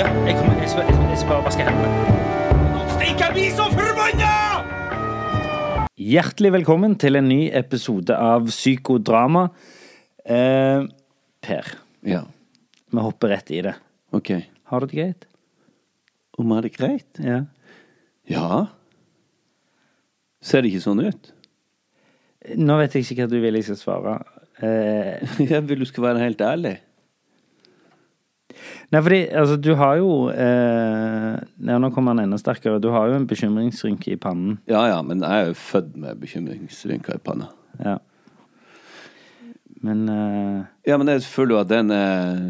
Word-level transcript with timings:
Ja, 0.00 0.06
jeg, 0.24 0.32
kommer, 0.38 0.54
jeg, 0.62 0.68
skal, 0.72 0.86
jeg, 0.88 0.94
skal- 0.96 1.08
jeg 1.12 1.18
skal 1.20 1.28
bare 1.28 1.44
vaske 1.44 1.64
hendene. 1.66 1.88
Stikk, 2.94 3.22
jeg 3.36 3.50
så 3.52 3.66
forbanna! 3.74 4.30
Hjertelig 6.00 6.52
velkommen 6.54 6.94
til 7.02 7.18
en 7.20 7.28
ny 7.28 7.40
episode 7.60 8.16
av 8.16 8.46
Psykodrama. 8.48 9.42
Eh, 10.24 10.86
per, 11.44 11.68
Ja, 12.08 12.22
vi 12.90 13.04
hopper 13.04 13.34
rett 13.34 13.52
i 13.52 13.60
det. 13.66 13.74
ok. 14.16 14.30
Har 14.72 14.80
du 14.80 14.86
det 14.86 14.96
greit? 14.96 15.26
Om 16.38 16.52
er 16.56 16.62
det 16.62 16.72
greit? 16.78 17.20
Ja. 17.20 17.42
Ja. 18.30 18.66
Ser 20.40 20.62
det 20.62 20.70
ikke 20.72 20.84
sånn 20.86 21.04
ut? 21.04 21.32
Nå 22.56 22.78
vet 22.80 22.94
jeg 22.96 23.04
ikke 23.04 23.26
hva 23.26 23.30
du 23.34 23.40
vil 23.42 23.58
jeg 23.60 23.64
skal 23.68 23.76
svare. 23.84 24.16
Eh, 24.62 25.20
Jeg 25.50 25.66
vil 25.68 25.84
du 25.84 25.84
skal 25.88 26.04
være 26.08 26.24
helt 26.24 26.40
ærlig. 26.40 26.78
Nei, 28.90 29.00
fordi 29.02 29.20
altså, 29.30 29.56
du 29.62 29.70
har 29.78 29.96
jo 30.00 30.10
eh, 30.34 31.38
ja, 31.66 31.78
Nå 31.78 31.90
kommer 31.94 32.14
han 32.16 32.24
enda 32.26 32.38
sterkere. 32.40 32.80
Du 32.82 32.90
har 32.94 33.08
jo 33.10 33.18
en 33.20 33.26
bekymringsrynke 33.30 34.14
i 34.14 34.20
pannen. 34.20 34.58
Ja 34.70 34.84
ja, 34.90 35.00
men 35.06 35.22
jeg 35.22 35.30
er 35.44 35.50
jo 35.52 35.58
født 35.58 35.96
med 36.00 36.20
bekymringsrynker 36.22 37.18
i 37.20 37.22
panna. 37.24 37.50
Ja. 37.84 37.98
Men 39.80 40.02
eh, 40.12 40.64
Ja, 40.90 40.98
men 41.00 41.08
jeg 41.08 41.22
føler 41.24 41.54
jo 41.54 41.60
at 41.62 41.70
den 41.70 41.92
er 41.94 42.42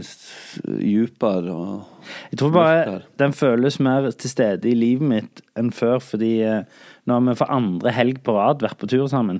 djupere 0.80 1.52
og 1.54 2.06
jeg 2.32 2.40
tror 2.40 2.50
bare 2.54 2.78
Mørkere. 2.80 3.04
den 3.22 3.34
føles 3.36 3.76
mer 3.78 4.08
til 4.18 4.32
stede 4.32 4.66
i 4.66 4.74
livet 4.74 5.06
mitt 5.06 5.42
enn 5.60 5.68
før, 5.74 6.00
fordi 6.02 6.32
eh, 6.42 6.64
nå 7.06 7.14
har 7.18 7.26
vi 7.28 7.36
for 7.38 7.52
andre 7.54 7.92
helg 7.94 8.18
på 8.26 8.34
rad 8.34 8.64
vært 8.64 8.80
på 8.80 8.88
tur 8.90 9.04
sammen. 9.12 9.38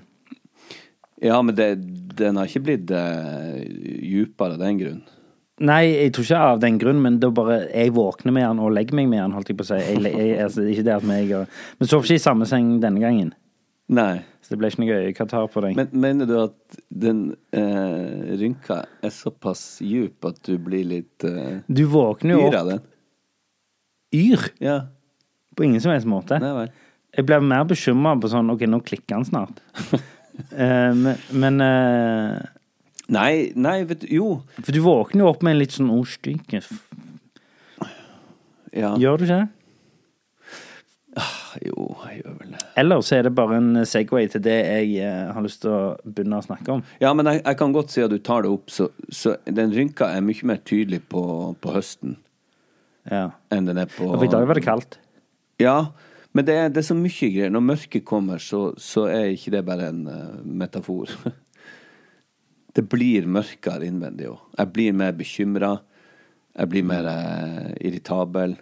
Ja, 1.20 1.40
men 1.42 1.56
det, 1.58 1.66
den 2.20 2.38
har 2.38 2.46
ikke 2.46 2.62
blitt 2.68 2.92
eh, 2.94 3.64
djupere 4.06 4.54
av 4.54 4.62
den 4.62 4.78
grunn. 4.80 5.00
Nei, 5.60 5.82
jeg 5.92 6.12
tror 6.16 6.24
ikke 6.24 6.40
av 6.40 6.60
den 6.62 6.78
grunn, 6.80 7.00
men 7.04 7.18
det 7.20 7.28
er 7.28 7.36
bare 7.36 7.56
jeg 7.68 7.92
våkner 7.92 8.32
med 8.32 8.46
han 8.46 8.60
og 8.64 8.72
legger 8.72 8.96
meg 8.96 9.10
med 9.10 9.20
han, 9.20 9.34
holdt 9.36 9.50
jeg 9.52 9.58
på 9.58 9.66
å 9.66 9.68
si. 9.68 9.76
Jeg, 9.76 10.00
jeg, 10.08 10.36
altså, 10.40 10.64
ikke 10.72 10.84
det 10.86 10.94
at 10.94 11.06
meg 11.10 11.32
og 11.36 11.58
Men 11.80 11.90
sov 11.90 12.06
ikke 12.06 12.16
i 12.16 12.22
samme 12.22 12.48
seng 12.48 12.70
denne 12.80 13.02
gangen. 13.02 13.34
Nei. 13.92 14.22
Så 14.40 14.54
det 14.54 14.60
ble 14.60 14.70
ikke 14.70 14.80
noe 14.82 15.00
øyekatarr 15.04 15.50
på 15.52 15.62
deg. 15.64 15.76
Men 15.76 15.90
mener 16.06 16.28
du 16.30 16.36
at 16.40 16.78
den 17.02 17.18
eh, 17.52 18.30
rynka 18.40 18.78
er 19.04 19.12
såpass 19.12 19.64
djup 19.84 20.24
at 20.30 20.40
du 20.46 20.54
blir 20.62 20.86
litt 20.88 21.26
eh, 21.28 21.60
du 21.68 21.84
våkner 21.92 22.38
jo 22.38 22.46
yr 22.48 22.56
av 22.62 22.70
den? 22.72 22.80
yr 24.16 24.46
Ja. 24.64 24.78
på 25.56 25.66
ingen 25.66 25.82
som 25.82 25.92
helst 25.92 26.08
måte. 26.08 26.40
Nei 26.40 26.54
vel. 26.56 26.72
Jeg 27.18 27.26
blir 27.26 27.44
mer 27.44 27.66
bekymra 27.68 28.14
på 28.22 28.30
sånn 28.32 28.50
OK, 28.54 28.64
nå 28.70 28.80
klikker 28.86 29.18
han 29.20 29.28
snart. 29.28 29.60
Eh, 30.56 30.94
men 30.96 31.18
men 31.36 31.60
eh, 31.60 32.36
Nei, 33.10 33.50
nei, 33.58 33.80
vet 33.88 34.04
du 34.04 34.10
Jo. 34.14 34.28
For 34.60 34.72
du 34.74 34.80
våkner 34.84 35.24
jo 35.24 35.30
opp 35.32 35.42
med 35.42 35.56
en 35.56 35.62
litt 35.62 35.74
sånn 35.74 35.90
'å. 35.90 36.00
Ja. 38.72 38.94
Gjør 38.96 39.18
du 39.18 39.24
ikke 39.26 39.40
det? 39.40 39.48
Jo, 41.66 41.96
jeg 42.06 42.20
gjør 42.20 42.34
vel 42.38 42.52
det. 42.54 42.60
Eller 42.78 43.00
så 43.02 43.16
er 43.16 43.26
det 43.26 43.32
bare 43.34 43.56
en 43.58 43.80
Segway 43.88 44.28
til 44.30 44.42
det 44.44 44.54
jeg 44.62 44.92
eh, 45.02 45.32
har 45.34 45.42
lyst 45.42 45.64
til 45.64 45.72
å 45.74 45.80
begynne 46.06 46.38
å 46.38 46.44
snakke 46.46 46.76
om. 46.76 46.84
Ja, 47.02 47.10
men 47.18 47.26
jeg, 47.26 47.42
jeg 47.42 47.58
kan 47.58 47.74
godt 47.74 47.90
si 47.90 48.04
at 48.04 48.12
du 48.12 48.18
tar 48.22 48.46
det 48.46 48.52
opp, 48.54 48.70
så, 48.70 48.86
så 49.10 49.34
den 49.44 49.74
rynka 49.74 50.12
er 50.14 50.22
mye 50.22 50.46
mer 50.46 50.62
tydelig 50.62 51.02
på, 51.10 51.24
på 51.60 51.74
høsten 51.74 52.16
Ja. 53.10 53.30
enn 53.50 53.66
den 53.66 53.80
er 53.82 53.90
på 53.90 54.06
For 54.06 54.24
i 54.24 54.30
dag 54.30 54.46
var 54.46 54.54
det 54.60 54.64
kaldt. 54.64 55.00
Ja, 55.58 55.90
men 56.32 56.46
det 56.46 56.54
er, 56.54 56.68
det 56.70 56.84
er 56.84 56.88
så 56.92 56.94
mye 56.94 57.10
greier. 57.34 57.50
Når 57.50 57.66
mørket 57.66 58.06
kommer, 58.06 58.38
så, 58.38 58.68
så 58.78 59.08
er 59.10 59.32
ikke 59.34 59.56
det 59.56 59.64
bare 59.66 59.90
en 59.90 60.04
eh, 60.06 60.42
metafor. 60.46 61.10
det 62.76 62.84
blir 62.92 63.26
mørkere 63.26 63.86
innvendig 63.88 64.28
òg. 64.30 64.40
Jeg 64.58 64.72
blir 64.74 64.92
mer 64.96 65.12
bekymra. 65.18 65.74
Jeg 66.58 66.70
blir 66.72 66.84
mer 66.86 67.06
eh, 67.10 67.70
irritabel. 67.88 68.56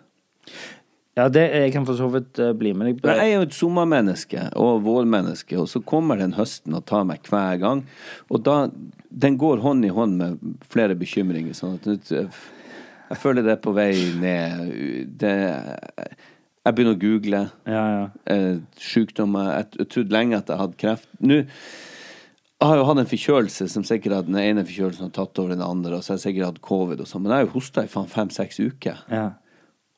Ja, 1.18 1.24
det, 1.34 1.42
jeg 1.50 1.72
kan 1.74 1.86
for 1.88 1.98
så 1.98 2.06
vidt 2.12 2.38
eh, 2.38 2.52
bli 2.56 2.70
med 2.78 2.86
deg 2.92 3.00
på 3.00 3.08
det. 3.08 3.16
jeg 3.18 3.32
er 3.32 3.40
jo 3.40 3.46
et 3.48 3.56
sommermenneske 3.56 4.44
og 4.60 4.84
vårmenneske, 4.86 5.56
og 5.58 5.66
så 5.68 5.80
kommer 5.82 6.20
den 6.20 6.36
høsten 6.36 6.76
og 6.78 6.84
tar 6.86 7.04
meg 7.08 7.26
hver 7.26 7.58
gang. 7.64 7.82
Og 8.30 8.44
da 8.46 8.68
Den 9.10 9.38
går 9.40 9.58
hånd 9.64 9.84
i 9.88 9.88
hånd 9.88 10.16
med 10.20 10.38
flere 10.70 10.94
bekymringer. 10.94 11.56
Sånn 11.56 11.78
at 11.78 11.86
jeg, 12.12 12.28
jeg 13.08 13.18
føler 13.18 13.42
det 13.42 13.54
er 13.56 13.62
på 13.64 13.72
vei 13.74 13.92
ned. 14.20 14.68
Det, 15.18 15.32
jeg 16.68 16.76
begynner 16.76 16.94
å 16.94 17.00
google 17.00 17.40
Ja, 17.66 17.84
ja. 17.96 18.02
eh, 18.30 18.58
sykdommer. 18.76 19.48
Jeg, 19.56 19.70
jeg 19.80 19.88
trodde 19.94 20.14
lenge 20.14 20.38
at 20.38 20.52
jeg 20.52 20.60
hadde 20.60 20.78
kreft. 20.84 21.08
Nå 21.24 21.42
jeg 22.58 22.66
har 22.66 22.80
jo 22.80 22.86
hatt 22.88 22.98
en 22.98 23.10
forkjølelse 23.10 23.68
som 23.70 23.84
sikkert 23.86 24.16
at 24.16 24.30
den 24.30 24.38
ene 24.40 24.64
forkjølelsen 24.66 25.06
har 25.06 25.12
tatt 25.14 25.38
over 25.38 25.54
den 25.54 25.62
andre, 25.62 25.98
og 25.98 26.02
så 26.02 26.12
har 26.12 26.18
jeg 26.18 26.24
sikkert 26.26 26.48
hatt 26.48 26.64
covid 26.64 27.02
og 27.04 27.06
sånn, 27.10 27.22
men 27.22 27.30
jeg 27.30 27.38
har 27.38 27.46
jo 27.46 27.54
hosta 27.54 27.84
i 27.86 27.92
faen 27.92 28.10
fem-seks 28.10 28.58
uker. 28.64 29.04
ja. 29.12 29.28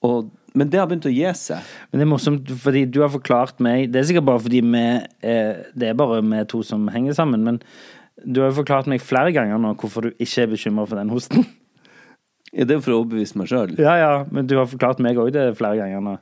Og, 0.00 0.31
men 0.56 0.71
det 0.72 0.78
har 0.81 0.87
begynt 0.88 1.04
å 1.04 1.12
gi 1.12 1.28
seg. 1.37 1.66
Men 1.91 2.00
det 2.00 2.04
er 2.06 2.09
morsomt, 2.09 2.50
fordi 2.62 2.87
du 2.88 3.03
har 3.03 3.10
forklart 3.12 3.59
meg 3.60 3.91
Det 3.93 4.00
er 4.00 4.06
sikkert 4.09 4.25
bare 4.31 4.41
fordi 4.41 4.62
vi 4.65 4.81
eh, 4.81 5.59
Det 5.76 5.91
er 5.91 5.98
bare 5.98 6.22
vi 6.24 6.41
to 6.48 6.62
som 6.65 6.89
henger 6.89 7.12
sammen, 7.18 7.45
men 7.45 7.59
du 8.24 8.41
har 8.41 8.48
jo 8.48 8.63
forklart 8.63 8.89
meg 8.89 9.04
flere 9.04 9.34
ganger 9.36 9.60
nå 9.60 9.74
hvorfor 9.80 10.09
du 10.09 10.10
ikke 10.16 10.47
er 10.47 10.48
bekymra 10.54 10.86
for 10.89 11.01
den 11.01 11.13
hosten. 11.13 11.45
Ja, 12.51 12.65
det 12.66 12.74
er 12.74 12.80
for 12.83 12.97
å 12.97 13.03
overbevise 13.04 13.39
meg 13.39 13.47
sjøl. 13.47 13.77
Ja, 13.78 13.92
ja, 13.95 14.15
men 14.27 14.48
du 14.51 14.56
har 14.59 14.65
forklart 14.66 14.98
meg 15.04 15.21
òg 15.22 15.28
det 15.36 15.45
flere 15.54 15.78
ganger 15.78 16.01
nå. 16.03 16.15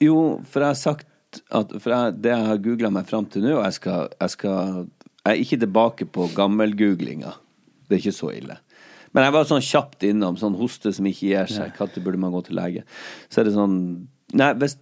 Jo, 0.00 0.38
for 0.48 0.64
jeg 0.64 0.70
har 0.70 0.78
sagt 0.80 1.42
at 1.52 1.74
jeg, 1.76 2.14
det 2.24 2.30
jeg 2.32 2.46
har 2.46 2.62
googla 2.64 2.88
meg 2.94 3.10
fram 3.10 3.26
til 3.28 3.44
nå, 3.44 3.58
og 3.58 3.66
jeg 3.66 3.76
skal, 3.76 4.06
jeg 4.16 4.32
skal 4.32 4.86
Jeg 5.22 5.32
er 5.36 5.42
ikke 5.44 5.58
tilbake 5.62 6.06
på 6.10 6.28
gammelgooglinga. 6.34 7.32
Det 7.88 7.96
er 7.96 8.00
ikke 8.02 8.16
så 8.16 8.30
ille. 8.34 8.56
Men 9.12 9.24
jeg 9.26 9.32
var 9.36 9.44
sånn 9.44 9.62
kjapt 9.62 10.06
innom 10.08 10.38
sånn 10.40 10.56
hoste 10.58 10.92
som 10.96 11.06
ikke 11.06 11.28
gir 11.28 11.50
seg. 11.52 11.74
Når 11.78 12.00
burde 12.02 12.18
man 12.18 12.32
gå 12.32 12.40
til 12.46 12.56
lege? 12.56 12.82
Så 13.30 13.40
er 13.42 13.44
det 13.50 13.54
sånn 13.58 14.08
Nei, 14.34 14.52
hvis 14.54 14.78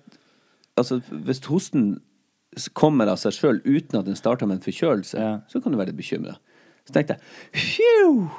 Altså, 0.79 1.01
hvis 1.11 1.41
hosten 1.51 1.99
kommer 2.79 3.11
av 3.11 3.19
seg 3.21 3.35
sjøl 3.37 3.59
uten 3.67 3.99
at 3.99 4.07
den 4.07 4.17
starter 4.17 4.47
med 4.47 4.57
en 4.61 4.63
forkjølelse, 4.65 5.19
Ja. 5.19 5.41
så 5.51 5.61
kan 5.61 5.73
du 5.73 5.77
være 5.79 5.91
litt 5.91 5.99
bekymra. 5.99 6.37
Så 6.87 6.95
tenkte 6.95 7.17
jeg 7.19 7.21
Phew! 7.53 8.31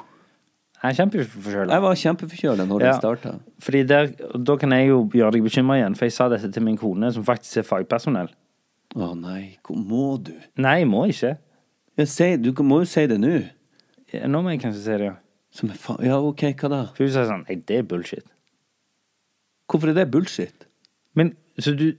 Jeg 0.82 0.90
er 0.90 0.96
kjempeforkjøla. 0.98 1.70
Jeg 1.76 1.82
var 1.84 1.94
kjempeforkjøla 1.94 2.66
når 2.66 2.80
Ja. 2.82 2.90
det 2.92 3.00
starta. 3.00 3.34
Fordi 3.60 3.82
der, 3.86 4.06
da 4.42 4.56
kan 4.56 4.70
jeg 4.72 4.88
jo 4.88 5.04
gjøre 5.12 5.32
deg 5.32 5.42
bekymra 5.44 5.76
igjen, 5.78 5.94
for 5.94 6.04
jeg 6.06 6.12
sa 6.12 6.28
dette 6.28 6.50
til 6.52 6.62
min 6.62 6.76
kone, 6.76 7.12
som 7.12 7.22
faktisk 7.24 7.58
er 7.58 7.62
fagpersonell. 7.68 8.28
Å 8.96 9.14
nei, 9.20 9.58
hvor 9.62 9.76
må 9.76 10.22
du? 10.24 10.32
Nei, 10.56 10.78
jeg 10.80 10.88
må 10.88 11.04
ikke. 11.06 11.36
Ja, 12.00 12.06
si, 12.08 12.36
du 12.40 12.52
må 12.64 12.80
jo 12.82 12.88
si 12.88 13.06
det 13.10 13.18
nå. 13.20 13.34
Ja, 14.12 14.26
Nå 14.28 14.40
må 14.44 14.52
jeg 14.52 14.62
kanskje 14.62 14.80
si 14.84 14.96
det, 15.00 15.10
ja. 15.10 15.16
Som 15.52 15.68
er 15.72 15.76
fa 15.80 15.98
ja, 16.00 16.16
OK, 16.24 16.46
hva 16.56 16.68
da? 16.72 16.80
For 16.96 17.04
hun 17.04 17.12
sier 17.12 17.26
sånn 17.28 17.42
Nei, 17.48 17.58
det 17.68 17.82
er 17.82 17.86
bullshit. 17.88 18.24
Hvorfor 19.68 19.92
er 19.92 19.98
det 20.00 20.08
bullshit? 20.12 20.66
Men 21.16 21.34
så 21.60 21.74
du, 21.76 21.90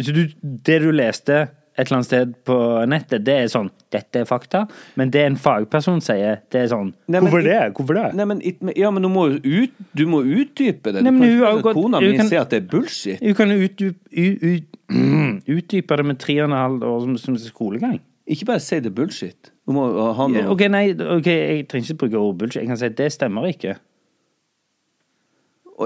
så 0.00 0.14
du 0.16 0.22
Det 0.40 0.78
du 0.84 0.90
leste 0.94 1.46
et 1.78 1.86
eller 1.86 2.00
annet 2.00 2.08
sted 2.08 2.30
på 2.48 2.54
nettet, 2.90 3.22
det 3.22 3.34
er 3.44 3.50
sånn 3.52 3.68
Dette 3.94 4.24
er 4.24 4.26
fakta. 4.26 4.64
Men 4.98 5.12
det 5.14 5.20
en 5.28 5.36
fagperson 5.38 6.00
sier, 6.02 6.40
det 6.50 6.64
er 6.64 6.70
sånn 6.72 6.88
Nei, 7.06 7.20
Hvorfor 7.22 7.44
det? 7.46 7.58
Hvorfor 7.76 7.94
det? 8.00 8.06
Nei, 8.18 8.26
men, 8.32 8.40
ja, 8.74 8.90
men 8.90 9.04
du 9.06 9.10
må 9.12 9.28
jo 9.30 9.38
ut, 9.62 9.76
du 9.94 10.02
må 10.10 10.24
utdype 10.24 10.90
det. 10.96 11.04
Nei, 11.06 11.12
men 11.14 11.22
du 11.22 11.36
hun 11.36 11.44
kan 11.44 11.52
har 11.52 11.62
gått- 11.68 11.78
kona 11.78 12.00
mi 12.02 12.10
sier 12.18 12.40
at 12.42 12.50
det 12.56 12.64
er 12.64 12.66
bullshit. 12.72 13.22
Du 13.22 13.30
kan 13.38 13.52
utdype, 13.54 14.00
ut, 14.10 14.42
ut, 14.42 14.80
utdype 15.60 16.00
det 16.02 16.08
med 16.10 16.18
tre 16.24 16.40
og 16.42 16.48
en 16.50 16.56
halv 16.58 16.88
år 16.88 17.00
som, 17.04 17.14
som 17.28 17.38
skolegang. 17.44 18.00
Ikke 18.28 18.44
bare 18.50 18.60
si 18.60 18.76
det 18.84 18.90
er 18.90 18.96
bullshit. 18.96 19.52
Du 19.64 19.72
må 19.72 19.86
ha 20.16 20.26
noe 20.28 20.48
Ok, 20.52 20.66
nei, 20.72 20.90
ok, 20.92 21.28
jeg 21.28 21.68
trenger 21.70 21.94
ikke 21.94 22.00
bruke 22.04 22.20
ordet 22.20 22.38
bullshit. 22.42 22.62
Jeg 22.62 22.68
kan 22.70 22.80
si 22.80 22.88
at 22.90 22.98
det 22.98 23.08
stemmer 23.14 23.48
ikke. 23.48 23.76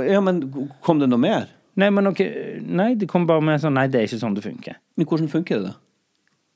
Ja, 0.08 0.20
men 0.24 0.40
kom 0.82 0.98
det 1.02 1.08
noe 1.12 1.20
mer? 1.20 1.50
Nei, 1.78 1.88
men 1.92 2.08
ok, 2.10 2.20
nei, 2.68 2.92
det 3.00 3.08
kom 3.08 3.24
bare 3.28 3.44
med 3.44 3.60
sånn 3.62 3.76
Nei, 3.76 3.86
det 3.92 4.00
er 4.00 4.08
ikke 4.08 4.20
sånn 4.20 4.34
det 4.36 4.44
funker. 4.44 4.76
Men 4.98 5.08
hvordan 5.08 5.30
funker 5.32 5.60
det, 5.62 5.70
da? 5.72 5.78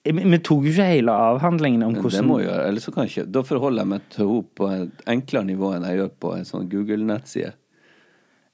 Vi 0.06 0.22
vi 0.30 0.38
tok 0.44 0.66
jo 0.68 0.70
ikke 0.70 0.84
hele 0.86 1.14
avhandlingen 1.30 1.82
om 1.82 1.94
hvordan 1.96 2.20
Det 2.20 2.26
må 2.28 2.36
jeg 2.38 2.46
gjøre, 2.46 2.66
ellers 2.70 2.84
så 2.86 2.92
kan 2.94 3.06
jeg 3.06 3.12
ikke 3.14 3.24
Da 3.34 3.42
forholder 3.48 3.82
jeg 3.82 3.90
meg 3.90 4.04
til 4.14 4.28
henne 4.28 4.50
på 4.60 4.68
et 4.70 5.06
enklere 5.14 5.48
nivå 5.48 5.70
enn 5.74 5.86
jeg 5.88 5.98
gjør 6.00 6.12
på 6.22 6.34
en 6.36 6.46
sånn 6.46 6.68
Google-nettside. 6.70 7.54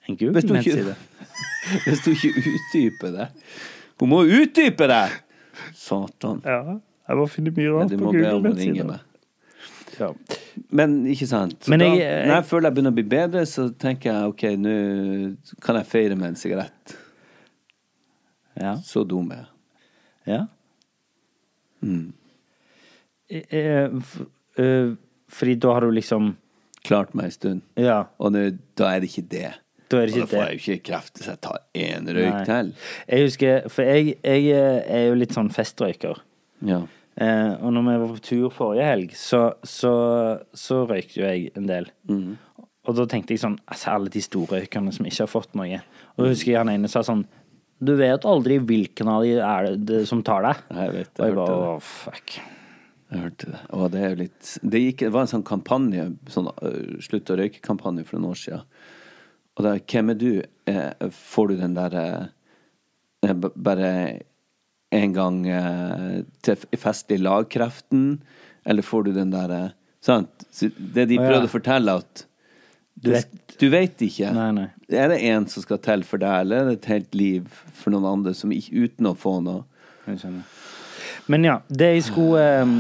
En 0.09 0.17
Google-nettside. 0.21 0.95
hvis 1.85 2.01
du 2.07 2.09
ikke 2.15 2.33
utdyper 2.57 3.13
det. 3.19 3.29
Hun 4.01 4.11
må 4.15 4.23
utdype 4.25 4.89
det! 4.91 5.05
Satan. 5.77 6.41
Ja, 6.47 6.79
jeg 7.13 7.21
bare 7.21 7.33
finner 7.33 7.55
mye 7.57 7.73
rart 7.77 7.93
på 7.93 7.99
Google-nettsida. 8.09 8.99
Ja. 9.99 10.09
Men 10.73 10.95
ikke 11.13 11.27
sant. 11.29 11.59
Så 11.67 11.71
Men 11.71 11.81
jeg- 11.85 11.99
da, 12.01 12.27
når 12.29 12.35
jeg 12.39 12.45
føler 12.49 12.69
jeg 12.71 12.75
begynner 12.79 12.93
å 12.95 12.97
bli 12.97 13.05
bedre, 13.13 13.43
så 13.47 13.69
tenker 13.77 14.13
jeg 14.13 14.31
ok, 14.33 14.45
nå 14.57 15.37
kan 15.61 15.77
jeg 15.77 15.87
feire 15.87 16.17
med 16.17 16.29
en 16.33 16.39
sigarett. 16.41 16.97
Ja. 18.57 18.77
Så 18.85 19.05
dum 19.09 19.31
er 19.33 19.37
jeg. 19.37 19.47
ja. 20.35 20.47
Mm. 21.83 22.13
Eh, 23.29 23.43
eh, 23.51 23.91
eh, 24.57 24.93
fordi 25.29 25.55
da 25.59 25.73
har 25.73 25.81
du 25.81 25.91
liksom 25.91 26.37
Klart 26.85 27.15
meg 27.15 27.25
en 27.25 27.31
stund. 27.31 27.63
Ja, 27.79 28.05
Og 28.19 28.33
nå, 28.33 28.59
da 28.77 28.89
er 28.95 29.01
det 29.01 29.09
ikke 29.11 29.29
det. 29.29 29.55
da 29.89 29.99
er 29.99 30.07
det 30.07 30.15
Og 30.15 30.21
da 30.21 30.27
får 30.27 30.49
jeg 30.49 30.59
jo 30.59 30.73
ikke 30.73 30.83
kreft 30.91 31.19
hvis 31.19 31.29
jeg 31.29 31.41
tar 31.41 31.59
én 31.75 32.07
røyk 32.09 32.45
til. 32.47 32.73
Jeg 33.09 33.23
husker 33.27 33.69
For 33.69 33.83
jeg, 33.83 34.17
jeg 34.25 34.51
er 34.87 35.09
jo 35.09 35.15
litt 35.15 35.31
sånn 35.35 35.51
festrøyker. 35.51 36.21
Ja. 36.67 36.81
Eh, 37.21 37.53
og 37.61 37.75
når 37.75 37.85
vi 37.87 37.97
var 38.01 38.13
på 38.15 38.23
tur 38.25 38.53
forrige 38.55 38.87
helg, 38.89 39.13
så, 39.19 39.43
så, 39.67 39.93
så 40.57 40.83
røykte 40.89 41.21
jo 41.21 41.27
jeg 41.29 41.53
en 41.59 41.69
del. 41.69 41.91
Mm. 42.09 42.39
Og 42.89 42.97
da 42.99 43.05
tenkte 43.07 43.35
jeg 43.35 43.43
sånn 43.43 43.59
Altså, 43.71 43.93
alle 43.93 44.11
de 44.11 44.23
storrøykerne 44.25 44.95
som 44.95 45.07
ikke 45.07 45.23
har 45.25 45.31
fått 45.31 45.53
noe. 45.59 45.83
Og 46.17 46.25
da 46.25 46.33
husker 46.33 46.55
jeg 46.55 46.63
han 46.63 46.73
ene 46.73 46.91
sa 46.91 47.05
sånn 47.07 47.23
Du 47.83 47.95
vet 47.99 48.27
aldri 48.27 48.59
hvilken 48.63 49.11
av 49.13 49.27
de 49.27 49.37
er 49.39 49.69
det, 49.79 50.01
som 50.11 50.25
tar 50.27 50.47
deg. 50.49 50.65
Jeg 50.81 50.97
vet, 50.97 51.13
Og 51.13 51.23
jeg 51.23 51.33
jeg 51.35 51.39
bare 51.39 51.61
det. 51.61 51.77
Fuck. 51.91 52.35
Jeg 53.13 53.23
hørte 53.27 53.53
det. 53.53 53.63
Og 53.77 53.87
det 53.93 54.01
er 54.03 54.11
jo 54.11 54.21
litt 54.23 54.57
Det, 54.63 54.83
gikk, 54.87 55.05
det 55.05 55.13
var 55.15 55.27
en 55.27 55.33
sånn 55.35 55.47
kampanje, 55.47 56.09
sånn 56.33 56.49
uh, 56.49 56.99
slutt 57.05 57.31
å 57.31 57.39
røyke-kampanje 57.39 58.07
for 58.09 58.19
noen 58.19 58.33
år 58.33 58.41
siden. 58.41 58.67
Og 59.53 59.67
da, 59.67 59.77
hvem 59.77 60.15
er 60.15 60.17
du? 60.17 60.31
Eh, 60.71 61.09
får 61.13 61.51
du 61.51 61.59
den 61.61 61.75
derre 61.77 62.05
eh, 63.21 63.35
Bare 63.37 63.91
en 64.93 65.15
gang 65.17 65.39
eh, 65.49 66.19
til 66.45 66.81
fest 66.81 67.13
i 67.15 67.21
lagkreften? 67.21 68.21
Eller 68.69 68.87
får 68.87 69.09
du 69.09 69.15
den 69.17 69.33
derre 69.35 69.73
Sant? 70.03 70.45
Så 70.51 70.67
Det 70.75 71.07
de 71.13 71.19
prøvde 71.21 71.47
å 71.47 71.51
fortelle, 71.53 71.95
at 72.03 72.25
Du 72.99 73.13
vet 73.15 73.43
du 73.63 73.69
vet 73.71 74.03
ikke. 74.03 74.33
Nei, 74.35 74.49
nei. 74.57 74.69
Er 74.91 75.13
det 75.13 75.21
en 75.31 75.47
som 75.51 75.63
skal 75.65 75.79
til 75.85 76.03
for 76.07 76.23
deg, 76.23 76.45
eller 76.45 76.63
er 76.63 76.69
det 76.71 76.79
et 76.81 76.91
helt 76.91 77.15
liv 77.15 77.61
for 77.79 77.95
noen 77.95 78.09
andre 78.11 78.35
som 78.35 78.53
ikke, 78.55 78.89
uten 78.89 79.07
å 79.11 79.15
få 79.19 79.37
noe. 79.45 79.63
Men 81.31 81.47
ja, 81.47 81.61
det 81.71 81.93
jeg 81.93 82.07
skulle 82.09 82.43
eh, 82.43 82.73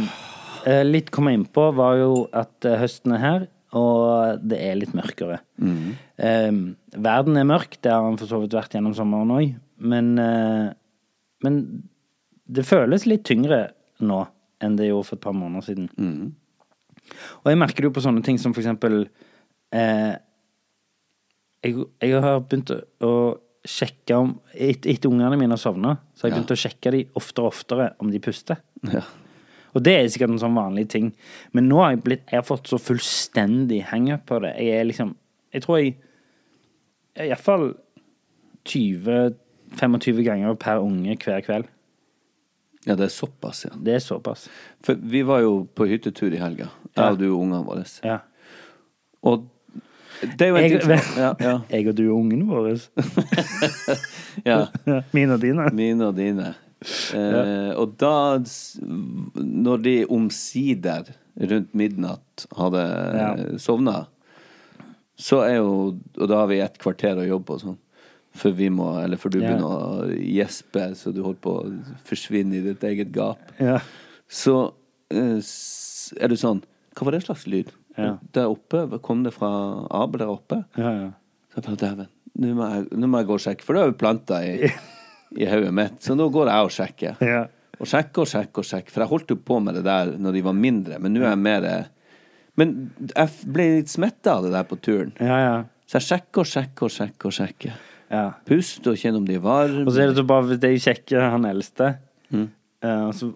eh, 0.66 0.82
litt 0.88 1.12
komme 1.14 1.34
inn 1.36 1.46
på, 1.46 1.68
var 1.78 2.00
jo 2.00 2.24
at 2.34 2.66
eh, 2.66 2.80
høsten 2.80 3.14
er 3.14 3.22
her, 3.22 3.46
og 3.78 4.42
det 4.42 4.58
er 4.64 4.80
litt 4.80 4.96
mørkere. 4.96 5.38
Eh, 5.62 6.50
verden 6.96 7.38
er 7.38 7.48
mørk, 7.48 7.78
det 7.84 7.94
har 7.94 8.02
han 8.08 8.18
for 8.20 8.30
så 8.30 8.42
vidt 8.42 8.58
vært 8.58 8.74
gjennom 8.74 8.96
sommeren 8.98 9.36
òg, 9.36 9.54
men, 9.92 10.12
eh, 10.18 10.66
men 11.46 11.62
det 12.52 12.64
føles 12.68 13.06
litt 13.08 13.24
tyngre 13.28 13.64
nå 14.02 14.20
enn 14.62 14.76
det 14.78 14.88
gjorde 14.90 15.08
for 15.08 15.18
et 15.18 15.24
par 15.24 15.36
måneder 15.36 15.64
siden. 15.66 16.34
Og 17.42 17.48
jeg 17.50 17.58
merker 17.58 17.82
det 17.82 17.90
jo 17.90 17.94
på 17.96 18.04
sånne 18.04 18.22
ting 18.24 18.38
som 18.38 18.54
for 18.54 18.62
eksempel 18.62 19.06
eh, 19.74 20.12
jeg, 21.62 21.86
jeg 22.02 22.22
har 22.22 22.42
begynt 22.46 22.72
å, 23.02 23.14
sjekke 23.62 24.16
om 24.18 24.30
Etter 24.58 24.90
et 24.90 25.04
ungene 25.06 25.36
mine 25.38 25.54
har 25.54 25.60
sovna, 25.62 25.92
så 26.18 26.24
har 26.26 26.32
jeg 26.32 26.40
Ja. 26.40 26.46
å 26.50 26.58
sjekke 26.58 26.90
de 26.90 27.02
oftere 27.14 27.44
og 27.44 27.52
oftere 27.52 27.84
om 28.02 28.08
de 28.10 28.18
puster. 28.18 28.58
Ja. 28.90 29.04
Og 29.72 29.84
det 29.86 29.92
er 29.94 30.08
sikkert 30.10 30.32
en 30.34 30.40
sånn 30.42 30.56
vanlig 30.58 30.88
ting. 30.90 31.12
Men 31.54 31.68
nå 31.70 31.78
har 31.78 31.92
jeg 31.92 32.02
blitt 32.02 32.24
Jeg 32.26 32.40
har 32.40 32.48
fått 32.48 32.66
så 32.66 32.80
fullstendig 32.82 33.84
hangup 33.92 34.26
på 34.26 34.40
det. 34.42 34.56
Jeg 34.58 34.80
er 34.80 34.88
liksom 34.90 35.14
Jeg 35.54 35.62
tror 35.62 35.78
jeg 35.78 35.94
Iallfall 37.28 37.76
20-25 38.66 40.24
ganger 40.26 40.54
per 40.58 40.82
unge 40.82 41.16
hver 41.22 41.40
kveld. 41.46 41.70
Ja, 42.86 42.94
det 42.98 43.04
er 43.06 43.12
såpass, 43.14 43.64
ja. 43.68 43.72
Det 43.78 43.94
er 43.94 44.02
såpass. 44.02 44.48
For 44.84 44.94
vi 44.98 45.22
var 45.26 45.40
jo 45.44 45.66
på 45.74 45.86
hyttetur 45.90 46.32
i 46.34 46.40
helga, 46.42 46.68
jeg 46.96 47.14
og 47.14 47.18
du 47.20 47.28
og 47.30 47.40
ungene 47.44 47.62
våre. 47.66 47.84
Ja. 48.04 48.18
Og 49.22 49.48
det 50.22 50.46
er 50.46 50.50
jo 50.52 50.56
en 50.58 50.62
Jeg, 50.66 50.80
ting 50.82 50.98
som 51.06 51.18
ja, 51.22 51.30
ja, 51.40 51.54
jeg 51.70 51.88
og 51.88 51.96
du 51.98 52.04
og 52.08 52.18
ungene 52.18 52.46
våre. 52.46 52.74
ja. 54.50 54.58
Mine 55.16 55.34
og 55.38 55.42
dine. 55.42 55.68
Mine 55.74 56.10
og 56.10 56.16
dine. 56.18 56.52
Eh, 57.14 57.70
og 57.78 57.94
da, 58.00 58.14
når 59.38 59.82
de 59.84 59.96
omsider 60.10 61.12
rundt 61.38 61.70
midnatt 61.78 62.46
hadde 62.58 62.82
Ja. 63.16 63.28
sovna, 63.62 64.06
så 65.16 65.44
er 65.46 65.60
jo 65.60 65.70
Og 66.18 66.28
da 66.28 66.40
har 66.40 66.48
vi 66.50 66.58
et 66.60 66.78
kvarter 66.82 67.20
å 67.22 67.26
jobbe 67.28 67.46
på 67.52 67.58
sånn. 67.62 67.78
Før 68.32 68.54
vi 68.56 68.68
må 68.72 68.86
Eller 69.02 69.20
før 69.20 69.34
du 69.34 69.40
yeah. 69.40 69.50
begynner 69.50 69.68
å 69.68 70.06
gjespe 70.16 70.86
så 70.96 71.12
du 71.12 71.20
holder 71.24 71.42
på 71.44 71.56
å 71.60 71.96
forsvinne 72.08 72.58
i 72.58 72.64
ditt 72.64 72.84
eget 72.88 73.12
gap. 73.14 73.42
Yeah. 73.60 73.84
Så 74.32 74.56
eh, 75.12 75.36
er 76.16 76.32
du 76.32 76.38
sånn 76.40 76.62
Hva 76.96 77.08
var 77.08 77.16
det 77.16 77.24
slags 77.26 77.44
lyd? 77.50 77.72
Yeah. 77.98 78.16
Der 78.32 78.48
oppe? 78.48 78.86
Kom 79.04 79.24
det 79.26 79.34
fra 79.36 79.50
Abel 79.92 80.24
der 80.24 80.32
oppe? 80.32 80.62
Ja, 80.80 80.92
ja. 80.96 81.10
Så 81.52 81.60
jeg 81.68 81.76
bare, 81.76 82.08
nå 82.40 82.54
må 82.56 82.68
jeg, 82.72 82.86
nå 82.96 83.08
må 83.12 83.20
jeg 83.20 83.28
gå 83.28 83.36
og 83.36 83.42
sjekke, 83.44 83.64
for 83.66 83.76
det 83.76 83.82
er 83.82 83.90
jo 83.90 83.96
planta 84.00 84.38
i, 84.40 84.70
i 85.36 85.48
hodet 85.50 85.72
mitt. 85.76 85.98
Så 86.00 86.16
nå 86.16 86.30
går 86.32 86.48
jeg 86.48 86.68
og 86.68 86.72
sjekker. 86.72 87.20
Ja. 87.28 87.42
Og 87.76 87.90
sjekker 87.90 88.24
og 88.24 88.30
sjekker 88.30 88.64
og 88.64 88.68
sjekker. 88.68 88.94
For 88.94 89.04
jeg 89.04 89.10
holdt 89.10 89.34
jo 89.34 89.36
på 89.44 89.58
med 89.60 89.76
det 89.76 89.82
der 89.84 90.14
når 90.16 90.38
de 90.38 90.44
var 90.46 90.56
mindre, 90.56 91.00
men 91.02 91.12
nå 91.12 91.26
er 91.26 91.34
jeg 91.34 91.42
mer 91.44 91.68
Men 92.56 92.72
jeg 93.12 93.52
ble 93.52 93.68
litt 93.78 93.92
smitta 93.92 94.38
av 94.38 94.46
det 94.46 94.54
der 94.56 94.64
på 94.68 94.80
turen. 94.80 95.12
ja, 95.20 95.38
ja. 95.44 95.54
Så 95.92 95.98
jeg 95.98 96.08
sjekker 96.08 96.40
og 96.40 96.48
sjekker 96.48 96.86
og 96.86 96.92
sjekker 96.94 97.28
og 97.28 97.34
sjekker. 97.36 97.80
Ja. 98.12 98.24
Pust 98.48 98.86
og 98.90 98.98
kjenne 99.00 99.18
om 99.22 99.26
de 99.28 99.38
er 99.38 99.44
varme. 99.44 99.86
Og 99.86 99.92
så 99.94 100.02
er 100.04 100.12
det 100.12 100.18
så 100.20 100.26
bare 100.28 100.46
hvis 100.50 100.66
jeg 100.68 100.82
sjekker 100.88 101.30
han 101.32 101.48
eldste 101.48 101.94
Mm. 102.32 102.46
uh, 102.80 103.10
så 103.12 103.26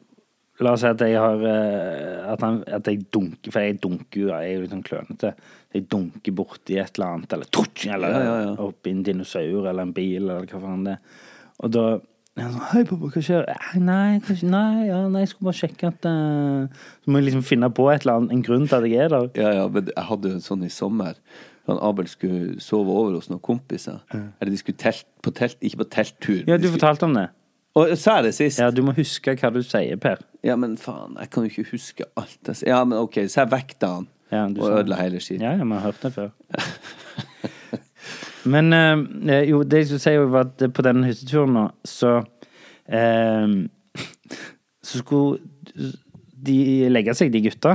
La 0.65 0.71
oss 0.73 0.81
si 0.81 0.89
at 0.89 1.03
jeg 1.05 1.19
har 1.21 1.37
uh, 1.37 2.33
at, 2.33 2.41
han, 2.41 2.63
at 2.65 2.87
jeg 2.89 3.03
dunker 3.13 3.53
For 3.53 3.61
jeg 3.61 3.75
dunker 3.83 4.23
jo, 4.23 4.29
jeg 4.31 4.47
er 4.49 4.55
jo 4.55 4.63
litt 4.63 4.73
sånn 4.73 4.85
klønete. 4.87 5.35
Jeg 5.77 5.85
dunker 5.93 6.33
borti 6.33 6.79
et 6.81 6.97
eller 6.97 7.11
annet, 7.19 7.35
eller 7.37 7.51
tutsch, 7.53 7.85
eller 7.93 8.15
Ja, 8.15 8.37
ja, 8.47 8.55
oppi 8.65 8.95
en 8.95 9.03
dinosaur 9.05 9.67
eller 9.69 9.85
en 9.85 9.93
bil, 9.93 10.23
eller 10.23 10.49
hva 10.49 10.63
faen 10.63 10.87
det 10.87 10.95
er. 10.97 11.19
Og 11.61 11.75
da 11.77 11.85
jeg 12.37 12.55
sånn 12.55 12.65
Hei, 12.71 12.83
pappa, 12.89 13.11
hva 13.13 13.23
skjer? 13.29 13.45
«Eh, 13.53 13.69
Nei, 13.81 14.17
kanskje, 14.25 14.49
nei, 14.53 14.87
ja, 14.89 15.03
nei, 15.13 15.23
jeg 15.27 15.35
skulle 15.35 15.51
bare 15.51 15.61
sjekke 15.61 15.91
at 15.93 16.09
uh... 16.09 16.89
Så 17.05 17.13
må 17.13 17.21
jeg 17.21 17.29
liksom 17.31 17.45
finne 17.49 17.71
på 17.77 17.87
et 17.93 18.05
eller 18.05 18.19
annet, 18.23 18.35
en 18.39 18.43
grunn 18.49 18.67
til 18.69 18.77
at 18.81 18.89
jeg 18.89 19.05
er 19.07 19.13
der. 19.13 19.29
Ja, 19.41 19.53
ja, 19.61 19.69
men 19.73 19.93
jeg 19.93 20.09
hadde 20.09 20.33
jo 20.35 20.41
sånn 20.45 20.65
i 20.67 20.73
sommer. 20.73 21.21
Han 21.67 21.79
Abel 21.83 22.07
skulle 22.09 22.61
sove 22.63 22.93
over 22.95 23.17
hos 23.19 23.29
noen 23.31 23.41
kompiser. 23.43 23.99
Eller 24.15 24.51
de 24.53 24.59
skulle 24.61 24.79
telt, 24.79 25.07
på 25.23 25.33
telt, 25.35 25.57
ikke 25.61 25.81
på 25.83 25.89
telttur. 25.91 26.45
Ja, 26.47 26.57
du 26.57 26.69
skulle- 26.69 26.79
fortalte 26.79 27.05
om 27.09 27.15
det. 27.19 27.29
Og 27.77 27.91
sa 28.01 28.15
jeg 28.17 28.25
det 28.25 28.35
sist? 28.35 28.59
Ja, 28.63 28.71
du 28.71 28.81
må 28.83 28.95
huske 28.97 29.35
hva 29.37 29.51
du 29.53 29.59
sier, 29.63 29.97
Per. 30.01 30.17
Ja, 30.47 30.55
men 30.57 30.77
faen, 30.81 31.17
jeg 31.21 31.29
kan 31.31 31.45
jo 31.45 31.51
ikke 31.51 31.71
huske 31.75 32.05
alt. 32.17 32.39
jeg 32.47 32.57
sier. 32.57 32.69
Ja, 32.71 32.85
men 32.85 32.99
OK, 32.99 33.19
så 33.29 33.43
jeg 33.43 33.51
vekta 33.53 33.87
han 33.97 34.07
Ja, 34.33 34.45
og 34.47 34.71
ødela 34.81 34.97
hele 34.97 35.21
skiten. 35.21 35.43
Ja, 35.45 35.53
ja, 35.59 35.65
vi 35.65 35.73
har 35.77 35.81
hørt 35.91 36.01
det 36.03 36.13
før. 36.15 36.31
Men 38.47 38.73
eh, 38.73 39.43
jo, 39.51 39.63
det 39.67 39.81
jeg 39.81 39.87
skulle 39.91 40.05
si 40.05 40.17
var 40.31 40.45
at 40.47 40.63
på 40.75 40.83
denne 40.87 41.09
hytteturen 41.09 41.53
nå, 41.57 41.65
så 41.87 42.13
eh, 42.87 43.47
Så 44.87 45.01
skulle 45.03 45.41
de 46.47 46.87
legge 46.93 47.15
seg, 47.19 47.33
de 47.35 47.41
gutta. 47.43 47.73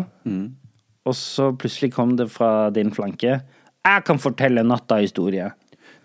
Og 1.03 1.15
så 1.17 1.49
plutselig 1.59 1.91
kom 1.91 2.13
det 2.15 2.29
fra 2.31 2.69
din 2.71 2.91
flanke 2.95 3.41
Jeg 3.87 4.05
kan 4.05 4.19
fortelle 4.21 4.63
natta-historie. 4.67 5.51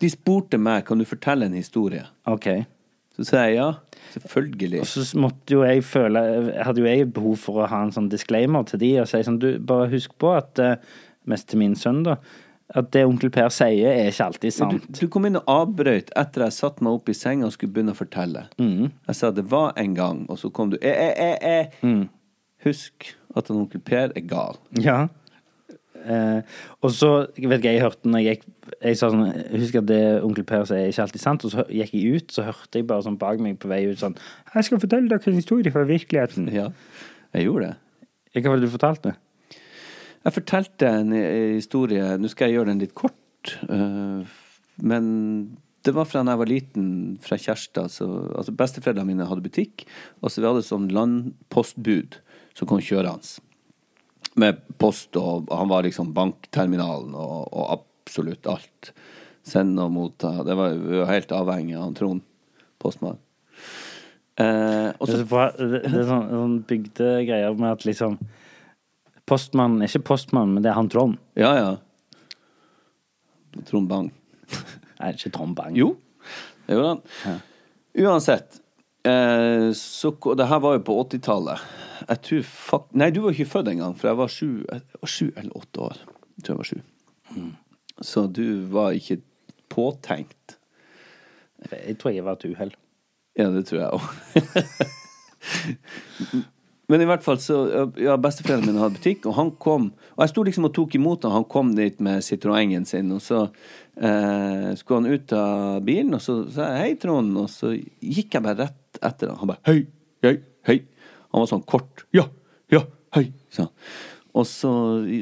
De 0.00 0.08
spurte 0.12 0.58
meg 0.60 0.84
kan 0.88 1.00
du 1.00 1.06
fortelle 1.08 1.48
en 1.48 1.56
historie. 1.56 2.04
OK. 2.28 2.48
Så 3.16 3.24
sa 3.24 3.46
jeg 3.46 3.56
ja, 3.56 3.70
selvfølgelig. 4.12 4.80
Og 4.84 4.88
så 4.90 5.04
måtte 5.20 5.54
jo 5.56 5.62
jeg 5.64 5.84
føle 5.88 6.20
Hadde 6.66 6.82
jo 6.82 6.88
jeg 6.88 7.06
behov 7.16 7.38
for 7.40 7.62
å 7.62 7.68
ha 7.70 7.78
en 7.86 7.92
sånn 7.94 8.10
disclaimer 8.12 8.66
til 8.68 8.82
de 8.82 8.90
og 9.00 9.08
si 9.08 9.22
sånn 9.24 9.38
Du, 9.40 9.46
bare 9.56 9.86
husk 9.94 10.12
på 10.20 10.34
at 10.36 10.60
eh, 10.60 10.74
Mest 11.24 11.48
til 11.48 11.62
min 11.62 11.72
sønn, 11.80 12.02
da. 12.04 12.18
At 12.76 12.90
det 12.94 13.06
onkel 13.06 13.30
Per 13.34 13.48
sier, 13.54 13.88
er 13.88 14.10
ikke 14.10 14.26
alltid 14.26 14.54
sant. 14.54 14.86
du 15.00 15.06
kom 15.10 15.26
inn 15.28 15.38
og 15.38 15.48
avbrøt 15.50 16.12
etter 16.18 16.44
jeg 16.44 16.54
satte 16.54 16.84
meg 16.84 16.98
opp 16.98 17.10
i 17.10 17.14
senga 17.14 17.46
og 17.48 17.54
skulle 17.54 17.72
begynne 17.74 17.94
å 17.94 17.98
fortelle. 17.98 18.42
Jeg 18.58 19.18
sa 19.18 19.30
det 19.34 19.46
var 19.50 19.72
en 19.78 19.94
gang, 19.94 20.24
og 20.30 20.38
så 20.38 20.50
kom 20.54 20.72
du 20.74 20.76
eh, 20.80 21.12
eh, 21.14 21.36
eh, 21.38 21.76
eh. 21.86 22.02
Husk 22.66 23.12
at 23.38 23.50
han 23.50 23.60
onkel 23.62 23.82
Per 23.86 24.14
er 24.18 24.26
gal. 24.26 24.58
Ja. 24.82 25.04
Eh, 26.06 26.58
og 26.86 26.92
så 26.94 27.10
vet 27.34 27.58
ikke 27.58 27.72
jeg 27.74 27.82
hørte 27.82 28.10
når 28.10 28.22
jeg 28.22 28.36
gikk 28.36 28.44
Jeg 28.76 28.98
sa 28.98 29.08
sånn 29.10 29.24
husker 29.56 29.82
at 29.82 29.88
det 29.88 30.00
onkel 30.26 30.46
Per 30.46 30.64
sier, 30.68 30.84
er 30.84 30.92
ikke 30.92 31.06
alltid 31.06 31.22
sant. 31.22 31.46
Og 31.46 31.54
så 31.54 31.66
gikk 31.66 31.94
jeg 31.96 32.20
ut, 32.20 32.32
så 32.34 32.46
hørte 32.46 32.80
jeg 32.80 32.88
bare 32.88 33.06
sånn 33.06 33.18
bak 33.20 33.42
meg 33.42 33.58
på 33.62 33.70
vei 33.70 33.82
ut 33.90 34.02
sånn 34.02 34.16
Jeg 34.54 34.68
skal 34.68 34.82
fortelle 34.82 35.10
dere 35.10 35.32
en 35.32 35.38
historie 35.38 35.74
fra 35.74 35.84
virkeligheten. 35.88 36.50
Ja, 36.54 36.70
jeg 37.36 37.48
gjorde 37.48 37.70
det. 37.72 37.76
Hva 38.36 38.52
var 38.52 38.60
det 38.60 38.68
du 38.68 38.74
fortalte? 38.74 39.14
Jeg 40.26 40.34
fortalte 40.34 40.90
en 40.90 41.14
eh, 41.14 41.54
historie 41.56 42.16
Nå 42.18 42.30
skal 42.32 42.50
jeg 42.50 42.58
gjøre 42.58 42.72
den 42.72 42.82
litt 42.82 42.96
kort. 42.98 43.56
eh, 43.68 44.34
men 44.76 45.06
det 45.86 45.94
var 45.94 46.08
fra 46.10 46.24
da 46.26 46.34
jeg 46.34 46.40
var 46.40 46.50
liten, 46.50 46.86
fra 47.22 47.38
Kjærstad. 47.38 47.94
Altså 48.02 48.54
Besteforeldrene 48.58 49.06
mine 49.12 49.28
hadde 49.30 49.44
butikk, 49.44 49.84
og 50.18 50.32
så 50.32 50.42
vi 50.42 50.48
hadde 50.48 50.64
sånn 50.66 50.88
landpostbud 50.90 52.18
som 52.58 52.68
kom 52.68 52.82
kjørende. 52.82 53.38
Med 54.36 54.60
post, 54.80 55.16
og 55.16 55.48
han 55.48 55.70
var 55.70 55.86
liksom 55.86 56.12
bankterminalen 56.16 57.14
og, 57.16 57.46
og 57.48 57.70
absolutt 57.78 58.48
alt. 58.52 58.90
Sende 59.46 59.86
og 59.86 59.94
motta. 59.94 60.32
Det 60.44 60.56
var, 60.58 60.74
vi 60.76 61.00
var 61.00 61.12
helt 61.12 61.32
avhengig 61.32 61.76
av 61.80 61.94
Trond, 61.96 62.24
postmann. 62.82 63.20
Eh, 64.36 64.90
også, 65.00 65.22
Det 65.22 65.80
er, 65.80 66.02
sånn, 66.04 66.26
sånn 66.28 66.56
bygdegreier 66.68 67.54
med 67.56 67.78
at 67.78 67.86
liksom 67.88 68.18
Postmannen 69.26 69.80
er 69.82 69.88
ikke 69.90 70.12
postmann, 70.12 70.52
men 70.54 70.62
det 70.62 70.70
er 70.70 70.76
han 70.76 70.90
Trond. 70.92 71.16
Ja, 71.34 71.48
ja. 71.56 71.70
Trond 73.66 73.88
Bang. 73.90 74.12
Nei, 75.00 75.08
ikke 75.16 75.32
Trond 75.34 75.56
Bang. 75.58 75.74
Jo, 75.74 75.96
det 76.68 76.76
gjorde 76.76 76.92
han. 76.92 77.40
Uansett. 78.04 78.60
Eh, 79.06 79.70
så 79.72 80.10
Det 80.36 80.48
her 80.50 80.60
var 80.60 80.76
jo 80.76 80.84
på 80.86 80.98
80-tallet. 81.04 81.58
Jeg 82.08 82.22
tror 82.28 82.42
fakt... 82.42 82.90
Nei, 82.94 83.10
du 83.10 83.22
var 83.24 83.34
ikke 83.34 83.52
født 83.54 83.70
engang, 83.72 83.94
for 83.98 84.10
jeg 84.10 84.18
var 84.18 84.32
sju, 84.32 84.50
sju 85.06 85.26
eller 85.34 85.56
åtte 85.56 85.86
år. 85.88 86.02
Jeg 86.36 86.44
tror 86.44 86.54
jeg 86.54 86.60
var 86.62 86.70
sju. 86.70 86.80
Så 88.04 88.26
du 88.26 88.46
var 88.72 88.96
ikke 88.96 89.20
påtenkt. 89.72 90.58
Jeg 91.70 91.96
tror 92.00 92.12
jeg 92.12 92.26
var 92.26 92.36
et 92.36 92.44
uhell. 92.50 92.74
Ja, 93.36 93.48
det 93.52 93.66
tror 93.68 93.80
jeg 93.80 93.90
òg. 93.96 94.04
Men 96.90 97.02
i 97.02 97.06
hvert 97.08 97.24
fall 97.24 97.38
så 97.42 97.56
Ja, 97.98 98.14
besteforeldrene 98.20 98.70
mine 98.70 98.82
hadde 98.82 98.98
butikk, 98.98 99.26
og 99.28 99.36
han 99.36 99.50
kom 99.62 99.90
Og 100.14 100.22
jeg 100.22 100.32
sto 100.32 100.44
liksom 100.46 100.68
og 100.68 100.74
tok 100.76 100.94
imot 100.98 101.26
han. 101.26 101.34
Han 101.34 101.48
kom 101.50 101.74
dit 101.76 101.98
med 102.04 102.24
Citroën-en 102.24 102.86
sin, 102.88 103.10
og 103.14 103.22
så 103.24 103.42
eh, 103.98 104.70
skulle 104.78 105.02
han 105.02 105.12
ut 105.12 105.34
av 105.36 105.80
bilen, 105.86 106.14
og 106.16 106.22
så 106.22 106.38
sa 106.52 106.70
jeg 106.70 106.78
'hei, 106.80 106.92
Trond', 107.02 107.36
og 107.40 107.50
så 107.52 107.74
gikk 107.74 108.38
jeg 108.38 108.42
bare 108.46 108.60
rett 108.64 108.85
etter 109.02 109.32
han. 109.32 109.38
Han 109.42 109.52
bare 109.52 109.64
'hei, 109.66 109.86
hei, 110.22 110.36
hei'. 110.66 110.82
Han 111.32 111.42
var 111.42 111.46
sånn 111.46 111.66
kort. 111.66 112.04
'Ja, 112.12 112.28
ja, 112.70 112.84
hei', 113.12 113.32
han. 113.56 113.68
Og 114.36 114.44
så 114.44 114.70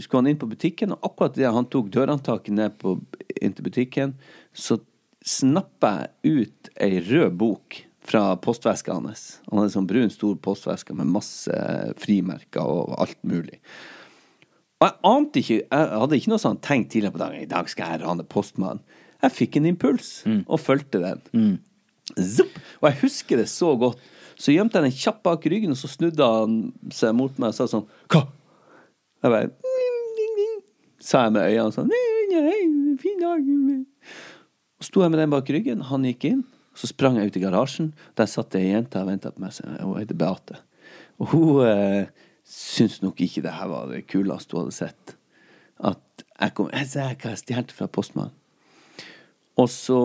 skulle 0.02 0.22
han 0.22 0.26
inn 0.32 0.40
på 0.40 0.50
butikken, 0.50 0.92
og 0.92 1.02
akkurat 1.02 1.36
idet 1.38 1.54
han 1.54 1.66
tok 1.70 1.90
dørhåndtaket 1.90 2.54
ned 2.54 2.78
på, 2.78 3.00
inn 3.40 3.52
til 3.52 3.64
butikken, 3.64 4.14
så 4.52 4.80
snappa 5.24 6.08
jeg 6.24 6.32
ut 6.42 6.70
ei 6.82 7.00
rød 7.00 7.36
bok 7.38 7.84
fra 8.04 8.36
postveska 8.36 8.92
hans. 8.92 9.40
Han 9.48 9.62
hadde 9.62 9.72
sånn 9.72 9.86
brun, 9.88 10.10
stor 10.12 10.34
postveske 10.36 10.92
med 10.96 11.06
masse 11.06 11.54
frimerker 12.02 12.66
og 12.66 12.96
alt 13.00 13.20
mulig. 13.22 13.60
Og 14.82 14.88
jeg 14.88 14.98
ante 15.08 15.40
ikke 15.40 15.60
Jeg 15.62 15.88
hadde 16.00 16.16
ikke 16.18 16.30
noe 16.32 16.42
sånn 16.42 16.60
tenkt 16.60 16.90
tidligere 16.92 17.14
på 17.14 17.22
dagen 17.22 17.40
i 17.40 17.48
dag 17.48 17.68
skal 17.70 17.94
jeg 17.94 18.02
rane 18.02 18.26
postmannen. 18.28 18.82
Jeg 19.22 19.32
fikk 19.32 19.56
en 19.56 19.66
impuls 19.70 20.24
og 20.46 20.60
fulgte 20.60 21.00
den. 21.00 21.22
Zup! 22.18 22.58
Og 22.80 22.88
jeg 22.90 23.00
husker 23.02 23.40
det 23.40 23.48
så 23.50 23.72
godt. 23.78 24.00
Så 24.38 24.54
gjemte 24.54 24.78
jeg 24.78 24.88
den 24.88 24.96
kjapt 24.98 25.22
bak 25.26 25.44
ryggen, 25.46 25.74
og 25.74 25.78
så 25.78 25.90
snudde 25.90 26.26
han 26.26 26.56
seg 26.94 27.14
mot 27.16 27.36
meg 27.38 27.52
og 27.52 27.58
sa 27.58 27.68
sånn 27.70 27.86
Hva? 28.10 28.24
Jeg 29.22 29.32
bare 29.32 29.52
Sa 31.04 31.26
jeg 31.26 31.34
med 31.34 31.46
øynene 31.52 31.74
sånn 31.74 31.90
«Nei, 31.92 32.96
fin 33.00 33.18
dag. 33.20 33.48
Og 34.80 34.86
sto 34.86 35.02
jeg 35.04 35.12
med 35.12 35.20
den 35.20 35.32
bak 35.34 35.50
ryggen, 35.52 35.82
han 35.90 36.06
gikk 36.08 36.24
inn, 36.30 36.44
så 36.74 36.88
sprang 36.88 37.18
jeg 37.18 37.28
ut 37.28 37.36
i 37.36 37.42
garasjen. 37.42 37.90
Der 38.16 38.30
satt 38.30 38.56
ei 38.56 38.70
jente 38.70 39.02
og 39.02 39.10
venta 39.10 39.32
på 39.34 39.42
meg. 39.44 39.52
så 39.52 39.68
Hun 39.82 39.98
heter 39.98 40.16
Beate. 40.18 40.56
Og 41.20 41.28
hun 41.34 41.60
eh, 41.68 42.08
syntes 42.48 43.02
nok 43.04 43.20
ikke 43.20 43.44
det 43.44 43.52
her 43.54 43.68
var 43.70 43.92
det 43.92 44.06
kuleste 44.08 44.56
hun 44.56 44.64
hadde 44.64 44.78
sett. 44.78 45.14
At 45.78 46.24
jeg 46.40 46.56
kom 46.56 46.72
Jeg 46.72 46.90
sa 46.90 47.10
hva 47.12 47.34
jeg 47.34 47.42
stjal 47.42 47.68
fra 47.76 47.90
postmannen. 47.90 48.34
Og 49.60 49.68
så, 49.70 50.00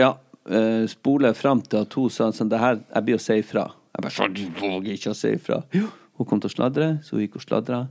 ja, 0.00 0.14
eh, 0.50 0.84
spoler 0.90 1.36
fram 1.36 1.62
til 1.64 1.84
at 1.84 1.94
hun 1.98 2.10
sa 2.12 2.30
sånn 2.34 2.50
Det 2.50 2.60
her, 2.60 2.80
jeg 2.94 3.06
blir 3.06 3.18
å 3.18 3.22
si 3.22 3.38
ifra. 3.42 3.68
Jeg 3.94 4.04
bare 4.04 4.14
sånn, 4.14 4.38
våger 4.58 4.94
ikke 4.94 5.12
å 5.14 5.18
si 5.18 5.34
ifra. 5.36 5.62
Hun 6.18 6.26
kom 6.26 6.40
til 6.42 6.50
å 6.50 6.56
sladre, 6.56 6.88
så 7.04 7.16
hun 7.16 7.24
gikk 7.24 7.38
og 7.40 7.44
sladra. 7.44 7.82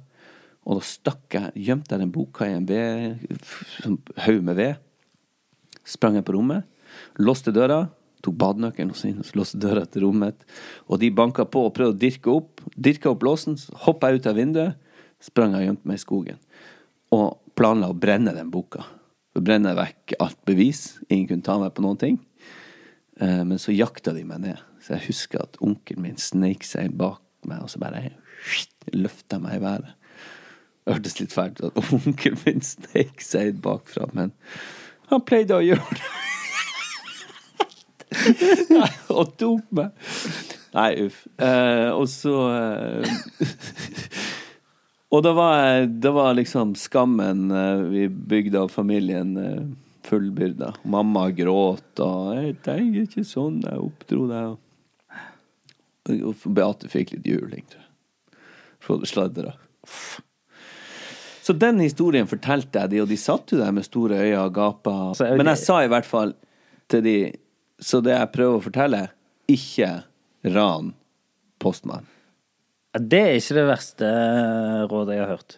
Og 0.67 0.79
da 0.79 0.83
stakk 0.83 1.37
jeg, 1.37 1.53
gjemte 1.69 1.95
jeg 1.95 2.03
den 2.03 2.11
boka 2.11 2.47
i 2.47 2.57
en 2.57 2.67
sånn 3.79 4.01
haug 4.25 4.41
med 4.43 4.59
ved. 4.59 4.81
Sprang 5.87 6.17
jeg 6.19 6.25
på 6.27 6.35
rommet, 6.35 6.67
låste 7.23 7.53
døra, 7.55 7.85
tok 8.25 8.35
badenøkkelen 8.41 8.91
og 8.91 9.05
inn 9.07 9.21
låste 9.37 9.59
døra 9.61 9.85
til 9.87 10.03
rommet. 10.03 10.43
Og 10.91 10.99
de 10.99 11.11
banka 11.15 11.45
på 11.47 11.67
og 11.69 11.73
prøvde 11.77 11.95
å 11.95 12.01
dirke 12.01 12.33
opp. 12.33 12.63
Dirka 12.75 13.13
opp 13.13 13.23
låsen, 13.23 13.55
hoppa 13.85 14.11
jeg 14.11 14.19
ut 14.19 14.29
av 14.31 14.39
vinduet, 14.41 14.93
sprang 15.23 15.55
jeg 15.55 15.63
og 15.63 15.69
gjemte 15.71 15.91
meg 15.91 15.99
i 15.99 16.03
skogen. 16.03 16.39
Og 17.15 17.37
planla 17.57 17.93
å 17.93 17.97
brenne 17.97 18.35
den 18.35 18.51
boka. 18.51 18.83
Brenne 19.37 19.71
vekk 19.77 20.17
alt 20.23 20.39
bevis. 20.49 20.97
Ingen 21.07 21.29
kunne 21.29 21.45
ta 21.45 21.55
meg 21.61 21.75
på 21.77 21.85
noen 21.85 21.99
ting. 22.01 22.17
Eh, 23.21 23.43
Men 23.43 23.59
så 23.59 23.71
jakta 23.75 24.13
de 24.13 24.23
meg 24.27 24.39
ned. 24.45 24.57
Så 24.83 24.93
jeg 24.95 25.07
husker 25.09 25.43
at 25.43 25.57
onkelen 25.63 26.03
min 26.05 26.17
sneik 26.21 26.63
seg 26.67 26.93
bak 26.97 27.21
meg, 27.47 27.61
og 27.63 27.69
så 27.71 27.79
bare 27.81 28.09
løfta 28.93 29.39
meg 29.41 29.57
i 29.57 29.63
været. 29.63 29.93
Det 30.87 30.93
hørtes 30.95 31.17
litt 31.19 31.33
fælt 31.35 31.59
ut 31.59 31.73
at 31.75 31.91
onkelen 31.97 32.39
min 32.45 32.61
sneik 32.63 33.21
seg 33.23 33.57
bakfra, 33.63 34.07
men 34.15 34.31
han 35.11 35.23
pleide 35.27 35.57
å 35.57 35.63
gjøre 35.63 35.97
det. 35.97 36.07
Og 39.17 39.33
tok 39.39 39.65
meg. 39.75 39.91
Nei, 40.75 40.91
uff. 41.07 41.23
Eh, 41.41 41.89
og 41.95 42.05
så 42.11 42.33
eh, 42.53 43.17
Og 45.11 45.23
da 45.23 45.31
var, 45.35 45.85
da 45.87 46.11
var 46.15 46.35
liksom 46.37 46.73
skammen 46.79 47.47
eh, 47.51 47.83
vi 47.91 48.05
bygde 48.07 48.59
av 48.65 48.71
familien 48.73 49.31
eh, 49.41 49.61
fullbyrda. 50.07 50.73
Mamma 50.83 51.29
gråt, 51.35 51.99
og 51.99 52.35
'Jeg 52.35 52.57
tenker 52.63 53.07
ikke 53.07 53.25
sånn, 53.27 53.61
jeg 53.63 53.83
oppdro 53.83 54.27
deg'. 54.31 54.57
Og, 56.07 56.35
Beate 56.55 56.87
fikk 56.87 57.11
litt 57.11 57.27
juling, 57.27 57.65
tror 57.67 57.83
jeg. 57.83 58.39
For 58.79 59.03
å 59.03 59.09
sladre. 59.09 59.55
Så 61.43 61.53
den 61.55 61.79
historien 61.79 62.27
fortalte 62.27 62.79
jeg 62.79 62.91
de, 62.91 63.01
og 63.03 63.07
de 63.11 63.17
satt 63.19 63.51
jo 63.51 63.59
der 63.59 63.71
med 63.75 63.85
store 63.87 64.19
øyne 64.19 64.45
og 64.45 64.53
gapa. 64.55 64.95
Men 65.35 65.51
jeg 65.53 65.63
sa 65.63 65.81
i 65.83 65.91
hvert 65.91 66.07
fall 66.07 66.33
til 66.91 67.03
de 67.03 67.17
Så 67.79 68.01
det 68.01 68.15
jeg 68.15 68.31
prøver 68.33 68.57
å 68.57 68.63
fortelle, 68.65 68.99
ikke 69.47 70.03
ran 70.49 70.95
postmann. 71.61 72.07
Det 72.97 73.19
er 73.21 73.35
ikke 73.37 73.53
det 73.53 73.65
verste 73.67 74.07
rådet 74.89 75.13
jeg 75.13 75.21
har 75.21 75.29
hørt. 75.35 75.57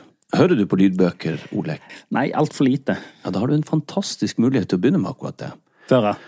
Hører 0.31 0.55
du 0.55 0.65
på 0.69 0.79
lydbøker, 0.79 1.41
Olek? 1.59 1.83
Nei, 2.15 2.29
altfor 2.37 2.67
lite. 2.69 2.95
Ja, 3.23 3.31
da 3.33 3.41
har 3.41 3.51
du 3.51 3.57
en 3.57 3.67
fantastisk 3.67 4.39
mulighet 4.39 4.71
til 4.71 4.79
å 4.79 4.83
begynne 4.83 5.01
med 5.01 5.11
akkurat 5.11 5.39
det. 5.41 5.49
Før 5.91 6.11
jeg. 6.11 6.21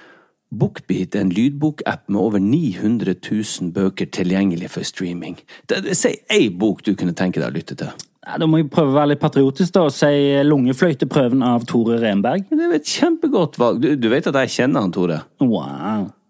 Bookbeat 0.54 1.16
er 1.16 1.24
en 1.24 1.32
lydbokapp 1.34 2.10
med 2.12 2.20
over 2.22 2.42
900 2.44 3.16
000 3.16 3.72
bøker 3.74 4.10
tilgjengelig 4.14 4.70
for 4.76 4.86
streaming. 4.86 5.40
Si 5.98 6.12
ei 6.30 6.50
bok 6.50 6.84
du 6.86 6.94
kunne 7.00 7.16
tenke 7.18 7.42
deg 7.42 7.50
å 7.50 7.56
lytte 7.56 7.78
til. 7.80 7.94
Ja, 8.24 8.38
da 8.40 8.48
må 8.48 8.62
jeg 8.62 8.70
prøve 8.72 8.94
å 8.94 8.98
være 9.00 9.14
litt 9.14 9.24
patriotisk 9.24 9.74
da, 9.76 9.88
og 9.90 9.96
si 9.96 10.12
Lungefløyteprøven 10.48 11.42
av 11.44 11.66
Tore 11.68 11.98
Renberg. 12.00 12.46
Det 12.52 12.68
er 12.70 12.76
et 12.78 12.92
kjempegodt 13.00 13.58
valg. 13.60 13.82
Du, 13.84 13.90
du 14.00 14.08
vet 14.14 14.30
at 14.30 14.38
jeg 14.44 14.54
kjenner 14.60 14.86
han, 14.86 14.94
Tore? 14.96 15.24
Wow. 15.44 16.12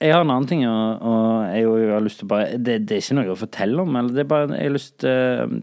Jeg 0.00 0.14
har 0.16 0.24
en 0.24 0.32
annen 0.32 0.48
ting, 0.48 0.62
og, 0.64 1.02
og 1.04 1.24
jeg, 1.52 1.64
jeg 1.68 1.88
har 1.92 2.04
lyst 2.04 2.22
til 2.22 2.28
bare 2.30 2.56
det, 2.56 2.78
det 2.88 2.96
er 2.96 3.02
ikke 3.02 3.16
noe 3.18 3.32
å 3.34 3.40
fortelle 3.40 3.82
om, 3.84 3.96
eller 4.00 4.14
det 4.16 4.22
er 4.22 4.30
bare 4.30 4.46
jeg 4.54 4.70
har 4.70 4.72
lyst 4.72 4.94
til 5.04 5.58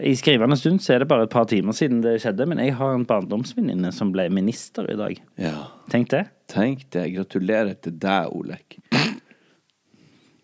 I 0.00 0.14
skrivende 0.16 0.56
stund 0.56 0.80
så 0.80 0.94
er 0.94 1.02
det 1.02 1.08
bare 1.10 1.26
et 1.26 1.34
par 1.34 1.44
timer 1.50 1.76
siden 1.76 2.00
det 2.04 2.14
skjedde, 2.22 2.46
men 2.48 2.62
jeg 2.64 2.78
har 2.78 2.94
en 2.96 3.04
barndomsvenninne 3.08 3.90
som 3.92 4.14
ble 4.14 4.30
minister 4.32 4.88
i 4.88 4.96
dag. 4.96 5.20
Ja. 5.36 5.66
Tenk 5.92 6.08
det. 6.14 6.22
Tenk 6.48 6.86
det. 6.96 7.04
Gratulerer 7.12 7.76
til 7.84 7.98
deg, 8.00 8.32
Olek. 8.32 8.78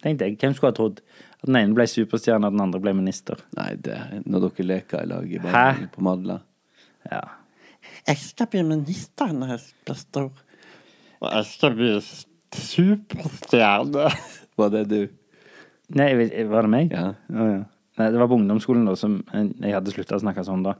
Tenk 0.04 0.20
det. 0.20 0.34
Hvem 0.36 0.52
skulle 0.52 0.74
ha 0.74 0.76
trodd 0.76 1.00
at 1.00 1.48
den 1.48 1.56
ene 1.62 1.76
ble 1.78 1.88
superstjerne, 1.88 2.50
og 2.50 2.58
den 2.58 2.66
andre 2.66 2.82
ble 2.84 2.92
minister? 3.00 3.40
Nei, 3.56 3.70
det 3.80 3.96
er 3.96 4.20
når 4.28 4.50
dere 4.50 4.68
leker 4.74 5.06
i 5.06 5.08
lag 5.08 5.32
i 5.32 5.40
barnehagen 5.40 5.90
på 5.96 6.04
Madla. 6.04 6.42
Ja. 7.08 7.24
Jeg 8.04 8.20
skal 8.20 8.52
bli 8.52 8.68
minister 8.76 9.32
når 9.32 9.56
jeg 9.56 9.64
blir 9.88 10.00
stor. 10.04 10.30
Og 11.18 11.30
jeg 11.32 11.48
skal 11.54 11.78
bli 11.78 11.94
superstjerne. 12.56 14.08
Var 14.58 14.70
det 14.74 14.84
du? 14.90 15.00
Nei, 15.96 16.08
var 16.50 16.66
det 16.66 16.72
meg? 16.72 16.92
Ja. 16.92 17.12
Oh, 17.32 17.48
ja. 17.48 17.60
Nei, 17.98 18.10
det 18.14 18.20
var 18.20 18.28
på 18.30 18.36
ungdomsskolen 18.38 18.84
da, 18.86 18.94
som 18.98 19.18
jeg 19.32 19.74
hadde 19.74 19.90
slutta 19.90 20.18
å 20.18 20.22
snakke 20.22 20.44
sånn 20.46 20.62
da. 20.66 20.76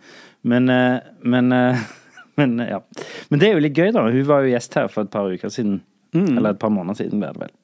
Men, 0.47 0.69
eh, 0.71 0.99
men, 1.27 1.51
eh, 1.55 1.81
men 2.39 2.59
eh, 2.63 2.75
ja. 2.77 2.83
Men 3.31 3.41
det 3.43 3.49
er 3.49 3.57
jo 3.57 3.65
litt 3.65 3.79
gøy, 3.79 3.91
da. 3.97 4.05
Hun 4.13 4.29
var 4.29 4.45
jo 4.45 4.53
gjest 4.53 4.77
her 4.79 4.91
for 4.93 5.07
et 5.07 5.15
par 5.15 5.31
uker 5.31 5.53
siden. 5.53 5.81
Eller 6.15 6.55
et 6.55 6.61
par 6.61 6.73
måneder 6.73 7.03
siden, 7.03 7.21
ble 7.21 7.33
det 7.35 7.43
vel. 7.43 7.57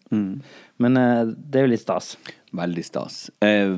Men 0.83 0.99
eh, 1.01 1.21
det 1.31 1.61
er 1.61 1.69
jo 1.69 1.75
litt 1.75 1.85
stas. 1.85 2.15
Veldig 2.55 2.85
stas. 2.87 3.21
Eh, 3.45 3.77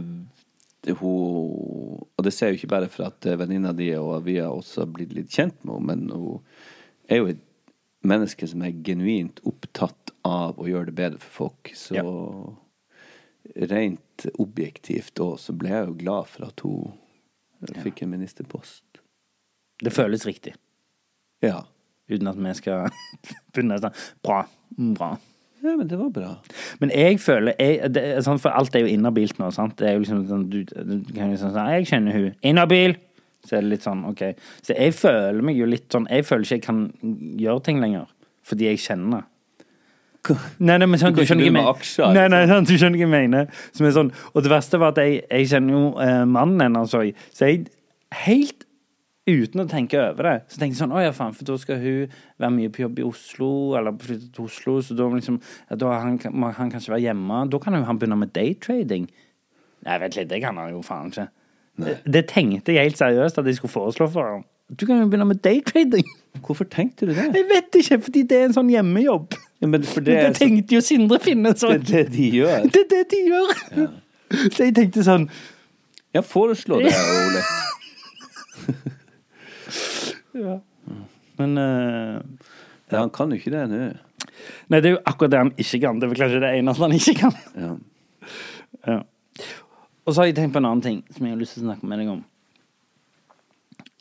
hun 0.86 2.02
Og 2.16 2.22
det 2.22 2.30
ser 2.32 2.50
jeg 2.50 2.56
jo 2.56 2.60
ikke 2.60 2.74
bare 2.76 2.88
for 2.90 3.08
at 3.08 3.26
venninna 3.40 3.72
di 3.74 3.88
og 3.98 4.22
vi 4.24 4.36
har 4.38 4.54
også 4.54 4.86
blitt 4.86 5.16
litt 5.16 5.32
kjent 5.34 5.56
med 5.66 5.74
henne, 5.74 5.86
men 5.90 6.04
hun 6.14 7.10
er 7.10 7.20
jo 7.20 7.30
et 7.32 7.42
menneske 8.06 8.46
som 8.46 8.62
er 8.62 8.76
genuint 8.86 9.42
opptatt 9.46 10.05
av 10.26 10.60
å 10.60 10.68
gjøre 10.68 10.90
det 10.90 10.96
bedre 10.98 11.22
for 11.22 11.46
folk. 11.46 11.72
Så 11.78 12.02
rent 13.70 14.26
objektivt 14.42 15.20
òg, 15.22 15.38
så 15.40 15.54
ble 15.56 15.72
jeg 15.72 15.88
jo 15.88 15.96
glad 16.00 16.30
for 16.30 16.48
at 16.48 16.62
hun 16.66 16.96
ja. 17.70 17.80
fikk 17.84 18.02
en 18.04 18.12
ministerpost. 18.16 18.84
Det 19.82 19.92
føles 19.92 20.26
riktig. 20.26 20.54
Ja. 21.44 21.62
Uten 22.08 22.30
at 22.30 22.38
vi 22.38 22.52
skal 22.56 22.86
begynne 23.52 23.78
sånn 23.82 23.96
Bra. 24.24 24.44
Bra. 24.76 25.10
ja, 25.62 25.72
men 25.74 25.88
det 25.90 25.98
var 26.00 26.12
bra. 26.14 26.30
Men 26.80 26.92
jeg 26.94 27.18
føler 27.22 27.56
jeg, 27.60 27.90
det 27.92 28.04
sånn, 28.24 28.40
For 28.42 28.54
alt 28.56 28.76
er 28.76 28.86
jo 28.86 28.92
inhabilt 28.92 29.40
nå, 29.42 29.50
sant? 29.54 29.76
Det 29.80 29.90
er 29.90 29.96
jo 29.96 30.04
liksom 30.04 30.24
sånn 30.30 30.46
Du, 30.52 30.60
du 30.66 31.12
kan 31.12 31.32
jo 31.32 31.40
sånn 31.40 31.54
sånn 31.56 31.72
Jeg 31.74 31.90
kjenner 31.90 32.16
hun. 32.16 32.32
Inhabil! 32.46 32.96
Så 33.46 33.58
er 33.58 33.62
det 33.62 33.76
litt 33.76 33.84
sånn, 33.86 34.02
OK. 34.08 34.22
Så 34.66 34.74
jeg 34.74 34.94
føler 34.96 35.44
meg 35.46 35.58
jo 35.58 35.68
litt 35.68 35.86
sånn 35.92 36.08
Jeg 36.10 36.26
føler 36.26 36.46
ikke 36.46 36.58
jeg 36.58 36.66
kan 36.66 36.80
gjøre 37.42 37.66
ting 37.68 37.82
lenger. 37.82 38.08
Fordi 38.46 38.70
jeg 38.70 38.82
kjenner. 38.82 39.26
Nei, 40.58 40.76
nei, 40.80 40.86
men 40.86 41.00
sånn, 41.00 41.14
Du 41.16 41.22
skjønner 41.22 41.48
ikke 41.50 41.64
aksjer, 41.72 42.12
Nei, 42.14 42.26
nei, 42.32 42.42
liksom. 42.44 42.52
sånn, 42.54 42.68
du 42.68 42.80
skjønner 42.80 43.00
ikke 43.00 43.10
mener. 43.12 43.50
Som 43.76 43.88
er 43.88 43.96
sånn, 43.96 44.12
og 44.32 44.46
det 44.46 44.52
verste 44.52 44.80
var 44.82 44.94
at 44.94 45.00
jeg, 45.02 45.20
jeg 45.30 45.50
kjenner 45.52 45.76
jo 45.76 45.82
eh, 46.02 46.22
mannen 46.28 46.64
hennes 46.66 46.94
òg. 46.98 47.26
Så 47.36 47.50
jeg 47.50 47.66
helt 48.26 48.66
uten 49.26 49.64
å 49.64 49.66
tenke 49.66 49.98
over 49.98 50.28
det, 50.28 50.34
så 50.52 50.60
tenkte 50.60 50.76
jeg 50.76 50.82
sånn 50.84 50.94
Å 50.94 51.00
ja, 51.02 51.12
faen, 51.14 51.34
for 51.34 51.48
da 51.48 51.56
skal 51.58 51.80
hun 51.82 52.12
være 52.38 52.52
mye 52.54 52.72
på 52.74 52.84
jobb 52.84 53.00
i 53.02 53.06
Oslo, 53.08 53.48
eller 53.78 53.96
flytte 54.02 54.28
til 54.36 54.46
Oslo, 54.46 54.76
så 54.86 54.94
da 54.98 55.08
liksom 55.10 55.40
ja, 55.42 55.78
Da 55.82 55.94
han, 56.04 56.18
må 56.30 56.52
han 56.54 56.70
kanskje 56.70 56.94
være 56.94 57.08
hjemme. 57.08 57.40
Da 57.50 57.62
kan 57.62 57.74
jo 57.74 57.82
han 57.88 57.98
begynne 57.98 58.20
med 58.20 58.34
daytrading. 58.36 59.08
Nei, 59.86 59.96
vent 60.02 60.18
litt, 60.18 60.30
det 60.30 60.42
kan 60.44 60.58
han 60.58 60.70
jo 60.74 60.82
faen 60.86 61.10
ikke. 61.10 61.26
Det, 61.76 61.96
det 62.08 62.22
tenkte 62.30 62.72
jeg 62.72 62.88
helt 62.88 63.00
seriøst 63.00 63.42
at 63.42 63.48
jeg 63.50 63.58
skulle 63.58 63.74
foreslå 63.74 64.08
for 64.14 64.30
ham. 64.36 64.46
Du 64.70 64.86
kan 64.86 64.98
jo 64.98 65.10
begynne 65.10 65.28
med 65.28 65.42
daytrading. 65.44 66.06
Hvorfor 66.46 66.66
tenkte 66.70 67.06
du 67.06 67.12
det? 67.14 67.26
Jeg 67.34 67.46
vet 67.50 67.76
ikke, 67.82 68.00
fordi 68.08 68.22
det 68.30 68.38
er 68.38 68.48
en 68.48 68.56
sånn 68.56 68.70
hjemmejobb. 68.72 69.36
Ja, 69.60 69.68
Det, 69.68 70.04
det, 70.04 70.34
tenkte 70.36 70.76
jo 70.76 70.82
Sindre 70.84 71.16
Finne 71.24 71.54
det 71.54 71.62
sånn. 71.62 71.78
er 71.78 71.84
det 71.88 72.02
de 72.12 72.26
gjør. 72.36 72.66
Det 72.68 72.82
er 72.82 72.88
det 72.90 73.04
de 73.12 73.20
gjør! 73.30 73.52
Så 74.52 74.66
jeg 74.66 74.74
tenkte 74.76 75.04
sånn 75.06 75.28
Ja, 76.16 76.20
foreslå 76.26 76.80
det, 76.82 76.92
Ole. 76.92 77.42
ja. 80.46 80.58
Men 81.40 81.56
uh, 81.60 82.20
Ja, 82.90 83.00
han 83.00 83.12
kan 83.14 83.32
jo 83.32 83.40
ikke 83.40 83.54
det 83.54 83.64
nå. 83.72 83.80
Nei, 84.68 84.80
det 84.80 84.90
er 84.90 84.96
jo 84.96 85.02
akkurat 85.08 85.32
det 85.32 85.40
han 85.40 85.52
ikke 85.56 85.80
kan. 85.82 85.98
Det 86.00 86.06
er 86.06 86.12
vel 86.12 86.20
kanskje 86.20 86.40
det 86.42 86.52
eneste 86.58 86.84
han 86.84 86.94
ikke 86.96 87.14
kan. 87.22 87.36
Ja. 87.56 87.72
Ja. 88.86 89.00
Og 90.06 90.14
så 90.14 90.20
har 90.20 90.28
jeg 90.28 90.36
tenkt 90.38 90.54
på 90.54 90.60
en 90.62 90.68
annen 90.68 90.84
ting 90.84 90.98
som 91.10 91.26
jeg 91.26 91.34
har 91.34 91.40
lyst 91.40 91.56
til 91.56 91.64
å 91.64 91.70
snakke 91.70 91.88
med 91.90 92.02
deg 92.02 92.12
om. 92.12 92.24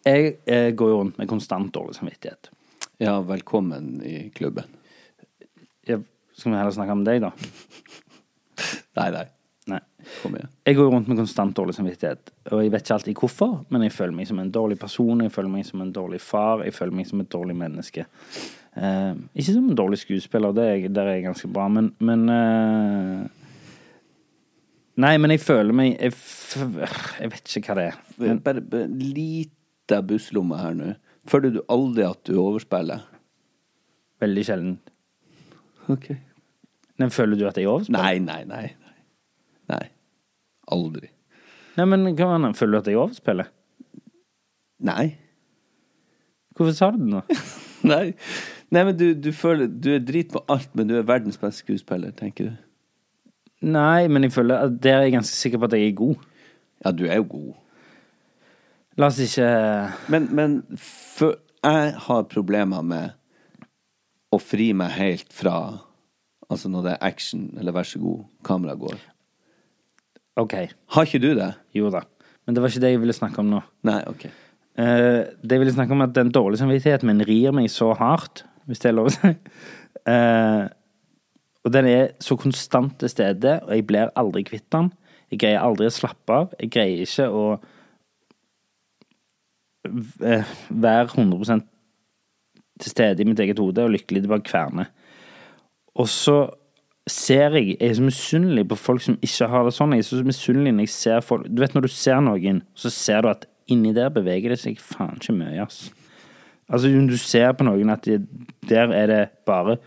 Jeg 0.05 0.35
jeg 0.45 0.75
går 0.77 0.91
jo 0.91 0.99
rundt 0.99 1.17
med 1.21 1.29
konstant 1.31 1.71
dårlig 1.73 1.97
samvittighet. 1.97 2.51
Ja, 3.01 3.17
velkommen 3.25 3.97
i 4.05 4.29
klubben. 4.35 4.69
Skal 6.35 6.51
vi 6.51 6.59
heller 6.59 6.75
snakke 6.75 6.95
om 6.95 7.05
deg, 7.07 7.23
da? 7.23 7.31
Nei, 8.99 9.09
nei. 9.11 9.25
Nei. 9.71 9.79
Kom 10.21 10.35
igjen. 10.37 10.51
Jeg 10.67 10.77
går 10.77 10.91
rundt 10.93 11.07
med 11.09 11.17
konstant 11.17 11.55
dårlig 11.57 11.73
samvittighet, 11.75 12.29
og 12.53 12.61
jeg 12.61 12.71
vet 12.71 12.83
ikke 12.85 12.97
alltid 12.99 13.21
hvorfor, 13.23 13.55
men 13.73 13.83
jeg 13.83 13.95
føler 13.95 14.13
meg 14.15 14.27
som 14.29 14.37
en 14.39 14.51
dårlig 14.53 14.77
person, 14.79 15.23
jeg 15.25 15.33
føler 15.33 15.49
meg 15.51 15.65
som 15.65 15.81
en 15.81 15.93
dårlig 15.95 16.19
far, 16.21 16.61
jeg 16.63 16.75
føler 16.75 16.99
meg 16.99 17.09
som 17.09 17.23
et 17.23 17.31
dårlig 17.33 17.55
menneske. 17.57 18.05
Uh, 18.77 19.17
ikke 19.33 19.55
som 19.55 19.71
en 19.71 19.79
dårlig 19.79 19.99
skuespiller, 20.03 20.53
det 20.53 20.67
er, 20.69 20.85
der 20.93 21.09
er 21.09 21.17
jeg 21.17 21.25
ganske 21.25 21.49
bra, 21.51 21.65
men, 21.71 21.89
men 21.97 22.29
uh, 22.29 23.25
Nei, 25.01 25.15
men 25.19 25.33
jeg 25.33 25.41
føler 25.43 25.75
meg 25.75 25.89
jeg, 25.97 26.13
jeg 27.19 27.33
vet 27.33 27.57
ikke 27.57 27.73
hva 27.73 27.79
det 27.79 27.87
er. 27.89 27.97
Men, 28.21 28.37
Bare, 28.45 28.61
bare 28.63 28.87
lita 28.87 29.99
busslomme 30.05 30.61
her 30.61 30.77
nå. 30.77 30.93
Føler 31.27 31.51
du 31.57 31.59
aldri 31.73 32.05
at 32.07 32.21
du 32.29 32.37
overspiller? 32.39 33.01
veldig 34.19 34.45
sjelden. 34.45 34.75
Ok. 35.91 36.09
Men 37.01 37.11
føler 37.11 37.39
du 37.39 37.45
at 37.49 37.57
jeg 37.59 37.67
overspiller? 37.67 38.01
Nei, 38.01 38.19
nei, 38.23 38.41
nei. 38.47 38.65
Nei. 38.79 38.95
nei. 39.73 39.83
Aldri. 40.71 41.09
Nei, 41.75 41.85
men 41.91 42.07
hva 42.15 42.31
annet? 42.37 42.57
Føler 42.57 42.77
du 42.77 42.83
at 42.83 42.91
jeg 42.91 43.01
overspiller? 43.01 43.51
Nei. 44.85 45.05
Hvorfor 46.55 46.75
sa 46.75 46.91
du 46.93 47.01
det 47.01 47.11
nå? 47.11 47.23
Nei, 47.85 48.15
nei 48.73 48.81
men 48.87 48.95
du, 48.97 49.09
du 49.13 49.27
føler 49.35 49.67
Du 49.69 49.91
er 49.93 49.99
drit 50.01 50.31
på 50.33 50.39
alt, 50.49 50.71
men 50.73 50.87
du 50.89 50.95
er 50.97 51.03
verdens 51.05 51.37
beste 51.37 51.61
skuespiller, 51.61 52.15
tenker 52.17 52.47
du? 52.47 52.55
Nei, 53.65 54.07
men 54.09 54.25
jeg 54.25 54.33
føler 54.33 54.63
at 54.67 54.79
der 54.81 54.99
er 54.99 55.05
jeg 55.05 55.17
ganske 55.17 55.37
sikker 55.37 55.61
på 55.61 55.67
at 55.67 55.75
jeg 55.77 55.91
er 55.91 55.99
god. 55.99 56.23
Ja, 56.83 56.91
du 56.95 57.05
er 57.05 57.19
jo 57.19 57.27
god. 57.29 57.51
La 58.99 59.09
oss 59.11 59.19
ikke 59.19 59.47
Men, 60.11 60.27
men 60.35 60.57
for, 60.79 61.37
jeg 61.65 61.93
har 62.07 62.27
problemer 62.31 62.85
med 62.85 63.15
å 64.33 64.39
fri 64.41 64.71
meg 64.77 64.95
helt 64.95 65.31
fra 65.33 65.55
Altså 66.51 66.69
når 66.69 66.85
det 66.85 66.93
er 66.93 67.05
action, 67.07 67.45
eller 67.57 67.73
vær 67.75 67.87
så 67.89 67.99
god, 67.99 68.23
kameraet 68.45 68.79
går. 68.79 68.97
OK. 70.41 70.55
Har 70.93 71.07
ikke 71.07 71.23
du 71.23 71.31
det? 71.37 71.53
Jo 71.73 71.89
da. 71.93 72.03
Men 72.45 72.55
det 72.55 72.61
var 72.61 72.69
ikke 72.69 72.83
det 72.83 72.91
jeg 72.93 73.01
ville 73.01 73.15
snakke 73.17 73.41
om 73.41 73.49
nå. 73.49 73.61
Nei, 73.87 74.01
ok. 74.11 74.25
Eh, 74.27 75.21
det 75.41 75.55
jeg 75.57 75.63
ville 75.63 75.73
snakke 75.73 75.95
om, 75.95 76.03
er 76.03 76.11
at 76.11 76.17
den 76.17 76.33
dårlige 76.35 76.61
samvittigheten 76.61 77.09
min 77.09 77.23
rir 77.25 77.55
meg 77.55 77.69
så 77.71 77.93
hardt, 77.97 78.43
hvis 78.67 78.83
det 78.83 78.91
er 78.91 78.97
lov 78.97 79.09
å 79.11 79.15
si. 79.15 79.35
Eh, 80.05 80.65
og 81.65 81.71
den 81.73 81.87
er 81.89 82.11
så 82.21 82.35
konstant 82.37 82.99
til 83.01 83.09
stede, 83.09 83.55
og 83.65 83.71
jeg 83.73 83.87
blir 83.89 84.11
aldri 84.19 84.43
kvitt 84.45 84.67
den. 84.75 84.91
Jeg 85.33 85.39
greier 85.41 85.63
aldri 85.65 85.87
å 85.89 85.93
slappe 85.93 86.35
av. 86.35 86.51
Jeg 86.61 86.69
greier 86.75 87.01
ikke 87.01 87.25
å 87.33 87.45
eh, 90.21 90.51
være 90.69 91.07
100% 91.15 91.65
til 92.83 92.91
stede 92.91 93.23
i 93.23 93.27
mitt 93.27 93.41
eget 93.41 93.61
hode 93.63 93.87
og 93.87 93.95
lykkelig. 93.95 94.21
til 94.21 94.29
bare 94.29 94.45
kverner. 94.45 94.91
Og 95.95 96.07
så 96.11 96.37
ser 97.07 97.53
jeg 97.53 97.77
Jeg 97.79 97.89
er 97.89 97.93
så 97.93 98.03
misunnelig 98.03 98.67
på 98.67 98.75
folk 98.75 99.01
som 99.01 99.17
ikke 99.21 99.47
har 99.47 99.67
det 99.67 99.73
sånn. 99.75 99.93
Jeg 99.93 100.05
er 100.05 100.09
så 100.09 100.23
misunnelig 100.25 100.73
når 100.73 100.87
jeg 100.87 100.95
ser 100.95 101.21
folk 101.21 101.45
Du 101.49 101.61
vet 101.61 101.75
når 101.75 101.85
du 101.87 101.93
ser 101.93 102.23
noen, 102.25 102.63
så 102.75 102.89
ser 102.89 103.21
du 103.21 103.29
at 103.29 103.45
inni 103.71 103.93
der 103.93 104.09
beveger 104.13 104.53
det 104.53 104.59
seg 104.61 104.79
faen 104.81 105.17
ikke 105.17 105.33
mye, 105.33 105.63
ass. 105.65 105.87
Altså, 106.69 106.89
du 106.89 107.17
ser 107.21 107.51
på 107.53 107.65
noen 107.65 107.91
at 107.93 108.05
de, 108.05 108.19
der 108.69 108.89
er 108.93 109.09
det 109.09 109.21
bare 109.45 109.77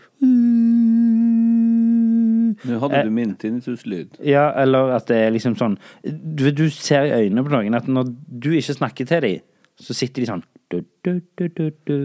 Nå 2.59 2.77
hadde 2.79 3.01
du 3.07 3.11
min 3.11 3.35
tinnitus-lyd. 3.39 4.19
Ja, 4.23 4.49
eller 4.61 4.93
at 4.95 5.07
det 5.11 5.17
er 5.19 5.33
liksom 5.35 5.57
sånn 5.59 5.75
Du, 6.03 6.47
du 6.55 6.69
ser 6.71 7.07
i 7.07 7.25
øynene 7.25 7.43
på 7.43 7.51
noen 7.51 7.75
at 7.75 7.87
når 7.87 8.13
du 8.31 8.51
ikke 8.55 8.77
snakker 8.79 9.09
til 9.11 9.25
dem, 9.25 9.43
så 9.79 9.95
sitter 9.95 10.23
de 10.23 10.29
sånn 10.31 10.45
du, 10.71 10.83
du, 11.03 11.19
du, 11.39 11.47
du, 11.57 11.69
du, 11.87 11.97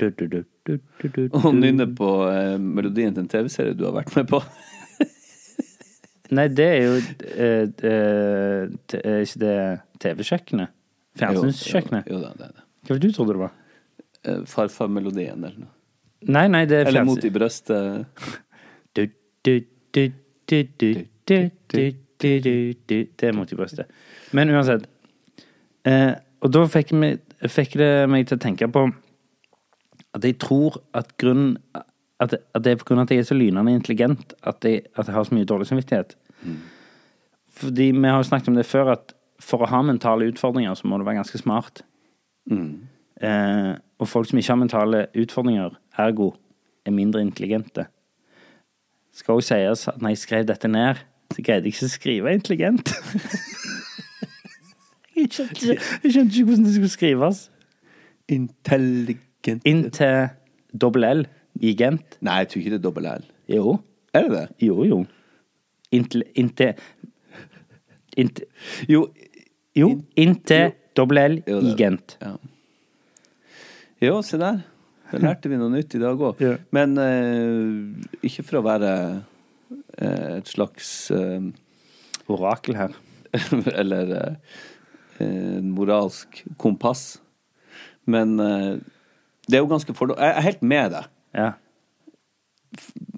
Og 0.00 1.54
nynne 1.58 1.86
på 1.98 2.08
eh, 2.30 2.56
melodien 2.62 3.14
til 3.16 3.24
en 3.24 3.30
TV-serie 3.32 3.74
du 3.78 3.84
har 3.88 3.96
vært 4.00 4.14
med 4.16 4.28
på. 4.30 4.40
Nei, 6.32 6.46
det 6.48 6.64
er 6.64 6.78
jo 6.86 6.92
eh, 6.96 7.64
eh, 7.90 8.70
t- 8.88 9.00
Er 9.04 9.18
ikke 9.26 9.40
det 9.42 9.56
TV-kjøkkenet? 10.00 10.70
Fjernsynskjøkkenet? 11.20 12.06
Jo, 12.08 12.16
jo, 12.16 12.22
da, 12.24 12.30
det 12.38 12.46
er 12.46 12.54
det. 12.56 12.64
Hva 12.86 12.94
var 12.94 13.02
det 13.02 13.10
du 13.10 13.16
trodde 13.18 13.34
det 13.36 13.42
var? 13.42 13.52
Eh, 14.24 14.38
Farfarmelodien 14.48 15.42
eller 15.44 15.58
noe. 15.66 15.72
Nei, 16.32 16.46
nei, 16.48 16.62
det 16.70 16.78
er 16.84 16.88
Eller 16.92 17.04
Mot 17.04 17.24
i 17.26 17.32
brøstet. 17.34 18.06
Du, 18.96 19.02
du, 19.44 19.52
du, 19.92 20.02
du, 20.46 20.62
du, 20.78 20.88
du, 21.26 21.36
du, 21.74 21.82
du, 22.22 22.32
du, 22.46 22.56
du. 22.86 22.96
Det 23.18 23.28
er 23.28 23.34
mot 23.36 23.50
i 23.52 23.58
brøstet. 23.58 23.90
Men 24.32 24.52
uansett. 24.54 24.86
Eh, 25.84 26.12
og 26.42 26.52
da 26.54 26.62
fikk, 26.70 26.94
vi, 27.02 27.10
fikk 27.50 27.74
det 27.82 27.90
meg 28.10 28.28
til 28.30 28.38
å 28.38 28.42
tenke 28.46 28.68
på 28.72 28.86
at 30.14 30.24
jeg 30.24 30.38
tror 30.38 30.82
at 30.94 31.16
grunnen 31.18 31.56
at, 32.20 32.34
at 32.54 32.64
det 32.64 32.72
er 32.72 32.92
av 32.92 32.98
at 33.02 33.10
jeg 33.10 33.18
er 33.18 33.26
så 33.26 33.34
lynende 33.34 33.74
intelligent 33.74 34.34
at 34.46 34.64
jeg, 34.64 34.82
at 34.96 35.06
jeg 35.06 35.14
har 35.14 35.24
så 35.24 35.34
mye 35.34 35.48
dårlig 35.48 35.66
samvittighet. 35.66 36.16
Fordi 37.52 37.90
vi 37.90 38.08
har 38.08 38.16
jo 38.16 38.28
snakket 38.28 38.48
om 38.48 38.54
det 38.54 38.66
før, 38.66 38.92
at 38.92 39.14
for 39.42 39.64
å 39.64 39.70
ha 39.70 39.82
mentale 39.82 40.28
utfordringer, 40.30 40.74
så 40.74 40.86
må 40.86 40.98
du 40.98 41.04
være 41.04 41.18
ganske 41.20 41.38
smart. 41.38 41.82
Eh, 43.22 43.72
og 43.98 44.08
folk 44.08 44.28
som 44.28 44.38
ikke 44.38 44.52
har 44.52 44.60
mentale 44.60 45.06
utfordringer, 45.18 45.74
ergo 45.98 46.32
er 46.86 46.94
mindre 46.94 47.22
intelligente. 47.22 47.86
Skal 49.12 49.38
jo 49.38 49.44
sies 49.44 49.88
at 49.88 50.00
når 50.00 50.14
jeg 50.14 50.22
skrev 50.22 50.46
dette 50.48 50.68
ned, 50.70 51.02
så 51.32 51.42
greide 51.42 51.68
jeg 51.68 51.74
ikke 51.74 51.88
å 51.88 51.92
skrive 51.92 52.34
intelligent. 52.34 52.94
jeg, 55.16 55.28
skjønte 55.28 55.58
ikke, 55.58 55.76
jeg 56.04 56.14
skjønte 56.14 56.32
ikke 56.32 56.48
hvordan 56.48 56.66
det 56.68 56.74
skulle 56.78 56.94
skrives. 56.96 57.44
Intelligent 58.32 59.28
Inntil 59.48 60.28
dobbel 60.72 61.08
L 61.08 61.24
i 61.60 61.74
Gent. 61.78 62.18
Nei, 62.24 62.42
jeg 62.42 62.52
tror 62.52 62.62
ikke 62.62 62.74
det 62.74 62.78
er 62.78 62.86
dobbel 62.86 63.08
L. 63.10 63.26
Jo. 63.50 63.76
Er 64.14 64.28
det 64.28 64.32
det? 64.36 64.46
Jo, 64.68 64.84
jo. 64.86 65.02
Inntil 65.92 66.24
Inntil 66.38 66.74
Inntil 68.16 68.46
Jo. 68.88 69.06
Jo, 69.72 69.88
inntil 70.20 70.74
dobbel 70.96 71.18
L 71.22 71.38
i 71.48 71.74
Gent. 71.78 72.18
Ja. 72.20 72.34
Jo, 74.02 74.18
se 74.26 74.36
der. 74.36 74.58
Da 75.12 75.20
lærte 75.20 75.48
vi 75.48 75.56
noe 75.60 75.72
nytt 75.72 75.94
i 75.96 76.00
dag 76.00 76.20
òg. 76.20 76.40
Ja. 76.44 76.58
Men 76.76 76.92
uh, 77.00 78.20
ikke 78.24 78.44
for 78.44 78.60
å 78.60 78.64
være 78.66 78.92
uh, 79.22 80.36
et 80.36 80.52
slags 80.52 80.90
uh, 81.14 81.40
Orakel 82.32 82.76
her. 82.76 82.96
Eller 83.80 84.36
moralsk 85.62 86.42
kompass. 86.60 87.20
Men 88.10 88.34
det 89.48 89.58
er 89.58 89.62
jo 89.64 89.70
ganske 89.70 89.94
fordom... 89.94 90.16
Jeg 90.18 90.36
er 90.36 90.46
helt 90.46 90.62
med 90.62 90.90
deg. 90.94 91.04
Ja. 91.34 91.50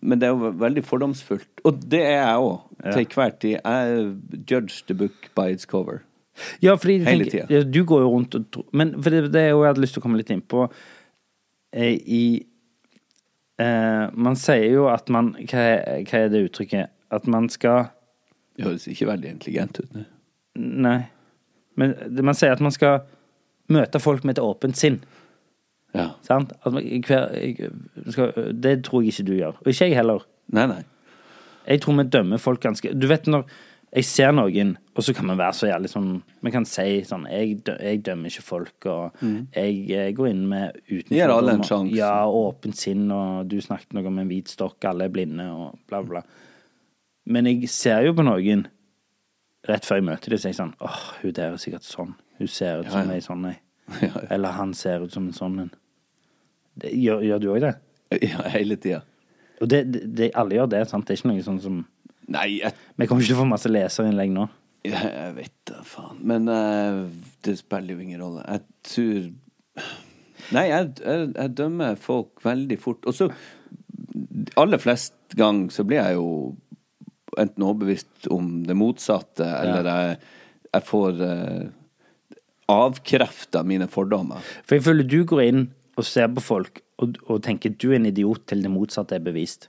Men 0.03 0.19
det 0.21 0.27
er 0.29 0.33
jo 0.35 0.51
veldig 0.61 0.83
fordomsfullt. 0.85 1.49
Og 1.69 1.83
det 1.91 2.01
er 2.03 2.17
jeg 2.19 2.41
òg, 2.49 2.61
Ja. 2.85 2.91
til 2.93 3.07
hver 3.15 3.31
tid. 3.41 3.55
Jeg 3.65 4.17
judge 4.51 4.83
the 4.89 4.95
book 4.95 5.31
by 5.37 5.53
its 5.55 5.65
cover. 5.65 6.03
Ja, 6.63 6.75
fordi 6.75 6.99
du, 6.99 7.05
Hele 7.05 7.25
tenker- 7.25 7.47
tida. 7.47 7.47
ja, 7.55 7.63
Du 7.63 7.85
går 7.85 8.01
jo 8.01 8.09
rundt 8.11 8.35
og 8.35 8.51
tror 8.51 8.65
Men 8.73 8.91
for 9.03 9.11
det, 9.11 9.33
det 9.33 9.41
er 9.41 9.49
jo 9.51 9.63
jeg 9.63 9.69
hadde 9.71 9.81
lyst 9.85 9.95
til 9.95 10.01
å 10.01 10.03
komme 10.03 10.17
litt 10.19 10.31
inn 10.35 10.41
på 10.43 10.65
eh, 11.73 11.95
I 11.95 12.45
eh, 13.61 14.11
Man 14.17 14.35
sier 14.35 14.67
jo 14.73 14.89
at 14.91 15.09
man 15.15 15.29
hva 15.39 15.63
er, 15.63 16.03
hva 16.09 16.19
er 16.25 16.29
det 16.33 16.41
uttrykket? 16.51 16.91
At 17.15 17.29
man 17.31 17.47
skal 17.49 17.87
Det 18.57 18.65
høres 18.67 18.89
ikke 18.91 19.07
veldig 19.13 19.31
intelligent 19.31 19.79
ut 19.79 19.95
nå. 19.95 20.05
Nei. 20.57 21.07
Men 21.77 21.95
man 22.23 22.35
sier 22.35 22.53
at 22.55 22.61
man 22.61 22.75
skal 22.75 23.01
møte 23.71 24.01
folk 24.03 24.25
med 24.25 24.37
et 24.37 24.43
åpent 24.45 24.77
sinn. 24.77 25.01
Ja. 25.95 26.09
Sant? 26.27 26.53
At 26.63 26.75
man, 26.75 26.87
hver, 27.07 27.31
skal, 28.11 28.33
det 28.63 28.81
tror 28.87 29.05
jeg 29.05 29.15
ikke 29.15 29.29
du 29.29 29.37
gjør. 29.37 29.61
Og 29.63 29.71
ikke 29.71 29.89
jeg 29.89 29.99
heller. 30.01 30.27
Nei, 30.55 30.67
nei. 30.71 30.83
Jeg 31.65 31.81
tror 31.81 31.97
vi 31.97 32.05
dømmer 32.13 32.43
folk 32.43 32.61
ganske 32.61 32.91
Du 32.93 33.07
vet 33.09 33.25
når 33.31 33.47
jeg 33.95 34.07
ser 34.09 34.33
noen, 34.35 34.73
og 34.99 35.05
så 35.07 35.13
kan 35.15 35.29
vi 35.31 35.37
være 35.39 35.55
så 35.55 35.69
jævlig 35.69 35.89
sånn 35.93 36.09
Vi 36.43 36.51
kan 36.51 36.65
si 36.67 36.97
sånn 37.07 37.29
Jeg, 37.31 37.61
dø, 37.67 37.77
jeg 37.79 38.01
dømmer 38.07 38.33
ikke 38.33 38.43
folk, 38.43 38.89
og 38.91 39.21
jeg, 39.23 39.77
jeg, 39.87 40.17
går 40.19 40.31
inn 40.33 40.43
med 40.51 40.81
uten 40.89 41.15
Gir 41.15 41.31
alle 41.31 41.55
en 41.55 41.63
sjanse. 41.67 41.95
Ja, 41.95 42.27
åpent 42.27 42.79
sinn, 42.81 43.07
og 43.15 43.47
du 43.51 43.61
snakket 43.63 43.95
noe 43.95 44.11
om 44.11 44.19
en 44.19 44.33
hvit 44.33 44.51
stokk, 44.51 44.83
alle 44.91 45.07
er 45.07 45.15
blinde, 45.15 45.47
og 45.55 45.79
bla, 45.87 46.03
bla. 46.03 46.25
Men 47.31 47.47
jeg 47.49 47.71
ser 47.71 48.03
jo 48.09 48.17
på 48.19 48.27
noen 48.27 48.67
rett 49.69 49.87
før 49.87 50.03
jeg 50.03 50.09
møter 50.11 50.35
dem, 50.35 50.43
så 50.43 50.51
er 50.51 50.53
jeg 50.53 50.61
sånn 50.61 50.75
Åh, 50.85 51.01
hun 51.23 51.37
der 51.39 51.55
er 51.55 51.63
sikkert 51.63 51.87
sånn. 51.87 52.13
Hun 52.41 52.51
ser 52.51 52.83
ut 52.83 52.91
som 52.91 53.07
ja. 53.07 53.15
ei 53.15 53.25
sånn 53.25 53.49
ei. 53.53 53.57
Ja, 54.01 54.11
ja. 54.11 54.27
Eller 54.33 54.59
han 54.59 54.75
ser 54.75 55.05
ut 55.05 55.15
som 55.15 55.31
en 55.31 55.37
sånn 55.37 55.59
en. 55.69 55.75
Gjør, 56.83 57.23
gjør 57.23 57.43
du 57.43 57.51
òg 57.55 57.65
det? 57.69 57.75
Ja, 58.31 58.45
hele 58.53 58.77
tida. 58.79 59.03
Og 59.63 59.71
det, 59.71 59.85
det, 59.95 60.03
det, 60.19 60.31
alle 60.39 60.59
gjør 60.59 60.71
det, 60.75 60.85
sant? 60.91 61.07
Det 61.07 61.15
er 61.15 61.21
ikke 61.21 61.33
noe 61.33 61.47
sånn 61.47 61.63
som 61.63 61.81
Nei, 62.35 62.61
jeg, 62.63 62.73
Vi 62.97 63.07
kommer 63.09 63.21
ikke 63.21 63.35
til 63.35 63.37
å 63.37 63.43
få 63.43 63.49
masse 63.51 63.71
leserinnlegg 63.71 64.31
nå. 64.33 64.47
jeg, 64.87 64.97
jeg 64.97 65.35
vet 65.37 65.55
da 65.69 65.83
faen. 65.85 66.23
Men 66.25 66.49
uh, 66.49 67.05
det 67.45 67.59
spiller 67.61 67.95
jo 67.95 68.05
ingen 68.05 68.23
rolle. 68.25 68.45
Jeg 68.49 68.65
tror 68.89 69.85
Nei, 70.55 70.65
jeg, 70.71 70.91
jeg, 71.01 71.29
jeg 71.35 71.53
dømmer 71.59 72.01
folk 72.01 72.45
veldig 72.45 72.79
fort. 72.81 73.05
Og 73.09 73.17
så 73.17 73.31
Aller 74.61 74.79
flest 74.79 75.37
gang 75.39 75.67
så 75.73 75.85
blir 75.87 76.01
jeg 76.01 76.19
jo 76.19 76.29
enten 77.41 77.65
overbevist 77.67 78.29
om 78.31 78.61
det 78.67 78.77
motsatte, 78.79 79.43
eller 79.43 79.89
jeg, 79.89 80.19
jeg 80.71 80.87
får 80.87 81.23
uh, 81.25 81.65
avkrefta 82.71 83.65
mine 83.67 83.89
fordommer. 83.91 84.45
For 84.63 84.79
jeg 84.79 84.87
føler 84.87 85.09
du 85.09 85.19
går 85.29 85.43
inn 85.49 85.65
og 85.95 86.07
ser 86.07 86.31
på 86.35 86.43
folk 86.43 86.83
og, 87.03 87.17
og 87.29 87.41
tenker 87.45 87.75
du 87.75 87.91
er 87.91 87.99
en 87.99 88.11
idiot 88.11 88.45
til 88.51 88.63
det 88.65 88.73
motsatte 88.73 89.17
er 89.17 89.25
bevist. 89.25 89.69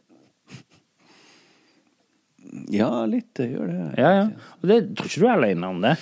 Ja, 2.72 2.90
litt 3.10 3.32
det 3.38 3.50
gjør 3.52 3.70
det. 3.72 3.86
Ja, 4.00 4.12
ja. 4.22 4.26
Og 4.62 4.70
det 4.70 4.80
tror 4.96 5.10
ikke 5.10 5.24
du 5.24 5.28
er 5.28 5.36
alene 5.36 5.72
om 5.74 5.82
det. 5.84 5.96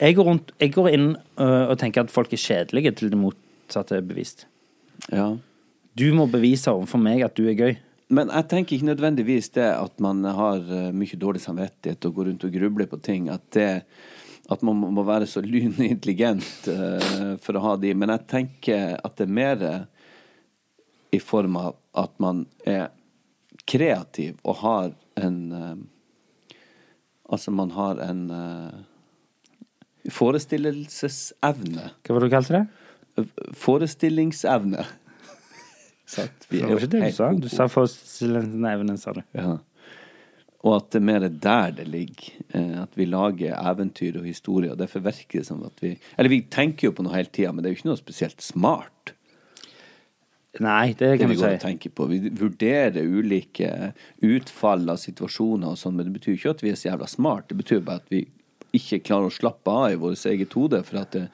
Jeg 0.00 0.16
går, 0.18 0.28
rundt, 0.28 0.52
jeg 0.60 0.72
går 0.74 0.90
inn 0.94 1.08
uh, 1.38 1.70
og 1.70 1.76
tenker 1.80 2.04
at 2.04 2.12
folk 2.12 2.32
er 2.34 2.40
kjedelige 2.40 2.94
til 2.98 3.12
det 3.12 3.18
motsatte 3.20 3.98
er 3.98 4.06
bevist. 4.06 4.46
Ja. 5.12 5.34
Du 5.94 6.06
må 6.16 6.26
bevise 6.30 6.72
overfor 6.72 7.02
meg 7.02 7.22
at 7.26 7.36
du 7.38 7.44
er 7.50 7.58
gøy. 7.58 7.76
Men 8.14 8.30
jeg 8.30 8.48
tenker 8.50 8.76
ikke 8.76 8.90
nødvendigvis 8.90 9.52
det 9.54 9.66
at 9.66 10.02
man 10.02 10.20
har 10.26 10.60
eh, 10.60 10.90
mye 10.94 11.16
dårlig 11.18 11.40
samvittighet 11.40 12.04
og 12.04 12.18
går 12.18 12.28
rundt 12.28 12.44
og 12.46 12.52
grubler 12.52 12.88
på 12.90 12.98
ting. 13.02 13.30
At, 13.32 13.46
det, 13.56 13.68
at 14.50 14.62
man 14.66 14.76
må- 14.94 15.04
være 15.06 15.26
så 15.30 15.40
lynintelligent 15.44 16.68
uh, 16.74 17.36
for 17.42 17.56
å 17.56 17.64
ha 17.64 17.76
de. 17.80 17.94
Men 17.94 18.12
jeg 18.14 18.26
tenker 18.30 18.96
at 19.00 19.16
det 19.16 19.26
er 19.28 19.36
mer 19.40 19.64
i 21.14 21.20
form 21.22 21.56
av 21.60 21.74
at 21.94 22.12
man 22.22 22.44
er 22.66 22.88
kreativ 23.70 24.36
og 24.44 24.60
har 24.64 24.94
en 25.20 25.40
uh, 25.52 25.74
Altså, 27.24 27.48
man 27.56 27.70
har 27.72 27.96
en 28.04 28.18
uh, 28.28 28.74
forestillelsesevne. 30.12 31.86
Hva 32.04 32.12
var 32.14 32.20
det 32.20 32.28
du 32.28 32.34
kalte 32.34 32.58
det? 32.58 33.28
Forestillingsevne. 33.56 34.84
Vi 36.50 36.58
Det 36.58 36.60
er 36.60 36.66
var 36.66 36.74
jo 36.74 36.76
ikke 36.76 36.90
det 36.92 37.00
du 37.00 37.06
helt 37.06 37.16
sa. 37.16 37.30
Du 37.32 37.48
sa 37.48 37.66
forestillelsesevne, 37.72 38.98
sa 39.00 39.14
du. 39.16 39.22
Ja. 39.32 39.54
Og 40.64 40.78
at 40.78 40.86
det 40.94 41.00
er 41.02 41.04
mer 41.04 41.26
der 41.28 41.74
det 41.76 41.84
ligger. 41.92 42.30
Eh, 42.56 42.82
At 42.82 42.96
vi 42.96 43.04
lager 43.04 43.58
eventyr 43.70 44.16
og 44.20 44.24
historier. 44.24 44.72
Og 44.72 44.78
derfor 44.80 45.04
virker 45.04 45.42
det 45.42 45.46
som 45.46 45.62
at 45.66 45.82
vi 45.82 45.98
Eller 46.16 46.32
vi 46.32 46.40
tenker 46.48 46.88
jo 46.88 46.92
på 46.96 47.04
noe 47.04 47.16
hele 47.16 47.28
tida, 47.28 47.52
men 47.52 47.62
det 47.62 47.68
er 47.68 47.74
jo 47.74 47.80
ikke 47.82 47.90
noe 47.90 48.00
spesielt 48.00 48.40
smart. 48.40 49.12
Nei, 50.60 50.94
det 50.94 51.10
Det 51.10 51.18
kan 51.18 51.30
vi 51.30 51.36
si. 51.36 51.56
Tenke 51.58 51.90
på. 51.90 52.06
Vi 52.06 52.30
vurderer 52.30 53.02
ulike 53.02 53.92
utfall 54.22 54.88
av 54.88 55.00
situasjoner 55.02 55.72
og 55.72 55.78
sånn, 55.78 55.96
men 55.96 56.06
det 56.06 56.14
betyr 56.20 56.36
ikke 56.38 56.54
at 56.54 56.62
vi 56.62 56.70
er 56.70 56.78
så 56.78 56.92
jævla 56.92 57.08
smart. 57.10 57.48
Det 57.48 57.58
betyr 57.58 57.82
bare 57.84 57.96
at 57.96 58.12
vi 58.12 58.22
ikke 58.74 59.02
klarer 59.02 59.26
å 59.26 59.34
slappe 59.34 59.70
av 59.70 59.92
i 59.92 59.98
vårt 59.98 60.24
eget 60.30 60.54
hode, 60.54 60.82
for 60.86 61.00
at 61.02 61.10
det, 61.12 61.28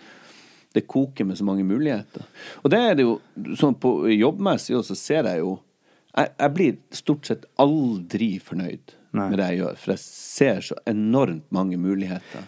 det 0.75 0.87
koker 0.89 1.25
med 1.29 1.37
så 1.37 1.45
mange 1.45 1.65
muligheter. 1.65 2.25
Og 2.65 2.71
det 2.73 2.81
er 2.81 2.95
det 2.97 3.05
jo 3.05 3.21
sånn 3.61 3.77
på 3.81 4.09
jobbmessig 4.09 4.77
og 4.77 4.85
så 4.89 4.97
ser 4.97 5.29
jeg 5.29 5.45
jo 5.45 5.59
jeg, 6.17 6.33
jeg 6.39 6.55
blir 6.57 6.79
stort 6.95 7.29
sett 7.29 7.47
aldri 7.63 8.33
fornøyd 8.43 8.97
Nei. 9.17 9.27
med 9.31 9.39
det 9.39 9.49
jeg 9.53 9.61
gjør, 9.63 9.79
for 9.83 9.95
jeg 9.95 10.03
ser 10.05 10.65
så 10.71 10.79
enormt 10.91 11.47
mange 11.55 11.79
muligheter 11.81 12.47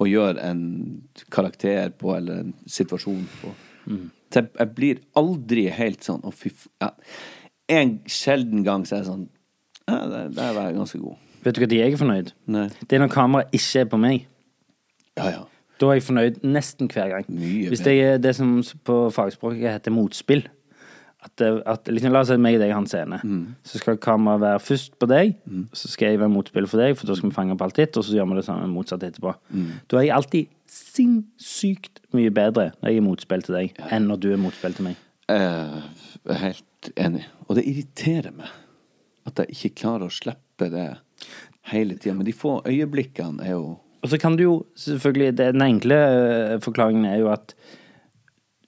å 0.00 0.06
gjøre 0.08 0.44
en 0.46 0.62
karakter 1.32 1.90
på, 1.98 2.14
eller 2.16 2.44
en 2.44 2.54
situasjon 2.70 3.26
på. 3.40 3.52
Så 4.30 4.42
jeg, 4.42 4.50
jeg 4.60 4.72
blir 4.76 5.00
aldri 5.18 5.64
helt 5.74 6.04
sånn 6.06 6.20
Å, 6.22 6.30
fy. 6.30 6.52
Ja. 6.82 6.92
En 7.70 7.96
sjelden 8.06 8.62
gang 8.66 8.84
så 8.86 8.96
er 8.96 9.00
jeg 9.00 9.08
sånn 9.08 9.24
Ja, 9.88 10.04
der, 10.06 10.28
der 10.36 10.52
var 10.54 10.68
jeg 10.68 10.76
ganske 10.76 11.00
god. 11.02 11.16
Vet 11.42 11.56
du 11.56 11.64
når 11.64 11.74
jeg 11.74 11.94
er 11.96 11.98
fornøyd? 11.98 12.30
Nei. 12.52 12.66
Det 12.84 12.98
er 12.98 13.02
når 13.02 13.10
kameraet 13.14 13.56
ikke 13.56 13.82
er 13.82 13.88
på 13.90 13.98
meg. 13.98 14.28
Ja, 15.18 15.30
ja. 15.32 15.42
Da 15.80 15.88
er 15.88 15.96
jeg 15.96 16.04
fornøyd 16.04 16.42
nesten 16.44 16.90
hver 16.92 17.08
gang. 17.14 17.28
Mye 17.32 17.70
Hvis 17.72 17.82
det 17.86 17.94
er 17.96 18.20
det 18.20 18.34
som 18.36 18.58
på 18.84 18.96
fagspråket 19.16 19.78
heter 19.78 19.94
motspill. 19.96 20.44
At, 21.20 21.42
at 21.44 21.88
liksom, 21.92 22.14
La 22.14 22.22
oss 22.24 22.30
si 22.32 22.36
meg 22.40 22.54
og 22.56 22.62
deg 22.62 22.70
har 22.72 22.80
en 22.80 22.86
scene. 22.88 23.18
Mm. 23.20 23.42
Så 23.68 23.76
skal 23.82 23.98
kameraet 24.00 24.40
være 24.40 24.62
først 24.64 24.94
på 24.96 25.08
deg, 25.10 25.34
så 25.76 25.90
skal 25.92 26.14
jeg 26.14 26.20
være 26.22 26.32
motspiller 26.32 26.70
for 26.70 26.80
deg, 26.80 26.94
for 26.96 27.10
da 27.10 27.16
skal 27.18 27.28
vi 27.28 27.36
fange 27.36 27.52
opp 27.52 27.64
alt 27.66 27.76
ditt, 27.76 27.98
og 28.00 28.06
så 28.06 28.14
gjør 28.16 28.30
vi 28.30 28.38
det 28.38 28.44
samme 28.46 28.70
motsatt 28.72 29.04
etterpå. 29.04 29.34
Mm. 29.52 29.66
Da 29.90 29.98
er 30.00 30.06
jeg 30.06 30.14
alltid 30.16 30.54
sinnssykt 30.70 32.00
mye 32.16 32.32
bedre 32.34 32.70
når 32.80 32.88
jeg 32.94 33.00
er 33.02 33.04
motspill 33.04 33.44
til 33.44 33.56
deg, 33.58 33.76
enn 33.92 34.08
når 34.08 34.22
du 34.22 34.28
er 34.32 34.40
motspill 34.40 34.76
til 34.78 34.88
meg. 34.88 34.96
Eh, 35.30 35.76
Jeg 36.24 36.34
er 36.34 36.40
helt 36.46 36.90
enig. 36.96 37.26
Og 37.48 37.56
det 37.58 37.66
irriterer 37.68 38.32
meg 38.34 38.48
at 39.28 39.38
jeg 39.44 39.52
ikke 39.54 39.82
klarer 39.82 40.08
å 40.08 40.14
slippe 40.14 40.70
det 40.72 40.88
hele 41.70 41.98
tida. 42.00 42.16
Men 42.16 42.26
de 42.26 42.32
få 42.34 42.56
øyeblikkene 42.66 43.44
er 43.44 43.52
jo 43.58 43.76
Og 44.00 44.08
så 44.08 44.16
kan 44.18 44.36
du 44.36 44.42
jo 44.42 44.54
selvfølgelig 44.80 45.36
Den 45.36 45.60
enkle 45.60 45.94
eh, 45.94 46.54
forklaringen 46.64 47.04
er 47.04 47.18
jo 47.20 47.28
at 47.28 47.52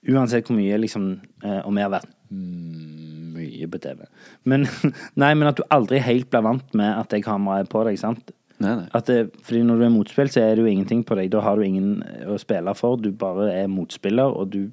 uansett 0.07 0.45
hvor 0.47 0.57
mye 0.59 0.77
liksom 0.77 1.07
eh, 1.43 1.59
Og 1.65 1.73
vi 1.73 1.81
har 1.81 1.89
vært 1.93 2.11
mye 2.33 3.67
på 3.71 3.81
TV. 3.83 4.05
Men, 4.49 4.67
nei, 5.21 5.33
men 5.33 5.49
at 5.49 5.59
du 5.59 5.65
aldri 5.73 6.01
helt 6.03 6.29
blir 6.31 6.45
vant 6.45 6.77
med 6.77 6.89
at 6.91 7.11
det 7.13 7.23
kameraet 7.25 7.67
er 7.67 7.71
på 7.71 7.83
deg, 7.87 7.99
sant? 8.01 8.33
Nei, 8.63 8.75
nei. 8.79 8.87
At 8.95 9.09
det, 9.09 9.33
fordi 9.43 9.63
når 9.67 9.81
du 9.81 9.85
er 9.87 9.93
motspill, 9.93 10.31
så 10.31 10.43
er 10.43 10.55
det 10.55 10.63
jo 10.63 10.71
ingenting 10.71 11.03
på 11.07 11.17
deg. 11.19 11.31
Da 11.33 11.41
har 11.43 11.59
du 11.59 11.65
ingen 11.65 11.97
å 12.29 12.37
spille 12.41 12.73
for. 12.77 13.01
Du 13.01 13.11
bare 13.17 13.49
er 13.63 13.71
motspiller, 13.71 14.33
og 14.33 14.53
du 14.55 14.65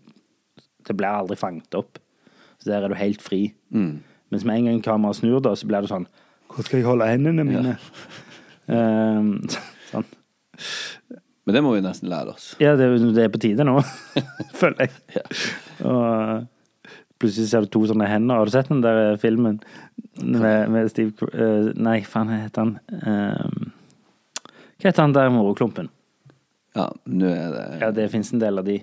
Det 0.88 0.94
blir 0.96 1.12
aldri 1.12 1.37
fanget 1.37 1.75
opp. 1.77 1.99
Så 2.59 2.70
der 2.70 2.83
er 2.85 2.88
du 2.88 2.96
helt 2.96 3.20
fri. 3.23 3.53
Mens 3.70 4.44
med 4.49 4.57
en 4.57 4.68
gang 4.70 4.79
kameraet 4.83 5.18
snur, 5.20 5.40
da, 5.44 5.53
så 5.55 5.68
blir 5.68 5.85
det 5.85 5.90
sånn 5.90 6.07
Hvor 6.51 6.64
skal 6.64 6.81
jeg 6.81 6.87
holde 6.88 7.09
hendene 7.09 7.44
mine? 7.44 7.77
Ehm, 8.70 9.40
sånn. 9.90 10.07
Men 11.49 11.57
det 11.57 11.62
må 11.64 11.73
vi 11.75 11.83
nesten 11.83 12.11
lære 12.12 12.37
oss. 12.37 12.53
Ja, 12.62 12.77
det, 12.79 12.87
det 13.16 13.25
er 13.25 13.33
på 13.33 13.40
tide 13.42 13.64
nå, 13.66 13.81
føler 14.61 14.87
jeg. 14.87 15.25
Og 15.83 16.05
eh, 16.07 16.37
plutselig 17.21 17.51
ser 17.51 17.67
du 17.67 17.71
to 17.73 17.85
sånne 17.89 18.09
hender. 18.09 18.41
Har 18.41 18.49
du 18.49 18.55
sett 18.55 18.71
den 18.73 18.83
der 18.85 19.17
filmen 19.21 19.61
med, 20.21 20.71
med 20.73 20.91
Steve 20.93 21.31
eh, 21.33 21.71
Nei, 21.77 22.01
faen, 22.09 22.31
hva 22.33 22.41
heter 22.45 22.65
han? 22.65 22.77
Ehm, 23.01 23.73
hva 24.81 24.89
heter 24.89 25.05
han 25.05 25.17
der 25.17 25.33
moroklumpen? 25.35 25.91
Ja, 26.77 26.89
nå 27.11 27.29
er 27.29 27.53
det 27.55 27.67
Ja, 27.83 27.91
det 27.95 28.09
fins 28.13 28.33
en 28.33 28.43
del 28.43 28.61
av 28.63 28.69
de. 28.69 28.81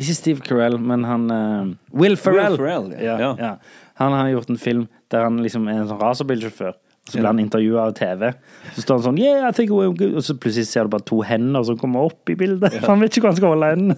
Ikke 0.00 0.16
Steve 0.16 0.42
Carell, 0.42 0.74
men 0.82 1.04
han 1.06 1.28
uh, 1.30 1.74
Will 1.94 2.16
Ferrell. 2.18 2.56
Will 2.56 2.64
Ferrell, 2.64 2.88
ja. 2.98 3.14
ja. 3.14 3.18
Ja. 3.20 3.34
ja. 3.38 3.84
Han 4.00 4.16
har 4.16 4.32
gjort 4.32 4.50
en 4.50 4.58
film 4.58 4.88
der 5.14 5.28
han 5.28 5.38
liksom 5.44 5.68
er 5.70 5.84
en 5.84 5.90
sånn 5.90 6.00
racerbilsjåfør. 6.00 6.74
Så 7.04 7.18
blir 7.18 7.26
han 7.28 7.38
intervjua 7.42 7.82
av 7.84 7.92
TV. 7.92 8.30
Så 8.74 8.80
står 8.80 8.94
han 8.96 9.02
sånn 9.04 9.18
Yeah, 9.20 9.42
I 9.48 9.52
think 9.52 9.70
we're 9.76 9.90
good. 9.92 10.14
Og 10.16 10.24
så 10.24 10.32
plutselig 10.40 10.70
ser 10.70 10.86
du 10.86 10.94
bare 10.94 11.04
to 11.04 11.18
hender 11.20 11.62
som 11.68 11.76
kommer 11.76 12.06
opp 12.08 12.30
i 12.32 12.36
bildet. 12.40 12.78
For 12.80 12.88
han 12.94 13.02
vet 13.04 13.12
ikke 13.12 13.26
hvor 13.26 13.34
han 13.34 13.36
skal 13.36 13.52
holde 13.52 13.68
hendene. 13.74 13.96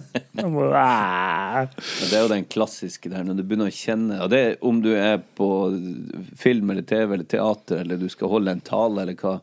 «Ah». 0.75 1.65
Det 1.71 2.11
er 2.17 2.25
jo 2.25 2.31
den 2.33 2.43
klassiske 2.51 3.09
der, 3.09 3.23
når 3.23 3.39
du 3.39 3.43
begynner 3.47 3.71
å 3.71 3.73
kjenne 3.73 4.17
Og 4.25 4.29
det 4.33 4.39
er 4.43 4.57
om 4.67 4.81
du 4.83 4.89
er 4.93 5.21
på 5.39 5.47
film 6.37 6.73
eller 6.73 6.83
TV 6.87 7.15
eller 7.15 7.29
teater, 7.31 7.79
eller 7.85 7.97
du 8.01 8.09
skal 8.11 8.31
holde 8.35 8.51
en 8.57 8.63
tale 8.67 9.05
eller 9.05 9.15
hva. 9.21 9.37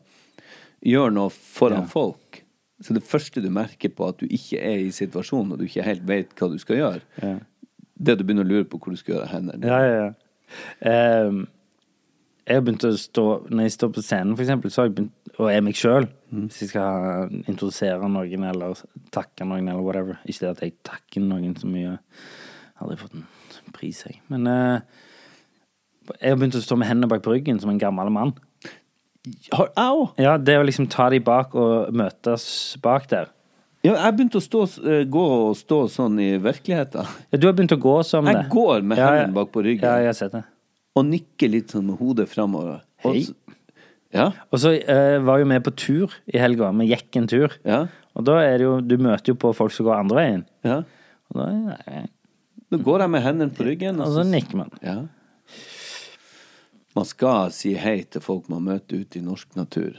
Gjør 0.85 1.09
noe 1.17 1.33
foran 1.33 1.87
Ja. 1.87 1.89
folk. 1.89 2.43
Så 2.85 2.93
det 2.93 3.01
første 3.07 3.41
du 3.41 3.49
merker 3.49 3.89
på 3.89 4.07
at 4.11 4.19
du 4.21 4.27
ikke 4.27 4.59
er 4.61 4.83
i 4.85 4.91
situasjonen, 4.93 5.53
og 5.55 5.59
du 5.61 5.65
ikke 5.65 5.83
helt 5.87 6.05
vet 6.05 6.35
hva 6.37 6.51
du 6.51 6.57
skal 6.61 6.77
gjøre, 6.83 7.01
Ja. 7.23 7.33
det 7.97 8.09
er 8.09 8.13
at 8.13 8.19
du 8.21 8.25
begynner 8.27 8.45
å 8.45 8.51
lure 8.51 8.65
på 8.69 8.77
hvor 8.77 8.91
du 8.93 8.97
skal 8.99 9.15
gjøre 9.15 9.31
hendene. 9.31 9.65
Ja, 9.65 9.79
ja, 9.81 10.05
ja. 10.05 10.11
Ehm, 10.85 11.47
jeg 12.45 12.59
har 12.59 12.65
begynt 12.65 12.85
å 12.85 12.91
stå 12.99 13.25
Når 13.49 13.65
jeg 13.65 13.73
står 13.73 13.91
på 13.95 14.03
scenen, 14.05 14.35
for 14.35 14.45
eksempel, 14.45 14.71
så 14.73 14.81
har 14.81 14.89
jeg 14.89 14.95
begynt, 14.99 15.13
og 15.35 15.49
er 15.51 15.63
meg 15.65 15.79
sjøl, 15.79 16.05
hvis 16.31 16.61
jeg 16.61 16.71
skal 16.71 17.33
introdusere 17.49 18.09
noen 18.11 18.45
eller 18.51 18.77
takke 19.15 19.47
noen 19.47 19.67
eller 19.71 19.83
whatever 19.83 20.21
Ikke 20.23 20.45
det 20.45 20.51
at 20.53 20.63
jeg 20.63 20.75
takker 20.85 21.25
noen 21.25 21.55
så 21.59 21.67
mye. 21.67 21.97
Jeg 21.97 22.77
har 22.77 22.85
aldri 22.85 22.99
fått 23.01 23.17
en 23.17 23.75
pris, 23.75 23.99
jeg. 24.05 24.21
Men 24.31 24.47
uh, 24.47 24.79
jeg 26.19 26.31
har 26.31 26.39
begynt 26.39 26.57
å 26.59 26.63
stå 26.63 26.77
med 26.79 26.87
hendene 26.87 27.09
bak 27.11 27.23
på 27.25 27.33
ryggen 27.33 27.59
som 27.59 27.71
en 27.73 27.81
gammel 27.81 28.11
mann. 28.13 28.35
Au! 29.57 30.11
Ja, 30.21 30.37
det 30.37 30.59
å 30.59 30.65
liksom 30.67 30.87
ta 30.91 31.09
de 31.11 31.19
bak 31.23 31.55
og 31.57 31.95
møtes 31.97 32.45
bak 32.83 33.09
der. 33.11 33.31
Ja, 33.85 33.93
jeg 33.97 34.15
begynte 34.17 34.39
å 34.39 34.43
stå, 34.43 34.63
eh, 34.85 35.03
gå 35.09 35.23
og 35.23 35.55
stå 35.57 35.83
sånn 35.93 36.17
i 36.21 36.31
virkeligheten. 36.41 37.05
Ja, 37.31 37.39
du 37.41 37.47
har 37.49 37.57
begynt 37.57 37.75
å 37.75 37.81
gå 37.81 37.99
som 38.05 38.25
det. 38.25 38.33
Jeg 38.37 38.51
går 38.53 38.85
med 38.85 39.01
ja. 39.01 39.11
hendene 39.11 39.35
bak 39.35 39.51
på 39.53 39.65
ryggen 39.65 39.85
Ja, 39.85 39.97
jeg 40.01 40.13
har 40.13 40.17
sett 40.17 40.33
det. 40.33 40.45
Og 40.95 41.05
nikker 41.09 41.51
litt 41.51 41.73
sånn 41.73 41.87
med 41.89 41.99
hodet 41.99 42.27
framover. 42.31 42.81
Hei. 43.03 43.25
Ja, 44.15 44.29
Og 44.53 44.61
så 44.63 44.71
uh, 44.79 45.17
var 45.27 45.41
jo 45.41 45.47
vi 45.49 45.57
på 45.65 45.71
tur 45.75 46.13
i 46.31 46.39
helga. 46.39 46.69
Vi 46.79 46.85
gikk 46.87 47.17
en 47.19 47.27
tur. 47.27 47.55
ja, 47.67 47.81
Og 48.15 48.23
da 48.23 48.37
er 48.45 48.57
det 48.61 48.63
jo 48.63 48.75
Du 48.79 48.95
møter 49.01 49.33
jo 49.33 49.35
på 49.35 49.51
folk 49.57 49.73
som 49.75 49.85
går 49.89 49.97
andre 49.99 50.15
veien. 50.21 50.45
ja. 50.63 50.77
Og 51.33 51.39
da 51.41 51.47
nei, 51.51 52.05
Da 52.71 52.77
går 52.77 53.01
jeg 53.01 53.11
med 53.11 53.21
hendene 53.25 53.51
på 53.51 53.65
ryggen. 53.65 53.99
Og 53.99 54.13
så 54.13 54.23
nikker 54.23 54.55
man. 54.61 54.69
Ja. 54.85 55.01
Man 56.95 57.05
skal 57.09 57.51
si 57.51 57.73
hei 57.75 58.03
til 58.07 58.21
folk 58.23 58.47
man 58.49 58.63
møter 58.63 59.01
ute 59.03 59.19
i 59.19 59.23
norsk 59.25 59.55
natur. 59.57 59.97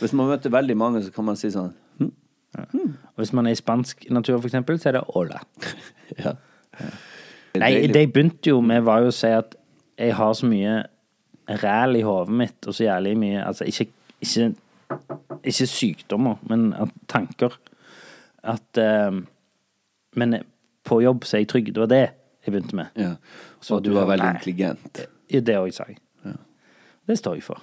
Hvis 0.00 0.14
man 0.16 0.30
møter 0.30 0.50
veldig 0.54 0.76
mange, 0.80 1.02
så 1.04 1.12
kan 1.12 1.26
man 1.28 1.36
si 1.36 1.50
sånn 1.52 1.74
hm? 2.00 2.12
ja. 2.56 2.64
Og 3.12 3.20
hvis 3.20 3.34
man 3.36 3.46
er 3.50 3.52
i 3.52 3.58
spansk 3.60 4.06
natur, 4.10 4.38
for 4.38 4.48
eksempel, 4.48 4.78
så 4.80 4.88
er 4.92 5.00
det 5.00 5.04
hola. 5.12 5.42
Ja. 6.22 6.34
Nei, 7.52 7.68
Deilig. 7.68 7.92
det 7.92 8.00
jeg 8.00 8.12
begynte 8.12 8.50
jo 8.50 8.60
med, 8.64 8.82
var 8.84 9.02
jo 9.04 9.10
å 9.12 9.14
si 9.16 9.28
at 9.28 9.54
jeg 9.98 10.14
har 10.16 10.32
så 10.34 10.46
mye 10.46 10.82
ræl 11.62 11.96
i 11.98 12.02
hodet 12.06 12.34
mitt, 12.42 12.66
og 12.66 12.74
så 12.74 12.84
jævlig 12.86 13.16
mye 13.18 13.42
Altså 13.44 13.64
ikke, 13.68 13.86
ikke, 14.20 14.54
ikke 15.44 15.66
sykdommer, 15.66 16.36
men 16.48 16.72
tanker. 17.08 17.58
At 18.42 18.78
eh, 18.78 19.12
Men 20.16 20.36
på 20.84 21.00
jobb 21.02 21.24
så 21.24 21.36
er 21.36 21.40
jeg 21.40 21.48
trygg. 21.48 21.74
Det 21.74 21.80
var 21.80 21.86
det 21.88 22.02
jeg 22.46 22.52
begynte 22.52 22.76
med. 22.76 22.86
Ja. 22.96 23.14
Så 23.60 23.76
Og 23.76 23.84
du 23.84 23.92
var 23.94 24.06
veldig 24.10 24.26
nei. 24.26 24.34
intelligent. 24.34 25.02
Det 25.30 25.56
òg, 25.56 25.70
sa 25.72 25.84
jeg. 25.88 25.98
Det 27.06 27.18
står 27.18 27.34
jeg 27.38 27.42
for. 27.46 27.62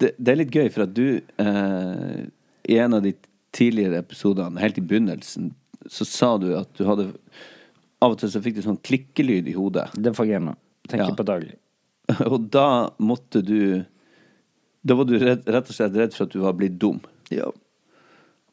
Det, 0.00 0.12
det 0.18 0.32
er 0.32 0.38
litt 0.40 0.52
gøy, 0.54 0.68
for 0.72 0.84
at 0.84 0.94
du 0.94 1.20
eh, 1.22 2.22
I 2.68 2.78
en 2.82 2.94
av 2.98 3.02
de 3.04 3.14
tidligere 3.54 4.00
episodene, 4.02 4.60
helt 4.60 4.78
i 4.78 4.84
begynnelsen, 4.84 5.52
så 5.90 6.04
sa 6.08 6.36
du 6.40 6.52
at 6.58 6.70
du 6.78 6.84
hadde 6.88 7.10
Av 8.02 8.14
og 8.14 8.18
til 8.18 8.30
så 8.32 8.40
fikk 8.42 8.56
du 8.58 8.62
sånn 8.64 8.80
klikkelyd 8.82 9.46
i 9.52 9.54
hodet. 9.54 9.88
Det 9.94 10.12
får 10.16 10.26
jeg 10.32 10.42
nå. 10.42 10.56
Tenker 10.90 11.12
Ja. 11.12 11.16
på 11.18 11.26
daglig. 11.28 11.54
Og 12.32 12.48
da 12.50 12.64
måtte 12.98 13.40
du 13.46 13.84
Da 14.84 14.96
var 14.98 15.06
du 15.06 15.14
rett, 15.22 15.44
rett 15.46 15.68
og 15.70 15.76
slett 15.76 15.94
redd 15.94 16.14
for 16.16 16.26
at 16.26 16.32
du 16.34 16.40
var 16.42 16.56
blitt 16.58 16.74
dum. 16.82 16.98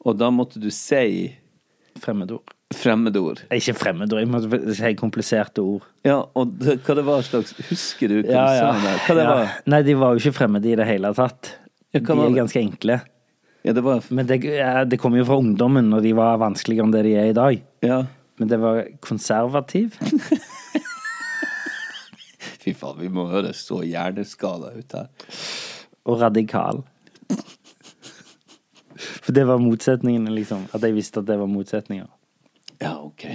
Og 0.06 0.16
da 0.16 0.30
måtte 0.32 0.60
du 0.62 0.70
si 0.72 1.32
Fremmedord. 2.00 2.52
fremmedord. 2.72 3.40
Ikke 3.50 3.74
fremmedord, 3.74 4.20
jeg 4.22 4.30
måtte 4.30 4.74
si 4.78 4.92
kompliserte 4.96 5.58
ord. 5.66 5.82
Ja, 6.06 6.20
og 6.38 6.52
det, 6.62 6.76
hva 6.86 6.94
det 6.96 7.04
var 7.04 7.24
slags 7.26 7.50
Husker 7.68 8.08
du 8.14 8.20
hva 8.22 8.30
Ja, 8.30 8.44
du 8.46 8.54
ja. 8.54 8.68
sa 8.70 8.84
der? 8.86 9.00
Hva 9.08 9.16
det 9.18 9.24
ja. 9.26 9.32
var? 9.34 9.56
Nei, 9.74 9.80
de 9.88 9.96
var 9.98 10.14
jo 10.14 10.22
ikke 10.22 10.36
fremmede 10.38 10.70
i 10.70 10.76
det 10.78 10.86
hele 10.88 11.10
tatt. 11.18 11.50
Ja, 11.90 11.98
De 11.98 12.06
hva 12.06 12.14
var 12.20 12.28
er 12.28 12.30
det? 12.30 12.38
ganske 12.44 12.62
enkle. 12.62 13.00
Ja, 13.66 13.74
det 13.76 13.82
var 13.84 14.06
Men 14.14 14.26
det, 14.30 14.38
ja, 14.46 14.84
det 14.88 15.00
kom 15.02 15.18
jo 15.18 15.26
fra 15.28 15.36
ungdommen, 15.42 15.90
og 15.92 16.06
de 16.06 16.14
var 16.16 16.38
vanskeligere 16.40 16.86
enn 16.86 16.94
det 16.94 17.02
de 17.10 17.16
er 17.18 17.32
i 17.34 17.36
dag. 17.36 17.60
Ja. 17.84 17.98
Men 18.40 18.48
det 18.48 18.56
var 18.62 18.86
konservativ. 19.04 19.98
Fy 22.60 22.72
faen, 22.76 22.98
vi 23.00 23.08
må 23.12 23.26
høre 23.30 23.52
så 23.56 23.80
hjerneskada 23.84 24.72
ut 24.76 24.94
her. 24.96 25.08
og 26.08 26.20
radikal. 26.20 26.82
For 28.98 29.32
det 29.36 29.44
var 29.48 29.60
motsetningene, 29.62 30.32
liksom. 30.34 30.66
At 30.76 30.84
jeg 30.84 30.96
visste 30.96 31.22
at 31.22 31.28
det 31.28 31.38
var 31.40 31.48
motsetninger. 31.48 32.08
Ja, 32.80 32.94
ok. 33.04 33.26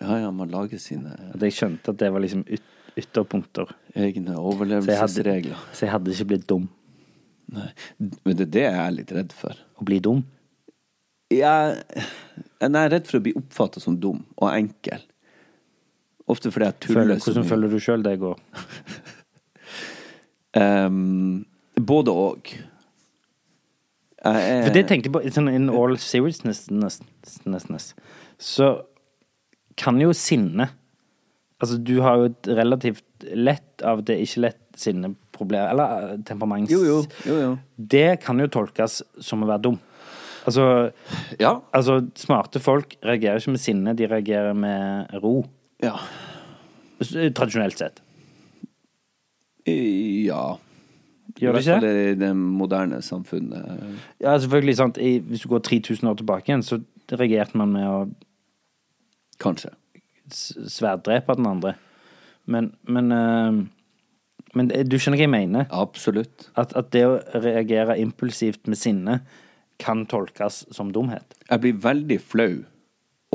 Ja, 0.00 0.18
ja, 0.20 0.30
man 0.32 0.50
lager 0.52 0.80
sine 0.80 1.12
At 1.34 1.42
jeg 1.44 1.54
skjønte 1.56 1.92
at 1.94 2.00
det 2.00 2.10
var 2.12 2.24
liksom 2.24 2.44
yt 2.48 2.64
ytterpunkter. 2.96 3.68
egne 3.92 4.32
Så 4.32 4.40
overlevelsesregler. 4.40 5.58
så 5.76 5.84
jeg 5.84 5.92
hadde 5.92 6.12
ikke 6.14 6.24
blitt 6.30 6.46
dum. 6.48 6.62
Nei. 7.52 7.66
Men 8.00 8.38
det 8.38 8.46
er 8.46 8.52
det 8.54 8.62
jeg 8.64 8.78
er 8.86 8.94
litt 8.96 9.10
redd 9.12 9.34
for. 9.36 9.58
Å 9.76 9.84
bli 9.84 9.98
dum. 10.00 10.22
Jeg, 11.28 11.82
jeg 12.60 12.72
er 12.72 12.94
redd 12.94 13.08
for 13.08 13.18
å 13.18 13.24
bli 13.26 13.34
oppfatta 13.36 13.82
som 13.82 13.98
dum 14.00 14.22
og 14.38 14.48
enkel. 14.50 15.04
Ofte 16.32 16.50
fordi 16.50 16.70
jeg 16.70 16.80
tuller 16.86 17.02
Føler, 17.02 17.20
så 17.20 17.30
hvordan 17.30 17.50
føler 17.50 17.74
du 17.74 17.82
sjøl 17.82 18.06
det 18.06 18.16
går? 18.22 18.40
um, 20.58 21.44
både. 21.92 22.16
Er 24.26 24.66
For 24.66 24.74
det 24.74 24.86
tenkte 24.88 25.10
jeg 25.10 25.14
på 25.14 25.22
sånn 25.36 25.52
in 25.52 25.70
all 25.70 25.94
seriousness 26.02 26.66
så 28.42 28.72
kan 29.76 30.00
jo 30.00 30.10
sinne 30.16 30.70
Altså, 31.56 31.78
du 31.80 32.02
har 32.04 32.18
jo 32.20 32.26
et 32.28 32.48
relativt 32.52 33.24
lett, 33.32 33.80
av 33.80 34.02
det 34.04 34.18
ikke 34.20 34.42
lett 34.44 34.58
sinneproblem, 34.76 35.70
eller 35.70 36.10
eh, 36.10 36.18
temperaments... 36.28 36.68
Jo, 36.68 36.82
jo. 36.84 36.98
jo, 37.24 37.36
jo. 37.40 37.52
Det 37.76 38.18
kan 38.20 38.42
jo 38.42 38.48
tolkes 38.52 38.98
som 39.24 39.40
å 39.40 39.48
være 39.48 39.64
dum. 39.64 39.78
Altså, 40.46 40.90
Ja. 41.40 41.56
altså 41.74 42.00
smarte 42.16 42.60
folk 42.62 42.94
reagerer 43.04 43.36
ikke 43.40 43.50
med 43.56 43.60
sinne, 43.60 43.94
de 43.98 44.06
reagerer 44.06 44.54
med 44.54 45.06
ro. 45.22 45.44
Ja. 45.82 45.96
Tradisjonelt 47.00 47.78
sett. 47.78 48.00
Ja. 49.66 50.56
Gjør 51.36 51.52
det 51.58 51.66
I 51.66 51.66
hvert 51.66 51.66
fall 51.66 51.84
ikke? 51.88 52.10
i 52.12 52.14
det 52.20 52.30
moderne 52.36 53.00
samfunnet. 53.02 53.80
Ja, 54.22 54.36
selvfølgelig. 54.38 54.76
sant. 54.78 54.96
Hvis 54.98 55.42
du 55.42 55.48
går 55.48 55.58
3000 55.66 56.08
år 56.08 56.14
tilbake 56.20 56.48
igjen, 56.52 56.62
så 56.64 56.78
reagerte 57.12 57.56
man 57.58 57.72
med 57.74 57.84
å 57.88 57.98
Kanskje. 59.42 59.68
sverddrepe 60.30 61.34
den 61.36 61.46
andre. 61.46 61.74
Men, 62.46 62.70
men, 62.88 63.12
eh, 63.12 63.58
men 64.54 64.68
du 64.88 64.96
skjønner 64.96 65.18
hva 65.18 65.26
jeg 65.26 65.30
mener? 65.34 65.66
Absolutt. 65.70 66.48
At, 66.56 66.72
at 66.78 66.90
det 66.94 67.02
å 67.04 67.18
reagere 67.34 67.98
impulsivt 68.00 68.66
med 68.66 68.78
sinne 68.80 69.20
kan 69.82 70.06
tolkes 70.08 70.64
som 70.74 70.92
dumhet. 70.94 71.36
Jeg 71.50 71.62
blir 71.62 71.78
veldig 71.84 72.18
flau 72.22 72.64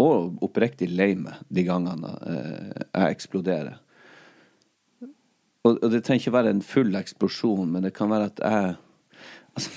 og 0.02 0.40
oppriktig 0.46 0.88
lei 0.90 1.14
meg 1.20 1.42
de 1.52 1.64
gangene 1.68 2.12
eh, 2.26 2.84
jeg 2.96 3.16
eksploderer. 3.18 3.80
Og, 5.62 5.76
og 5.78 5.88
det 5.94 6.02
trenger 6.06 6.24
ikke 6.24 6.34
være 6.34 6.54
en 6.56 6.64
full 6.66 6.96
eksplosjon, 6.98 7.68
men 7.70 7.86
det 7.86 7.94
kan 7.94 8.10
være 8.10 8.32
at 8.32 8.40
jeg 8.42 8.76
altså, 9.54 9.70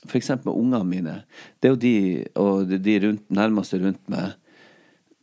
For 0.00 0.16
eksempel 0.16 0.52
ungene 0.56 0.84
mine. 0.88 1.14
Det 1.60 1.68
er 1.68 1.74
jo 1.74 1.80
de 1.80 1.94
og 2.40 2.70
de- 2.70 2.98
rundt, 3.06 3.24
nærmeste 3.28 3.80
rundt 3.80 4.02
meg 4.08 4.34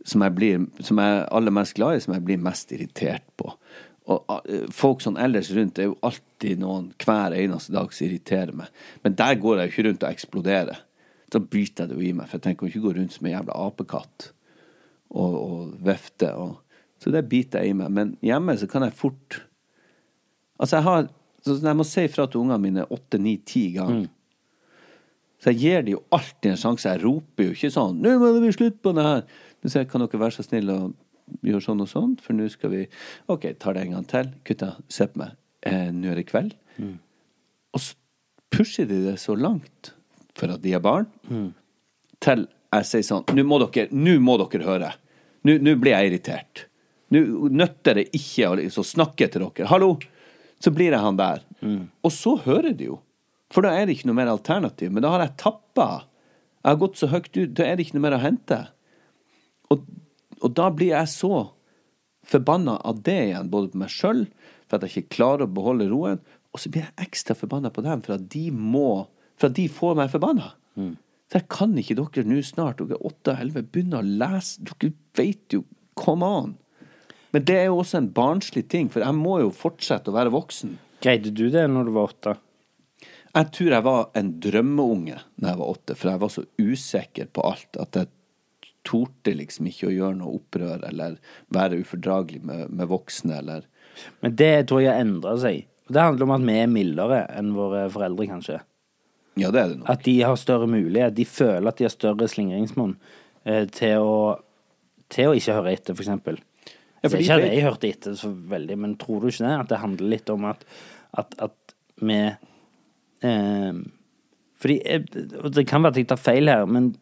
som 0.05 0.21
jeg 0.23 0.35
blir 0.37 0.65
Som 0.85 1.01
jeg 1.01 1.17
er 1.17 1.27
aller 1.33 1.51
mest 1.51 1.73
glad 1.75 1.97
i, 1.97 1.99
som 1.99 2.13
jeg 2.13 2.23
blir 2.25 2.37
mest 2.41 2.71
irritert 2.71 3.25
på. 3.37 3.51
Og 4.07 4.45
folk 4.71 5.01
sånn 5.03 5.17
ellers 5.19 5.49
rundt 5.51 5.79
er 5.81 5.89
jo 5.89 5.97
alltid 6.05 6.61
noen 6.61 6.93
hver 7.03 7.33
eneste 7.35 7.73
dag 7.75 7.91
som 7.91 8.05
irriterer 8.07 8.53
meg. 8.55 8.69
Men 9.03 9.17
der 9.19 9.35
går 9.35 9.59
jeg 9.59 9.67
jo 9.67 9.73
ikke 9.73 9.87
rundt 9.89 10.05
og 10.05 10.13
eksploderer. 10.13 10.79
Da 11.33 11.39
biter 11.43 11.83
jeg 11.83 11.91
det 11.91 11.97
jo 11.97 12.07
i 12.07 12.13
meg, 12.15 12.29
for 12.29 12.37
jeg 12.37 12.45
tenker 12.45 12.65
å 12.65 12.71
ikke 12.71 12.83
gå 12.85 12.93
rundt 12.95 13.15
som 13.15 13.27
en 13.27 13.33
jævla 13.33 13.55
apekatt 13.67 14.29
og, 15.09 15.33
og 15.35 15.73
vifte. 15.83 16.31
Og, 16.39 16.83
så 17.03 17.11
det 17.13 17.25
biter 17.29 17.63
jeg 17.63 17.73
i 17.73 17.77
meg. 17.77 17.91
Men 17.93 18.13
hjemme 18.25 18.55
så 18.59 18.69
kan 18.71 18.87
jeg 18.87 18.97
fort 18.97 19.43
Altså, 20.57 20.79
jeg 20.79 20.83
har 20.87 21.09
Jeg 21.45 21.77
må 21.77 21.83
si 21.85 22.07
fra 22.09 22.25
til 22.25 22.41
ungene 22.41 22.57
mine 22.59 22.85
åtte, 22.91 23.19
ni, 23.21 23.35
ti 23.45 23.67
ganger. 23.75 24.07
Så 25.37 25.51
jeg 25.53 25.59
gir 25.61 25.83
dem 25.85 25.93
jo 25.93 25.99
alltid 26.11 26.49
en 26.51 26.57
sjanse. 26.57 26.89
Jeg 26.89 27.03
roper 27.03 27.45
jo 27.45 27.53
ikke 27.53 27.69
sånn 27.71 27.99
'Nå 28.01 28.15
må 28.19 28.31
det 28.33 28.41
bli 28.41 28.55
slutt 28.55 28.81
på 28.81 28.93
det 28.97 29.03
her!' 29.05 29.21
Så 29.61 29.69
sier 29.69 29.81
jeg 29.83 29.89
'Kan 29.91 30.01
dere 30.01 30.19
være 30.19 30.35
så 30.35 30.43
snill 30.43 30.69
å 30.73 30.93
gjøre 31.43 31.61
sånn 31.61 31.81
og 31.81 31.87
sånn?' 31.87 32.17
For 32.19 32.33
nå 32.33 32.49
skal 32.49 32.69
vi 32.73 32.87
OK, 33.29 33.53
tar 33.59 33.73
det 33.73 33.83
en 33.85 33.91
gang 33.91 34.07
til. 34.07 34.33
Gutta, 34.43 34.77
se 34.89 35.07
på 35.07 35.19
meg. 35.19 35.37
Eh, 35.61 35.91
nå 35.91 36.09
er 36.09 36.15
det 36.15 36.27
kveld. 36.27 36.55
Og 37.73 37.79
så 37.79 37.95
pusher 38.49 38.85
de 38.87 39.05
det 39.05 39.19
så 39.19 39.35
langt, 39.37 39.93
for 40.37 40.53
at 40.53 40.61
de 40.63 40.73
er 40.77 40.83
barn, 40.83 41.07
til 42.23 42.47
jeg 42.73 42.87
sier 42.89 43.05
sånn 43.07 43.23
Nå 43.33 43.43
må 43.47 43.59
dere, 43.63 43.87
nå 43.95 44.17
må 44.21 44.35
dere 44.41 44.65
høre. 44.67 44.91
Nå, 45.47 45.75
blir 45.79 45.93
jeg 45.93 46.09
irritert. 46.09 46.65
Nå 47.15 47.49
nytter 47.55 48.01
det 48.01 48.09
ikke 48.17 48.49
å 48.49 48.57
liksom 48.59 48.85
snakke 48.85 49.29
til 49.31 49.45
dere. 49.47 49.69
Hallo! 49.71 49.95
Så 50.59 50.73
blir 50.73 50.89
jeg 50.91 50.99
han 50.99 51.19
der. 51.19 51.43
Og 52.03 52.11
så 52.11 52.35
hører 52.43 52.73
de 52.73 52.89
jo. 52.89 52.97
For 53.53 53.63
da 53.63 53.71
er 53.77 53.85
det 53.87 53.95
ikke 53.95 54.09
noe 54.09 54.17
mer 54.17 54.31
alternativ. 54.31 54.89
Men 54.91 55.05
da 55.05 55.13
har 55.13 55.23
jeg 55.23 55.37
tappa. 55.39 55.87
Jeg 56.63 56.71
har 56.73 56.81
gått 56.81 56.97
så 56.99 57.07
høyt 57.11 57.29
ut. 57.37 57.53
Da 57.55 57.67
er 57.67 57.77
det 57.77 57.85
ikke 57.85 57.99
noe 57.99 58.07
mer 58.07 58.17
å 58.17 58.23
hente. 58.23 58.57
Og, 59.71 59.85
og 60.41 60.55
da 60.57 60.67
blir 60.73 60.91
jeg 60.95 61.13
så 61.13 61.45
forbanna 62.27 62.75
av 62.83 62.99
det 63.05 63.19
igjen, 63.29 63.51
både 63.53 63.71
på 63.71 63.79
meg 63.79 63.93
sjøl, 63.93 64.25
for 64.67 64.77
at 64.77 64.83
jeg 64.83 65.05
ikke 65.05 65.15
klarer 65.15 65.45
å 65.45 65.53
beholde 65.53 65.87
roen, 65.87 66.19
og 66.51 66.59
så 66.59 66.71
blir 66.73 66.83
jeg 66.83 67.07
ekstra 67.07 67.37
forbanna 67.37 67.71
på 67.71 67.83
dem 67.85 68.01
for 68.03 68.17
at 68.17 68.25
de 68.33 68.47
må 68.51 69.07
For 69.37 69.49
at 69.49 69.57
de 69.57 69.67
får 69.69 69.97
meg 69.99 70.13
forbanna. 70.13 70.53
Så 71.27 71.41
jeg 71.41 71.47
kan 71.51 71.73
ikke 71.77 71.97
dere 71.97 72.23
nå 72.27 72.39
snart, 72.45 72.79
dere 72.79 72.95
er 72.95 73.07
åtte 73.09 73.33
og 73.33 73.43
11, 73.43 73.69
begynne 73.73 73.99
å 73.99 74.05
lese 74.23 74.63
Dere 74.63 74.93
vet 75.17 75.55
jo 75.57 75.63
Come 75.97 76.25
on! 76.25 76.57
Men 77.33 77.43
det 77.45 77.55
er 77.59 77.65
jo 77.67 77.79
også 77.81 77.99
en 77.99 78.11
barnslig 78.15 78.67
ting, 78.71 78.87
for 78.89 79.03
jeg 79.03 79.17
må 79.17 79.39
jo 79.41 79.49
fortsette 79.53 80.11
å 80.11 80.15
være 80.15 80.31
voksen. 80.31 80.77
Greide 81.03 81.33
du 81.35 81.49
det 81.53 81.65
når 81.69 81.89
du 81.89 81.91
var 81.95 82.13
åtte? 82.13 82.35
Jeg 83.37 83.49
tror 83.53 83.73
jeg 83.75 83.85
var 83.85 84.05
en 84.17 84.29
drømmeunge 84.41 85.17
da 85.35 85.51
jeg 85.51 85.59
var 85.59 85.73
åtte, 85.73 85.97
for 85.97 86.11
jeg 86.11 86.21
var 86.23 86.31
så 86.33 86.43
usikker 86.57 87.27
på 87.35 87.43
alt 87.49 87.81
at 87.81 87.99
jeg 87.99 88.11
torde 88.87 89.33
liksom 89.35 89.67
ikke 89.67 89.89
å 89.89 89.93
gjøre 89.93 90.19
noe 90.21 90.37
opprør 90.39 90.85
eller 90.87 91.17
være 91.53 91.81
ufordragelig 91.83 92.39
med, 92.47 92.71
med 92.71 92.89
voksne 92.89 93.41
eller 93.41 93.67
Men 94.23 94.37
det 94.39 94.69
tror 94.69 94.85
jeg 94.85 94.93
har 94.93 95.03
endra 95.03 95.35
seg. 95.41 95.67
Og 95.89 95.93
Det 95.93 96.07
handler 96.07 96.27
om 96.27 96.35
at 96.37 96.47
vi 96.47 96.57
er 96.61 96.71
mildere 96.71 97.21
enn 97.33 97.53
våre 97.57 97.87
foreldre, 97.91 98.27
kanskje. 98.29 98.61
Ja, 99.37 99.51
det 99.53 99.61
er 99.61 99.71
det 99.73 99.77
nok. 99.79 99.89
At 99.93 100.03
de 100.07 100.15
har 100.25 100.35
større 100.41 100.67
mulighet. 100.69 101.15
De 101.17 101.25
føler 101.29 101.67
at 101.71 101.77
de 101.79 101.85
har 101.87 101.93
større 101.93 102.27
slingringsmonn 102.31 102.95
eh, 103.45 103.65
til, 103.69 104.03
til 105.13 105.31
å 105.31 105.35
ikke 105.37 105.57
høre 105.59 105.73
etter, 105.77 105.93
for 105.97 106.03
eksempel. 106.05 106.39
Ja, 107.03 107.09
Så 107.11 107.19
ikke 107.21 107.39
det 107.43 107.51
jeg 107.53 107.65
hørte 107.67 107.89
etter 107.91 108.15
så 108.17 108.31
veldig, 108.33 108.77
men 108.81 108.95
tror 108.97 109.21
du 109.21 109.27
ikke 109.29 109.45
det? 109.45 109.55
At 109.61 109.69
det 109.69 109.81
handler 109.83 110.09
litt 110.15 110.29
om 110.33 110.47
at, 110.49 110.63
at, 111.21 111.35
at 111.45 111.75
vi 112.01 112.17
eh, 113.21 113.73
Fordi 114.57 114.81
jeg- 114.83 115.51
Det 115.53 115.67
kan 115.69 115.83
være 115.83 115.91
at 115.93 115.97
jeg 116.01 116.07
tar 116.09 116.17
feil 116.17 116.47
her, 116.49 116.65
men 116.65 116.95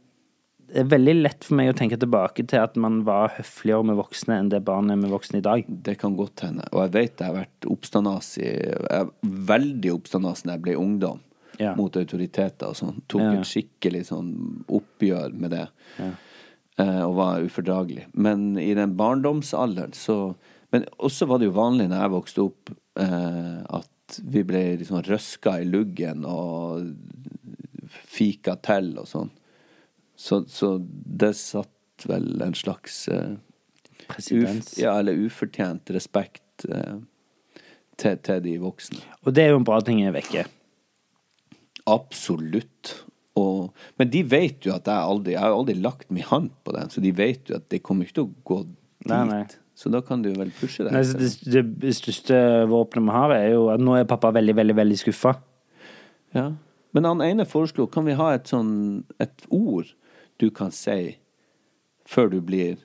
det 0.67 0.81
er 0.81 0.89
veldig 0.91 1.13
lett 1.21 1.43
for 1.45 1.55
meg 1.55 1.69
å 1.71 1.77
tenke 1.77 1.95
tilbake 2.01 2.43
til 2.49 2.59
at 2.59 2.75
man 2.75 3.03
var 3.05 3.29
høfligere 3.37 3.85
med 3.85 3.95
voksne 3.95 4.39
enn 4.41 4.49
det 4.49 4.63
barn 4.65 4.89
er 4.91 4.97
med 4.99 5.11
voksne 5.13 5.37
i 5.37 5.41
dag. 5.45 5.63
Det 5.69 5.93
kan 6.01 6.15
godt 6.17 6.41
hende. 6.43 6.65
Og 6.73 6.81
jeg 6.83 6.91
vet 6.91 7.21
jeg 7.21 7.27
har 7.29 7.35
vært 7.37 7.67
oppstandas 7.71 8.31
i 8.41 8.49
Veldig 9.23 9.93
oppstandas 9.93 10.41
da 10.43 10.55
jeg 10.57 10.63
ble 10.65 10.75
ungdom. 10.81 11.21
Ja. 11.59 11.75
Mot 11.75 11.95
autoriteter 11.95 12.67
og 12.71 12.75
sånn. 12.75 13.01
Tok 13.07 13.21
Ja. 13.21 13.33
et 13.39 13.47
skikkelig 13.47 14.05
sånn 14.09 14.31
oppgjør 14.67 15.33
med 15.33 15.51
det. 15.51 15.67
Eh, 16.77 17.01
og 17.05 17.15
var 17.15 17.41
ufordragelig. 17.45 18.07
Men 18.13 18.57
i 18.59 18.73
den 18.73 18.95
barndomsalderen 18.97 19.93
så 19.93 20.35
Men 20.71 20.83
også 20.99 21.27
var 21.29 21.37
det 21.39 21.45
jo 21.45 21.51
vanlig 21.55 21.85
når 21.87 22.01
jeg 22.01 22.11
vokste 22.11 22.41
opp, 22.43 22.69
eh, 22.99 23.61
at 23.69 24.17
vi 24.23 24.41
ble 24.43 24.63
liksom 24.77 25.01
røska 25.05 25.61
i 25.61 25.63
luggen 25.69 26.25
og 26.27 26.89
fika 27.87 28.55
til 28.61 28.97
og 28.99 29.07
sånn. 29.07 29.29
Så, 30.17 30.41
så 30.51 30.73
det 30.81 31.33
satt 31.39 32.05
vel 32.09 32.41
en 32.43 32.53
slags 32.57 33.07
eh, 33.07 33.35
Presedens. 34.09 34.73
Uf, 34.73 34.77
ja, 34.83 34.97
eller 34.99 35.13
ufortjent 35.25 35.89
respekt 35.95 36.65
eh, 36.69 36.97
til, 37.97 38.17
til 38.17 38.43
de 38.43 38.57
voksne. 38.61 38.99
Og 39.25 39.33
det 39.33 39.45
er 39.45 39.53
jo 39.53 39.61
en 39.61 39.65
bra 39.67 39.79
ting 39.81 40.03
er 40.05 40.11
vekke. 40.17 40.43
Absolutt. 41.89 42.95
Og, 43.35 43.75
men 43.99 44.09
de 44.13 44.23
vet 44.31 44.63
jo 44.63 44.71
at 44.71 44.87
jeg 44.87 44.95
aldri 44.95 45.33
Jeg 45.33 45.43
har 45.43 45.51
aldri 45.51 45.73
lagt 45.75 46.07
min 46.13 46.23
hånd 46.23 46.53
på 46.63 46.71
den, 46.71 46.89
så 46.89 47.03
de 47.03 47.11
vet 47.15 47.51
jo 47.51 47.57
at 47.59 47.67
det 47.73 47.83
kommer 47.83 48.07
ikke 48.07 48.19
til 48.21 48.27
å 48.29 48.35
gå 48.47 48.59
dit. 48.69 49.09
Nei, 49.11 49.23
nei. 49.29 49.43
Så 49.75 49.91
da 49.91 49.99
kan 50.01 50.21
du 50.23 50.29
vel 50.31 50.53
pushe 50.55 50.85
det. 50.85 50.93
Nei, 50.95 51.03
det, 51.19 51.33
det, 51.51 51.63
det 51.83 51.91
største 51.97 52.37
våpenet 52.71 53.09
vi 53.09 53.15
har, 53.17 53.33
er 53.35 53.49
jo 53.51 53.65
at 53.73 53.83
nå 53.83 53.97
er 53.99 54.07
pappa 54.07 54.31
veldig, 54.33 54.55
veldig, 54.55 54.75
veldig 54.77 54.99
skuffa. 55.01 55.35
Ja. 56.35 56.47
Men 56.95 57.09
han 57.09 57.23
ene 57.25 57.45
foreslo 57.47 57.89
kan 57.91 58.07
vi 58.07 58.15
ha 58.15 58.29
et 58.37 58.47
sånn 58.47 59.03
et 59.19 59.43
ord 59.51 59.91
du 60.39 60.47
kan 60.55 60.71
si 60.75 61.17
før 62.07 62.31
du 62.31 62.39
blir 62.43 62.77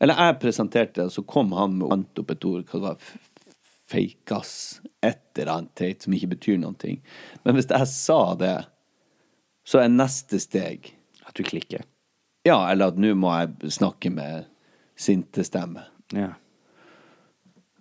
Eller 0.00 0.16
jeg 0.16 0.38
presenterte 0.40 0.96
det, 0.96 1.10
og 1.10 1.12
så 1.12 1.22
kom 1.28 1.52
han 1.52 1.74
med 1.76 1.92
opp 1.92 2.30
et 2.32 2.44
ord. 2.48 2.64
Hva 2.64 2.78
det 2.78 2.86
var 2.86 3.10
f- 3.90 3.96
Feikas. 3.96 4.80
Et 5.02 5.18
eller 5.38 5.52
annet 5.52 5.74
teit 5.74 6.02
som 6.06 6.12
ikke 6.14 6.30
betyr 6.36 6.58
noen 6.62 6.76
ting. 6.78 7.00
Men 7.44 7.56
hvis 7.56 7.66
jeg 7.70 7.86
sa 7.90 8.34
det, 8.38 8.56
så 9.66 9.80
er 9.82 9.88
neste 9.92 10.38
steg 10.40 10.92
At 11.26 11.34
du 11.38 11.42
klikker. 11.46 11.82
Ja, 12.46 12.56
eller 12.72 12.88
at 12.90 12.96
nå 12.98 13.12
må 13.14 13.30
jeg 13.38 13.70
snakke 13.76 14.10
med 14.10 14.46
sintestemme. 14.98 15.82
Ja. 16.16 16.32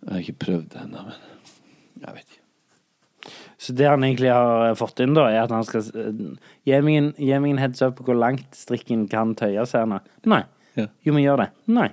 Jeg 0.03 0.12
har 0.12 0.20
ikke 0.24 0.39
prøvd 0.45 0.68
det 0.74 0.82
ennå, 0.84 1.01
men 1.07 2.03
jeg 2.03 2.14
vet 2.18 2.26
ikke. 2.36 3.34
Så 3.60 3.74
det 3.76 3.88
han 3.89 4.03
egentlig 4.05 4.30
har 4.32 4.76
fått 4.80 4.99
inn, 5.03 5.16
da, 5.18 5.26
er 5.32 5.41
at 5.43 5.51
han 5.51 5.66
skal 5.68 5.82
eh, 5.99 6.22
Gi 6.68 6.78
meg 6.86 6.95
en, 6.99 7.10
gi 7.20 7.39
meg 7.43 7.51
en 7.55 7.60
heads 7.64 7.82
up 7.84 7.97
på 7.97 8.05
hvor 8.07 8.16
langt 8.20 8.55
strikken 8.55 9.07
kan 9.12 9.34
tøyes 9.39 9.74
her 9.76 9.88
nå. 9.89 9.97
Nei. 10.32 10.43
Ja. 10.80 10.86
Jo, 11.03 11.16
men 11.16 11.24
gjør 11.26 11.41
det. 11.43 11.49
Nei. 11.76 11.89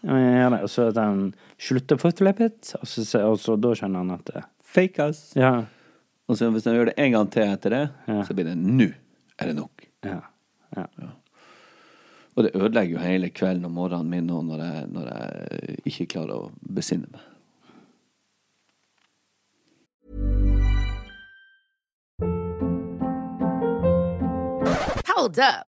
Ja, 0.00 0.08
men 0.14 0.24
gjør 0.38 0.54
det. 0.54 0.60
Og 0.64 0.72
så 0.72 0.86
at 0.92 1.00
han 1.02 1.20
slutter 1.60 1.98
å 1.98 2.00
litt, 2.40 2.72
og 2.80 2.88
så, 2.88 3.04
og 3.26 3.38
så 3.42 3.56
da 3.60 3.74
skjønner 3.76 4.04
han 4.04 4.16
at 4.16 4.26
det, 4.32 4.44
Feikas. 4.70 5.32
Ja. 5.38 5.64
Og 6.30 6.38
så 6.38 6.46
hvis 6.54 6.66
han 6.68 6.76
gjør 6.78 6.92
det 6.92 6.98
en 7.02 7.16
gang 7.16 7.30
til 7.34 7.42
etter 7.42 7.74
det, 7.74 7.82
Ja. 8.06 8.20
så 8.24 8.36
blir 8.38 8.46
det 8.46 8.56
nå 8.58 8.86
er 9.40 9.50
det 9.50 9.56
nok. 9.56 9.86
Ja. 10.06 10.20
ja. 10.76 10.86
Og 12.36 12.44
det 12.46 12.52
ødelegger 12.54 12.94
jo 12.94 13.02
hele 13.02 13.30
kvelden 13.34 13.66
og 13.66 13.72
morgenen 13.74 14.10
min 14.12 14.28
nå 14.30 14.42
når 14.46 14.62
jeg, 14.64 14.86
når 14.94 15.08
jeg 15.10 15.80
ikke 15.90 16.06
klarer 16.14 16.36
å 16.36 16.52
besinne 16.76 17.10
meg. 17.10 17.26
Hold 25.10 25.38
up. 25.38 25.69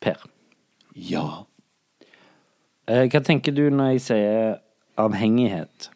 Per. 0.00 0.22
Ja. 0.96 1.46
Eh, 2.88 3.06
Hva 3.12 3.20
tenker 3.24 3.54
du 3.54 3.66
når 3.70 3.94
jeg 3.94 4.04
sier 4.08 4.60
avhengighet? 5.00 5.90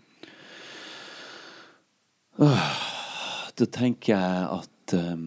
Da 3.54 3.66
tenker 3.70 4.12
jeg 4.16 4.46
at 4.58 4.94
um, 4.98 5.26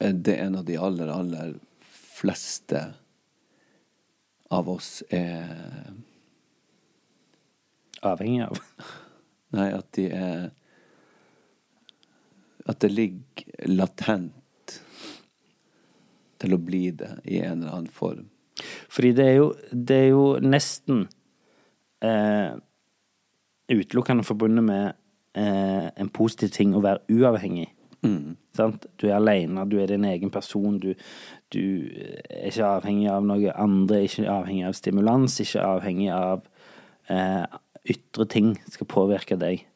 det 0.00 0.34
er 0.34 0.46
en 0.46 0.58
av 0.60 0.64
de 0.68 0.78
aller, 0.80 1.10
aller 1.12 1.56
fleste 2.16 2.82
av 4.52 4.68
oss 4.70 5.02
er 5.10 5.92
Avhengig 8.06 8.44
av? 8.46 8.60
Nei, 9.56 9.68
at 9.74 9.88
de 9.96 10.06
er 10.14 10.50
At 12.70 12.80
det 12.84 12.92
ligger 12.92 13.70
latent 13.72 14.35
til 16.42 16.56
å 16.56 16.62
bli 16.62 16.90
det 16.96 17.12
i 17.24 17.40
en 17.42 17.62
eller 17.62 17.72
annen 17.72 17.92
form. 17.92 18.26
Fordi 18.92 19.12
det 19.16 19.26
er 19.26 19.36
jo, 19.38 19.48
det 19.70 19.96
er 19.96 20.08
jo 20.10 20.26
nesten 20.40 21.06
eh, 22.04 22.56
utelukkende 23.72 24.24
forbundet 24.24 24.64
med 24.64 24.86
eh, 25.36 25.88
en 25.92 26.12
positiv 26.12 26.54
ting 26.56 26.74
å 26.76 26.84
være 26.84 27.04
uavhengig. 27.12 27.68
Sant? 28.56 28.86
Du 29.00 29.08
er 29.08 29.18
alene, 29.18 29.64
du 29.68 29.78
er 29.80 29.90
din 29.90 30.06
egen 30.08 30.30
person, 30.32 30.78
du, 30.80 30.92
du 31.52 31.62
er 32.30 32.48
ikke 32.50 32.68
avhengig 32.78 33.08
av 33.12 33.26
noe 33.26 33.54
andre, 33.58 34.04
ikke 34.06 34.28
avhengig 34.30 34.66
av 34.68 34.76
stimulans, 34.78 35.38
ikke 35.42 35.64
avhengig 35.64 36.10
av 36.14 36.44
eh, 37.12 37.44
ytre 37.92 38.28
ting 38.32 38.54
skal 38.70 38.90
påvirke 38.90 39.38
deg. 39.40 39.66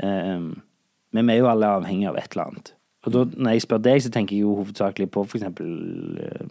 Eh, 0.00 0.48
men 1.14 1.28
vi 1.30 1.36
er 1.36 1.42
jo 1.42 1.50
alle 1.52 1.74
avhengig 1.78 2.08
av 2.10 2.18
et 2.18 2.32
eller 2.32 2.50
annet. 2.50 2.74
Og 3.04 3.12
da, 3.12 3.24
når 3.36 3.56
jeg 3.56 3.64
spør 3.66 3.82
deg, 3.84 4.02
så 4.02 4.10
tenker 4.12 4.36
jeg 4.36 4.44
jo 4.46 4.54
hovedsakelig 4.62 5.10
på 5.12 5.26
eksempel 5.28 6.20
eh, 6.24 6.46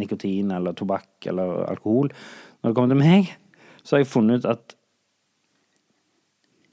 nikotin 0.00 0.50
eller 0.56 0.76
tobakk 0.76 1.28
eller 1.28 1.66
alkohol. 1.70 2.08
Når 2.62 2.70
det 2.72 2.76
kommer 2.78 2.94
til 2.94 3.02
meg, 3.02 3.34
så 3.84 3.96
har 3.96 4.04
jeg 4.04 4.10
funnet 4.12 4.40
ut 4.44 4.48
at 4.54 4.76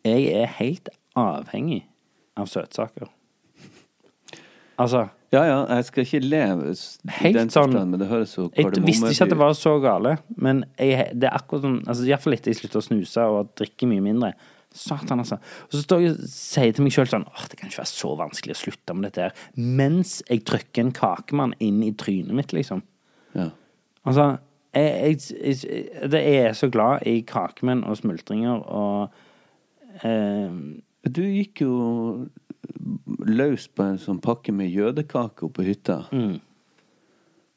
jeg 0.03 0.31
er 0.35 0.47
helt 0.59 0.89
avhengig 1.19 1.83
av 2.39 2.47
søtsaker. 2.51 3.11
Altså 4.81 5.09
Ja, 5.33 5.41
ja, 5.49 5.59
jeg 5.75 5.85
skal 5.87 6.03
ikke 6.05 6.19
leve 6.21 6.71
i 6.71 6.73
Helt 7.19 7.37
den 7.37 7.49
sånn- 7.49 7.73
men 7.73 7.99
det 7.99 8.07
høres 8.07 8.35
så 8.35 8.51
Jeg 8.55 8.69
visste 8.85 9.09
ikke 9.09 9.23
at 9.25 9.29
det 9.29 9.37
var 9.37 9.53
så 9.57 9.79
gale, 9.81 10.17
men 10.37 10.63
jeg, 10.77 11.09
det 11.17 11.29
er 11.29 11.33
akkurat 11.37 11.63
sånn 11.65 11.79
altså, 11.87 12.05
Iallfall 12.05 12.33
etter 12.37 12.51
jeg 12.51 12.59
slutta 12.59 12.77
å 12.81 12.85
snuse 12.85 13.21
og 13.21 13.49
drikke 13.57 13.87
mye 13.89 14.01
mindre. 14.05 14.33
Satan, 14.73 15.21
altså. 15.21 15.37
Og 15.67 15.75
så 15.75 15.83
står 15.83 16.01
jeg 16.01 16.13
og 16.13 16.23
sier 16.31 16.73
til 16.73 16.85
meg 16.85 16.95
sjøl 16.95 17.09
sånn 17.11 17.27
Åh, 17.29 17.43
det 17.49 17.59
kan 17.59 17.69
ikke 17.69 17.81
være 17.83 17.91
så 17.91 18.13
vanskelig 18.19 18.55
å 18.55 18.61
slutte 18.63 18.95
med 18.97 19.07
dette 19.07 19.27
her. 19.27 19.43
Mens 19.55 20.15
jeg 20.25 20.45
trykker 20.49 20.85
en 20.85 20.95
kakemann 20.97 21.55
inn 21.63 21.81
i 21.85 21.91
trynet 21.97 22.33
mitt, 22.37 22.55
liksom. 22.55 22.81
Ja. 23.37 23.51
Altså, 24.03 24.29
jeg, 24.73 25.19
jeg, 25.29 25.57
jeg, 25.61 26.07
det 26.11 26.23
er 26.33 26.57
så 26.57 26.69
glad 26.73 27.05
i 27.09 27.19
kakemenn 27.29 27.85
og 27.85 27.99
smultringer 27.99 28.63
og 28.73 29.13
eh, 30.01 30.55
Du 31.05 31.21
gikk 31.21 31.61
jo 31.65 31.75
løs 33.27 33.67
på 33.69 33.85
en 33.85 34.01
sånn 34.01 34.21
pakke 34.23 34.53
med 34.55 34.71
jødekake 34.71 35.45
oppe 35.45 35.61
på 35.61 35.67
hytta. 35.67 35.99
Mm. 36.15 36.39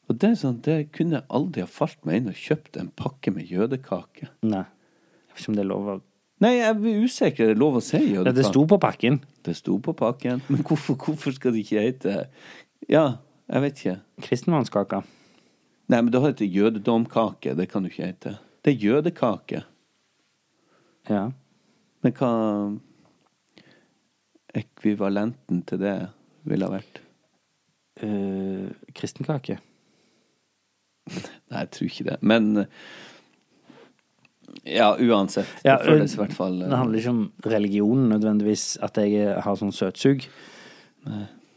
Og 0.06 0.18
det 0.20 0.32
er 0.32 0.38
sånn, 0.38 0.58
det 0.62 0.76
kunne 0.94 1.24
aldri 1.34 1.64
ha 1.64 1.70
falt 1.70 1.98
meg 2.06 2.20
inn 2.20 2.30
å 2.30 2.36
kjøpt 2.36 2.78
en 2.78 2.92
pakke 2.94 3.32
med 3.34 3.50
jødekake. 3.50 4.30
Nei. 4.46 4.64
Jeg 4.66 5.32
vet 5.32 5.42
ikke 5.42 5.52
om 5.52 5.58
det 5.58 5.64
er 5.64 5.70
lov 5.70 5.90
å 5.90 5.96
Nei, 6.44 6.58
jeg 6.58 6.76
blir 6.76 7.04
usikker. 7.06 7.52
Er 7.52 7.58
lov 7.58 7.78
å 7.78 7.84
si 7.84 8.00
Ja? 8.12 8.24
Det 8.28 8.44
sto 8.44 8.66
på 8.68 8.78
pakken. 8.80 9.20
Det 9.46 9.54
sto 9.56 9.78
på 9.80 9.94
pakken. 9.96 10.42
Men 10.48 10.64
hvorfor, 10.66 10.98
hvorfor 11.00 11.32
skal 11.32 11.54
det 11.56 11.64
ikke 11.64 11.84
hete 11.86 12.16
Ja, 12.92 13.18
jeg 13.48 13.62
vet 13.62 13.80
ikke. 13.80 13.96
Kristenmannskake. 14.26 15.00
Nei, 15.88 16.00
men 16.02 16.10
det 16.12 16.20
heter 16.22 16.50
jødedomkake. 16.50 17.54
Det 17.56 17.68
kan 17.70 17.82
du 17.82 17.88
ikke 17.88 18.10
hete. 18.10 18.36
Det 18.64 18.74
er 18.74 18.84
jødekake. 18.84 19.62
Ja. 21.08 21.30
Men 22.02 22.14
hva 22.18 22.32
ekvivalenten 24.56 25.62
til 25.68 25.80
det 25.80 25.96
ville 26.48 26.68
ha 26.68 26.74
vært? 26.74 27.00
Uh, 28.02 28.68
kristenkake. 28.96 29.58
Nei, 31.06 31.62
jeg 31.62 31.70
tror 31.72 31.90
ikke 31.90 32.08
det. 32.10 32.18
Men 32.20 32.66
ja, 34.64 34.92
uansett. 34.98 35.48
Det 35.62 35.68
Ja, 35.70 35.76
føles 35.82 36.14
i 36.14 36.20
hvert 36.20 36.32
fall 36.36 36.60
eh, 36.62 36.68
Det 36.70 36.76
handler 36.80 36.98
ikke 37.02 37.14
om 37.14 37.22
religion 37.56 38.08
nødvendigvis, 38.12 38.64
at 38.82 38.96
jeg 39.02 39.34
har 39.44 39.56
sånn 39.60 39.72
søtsug. 39.74 40.26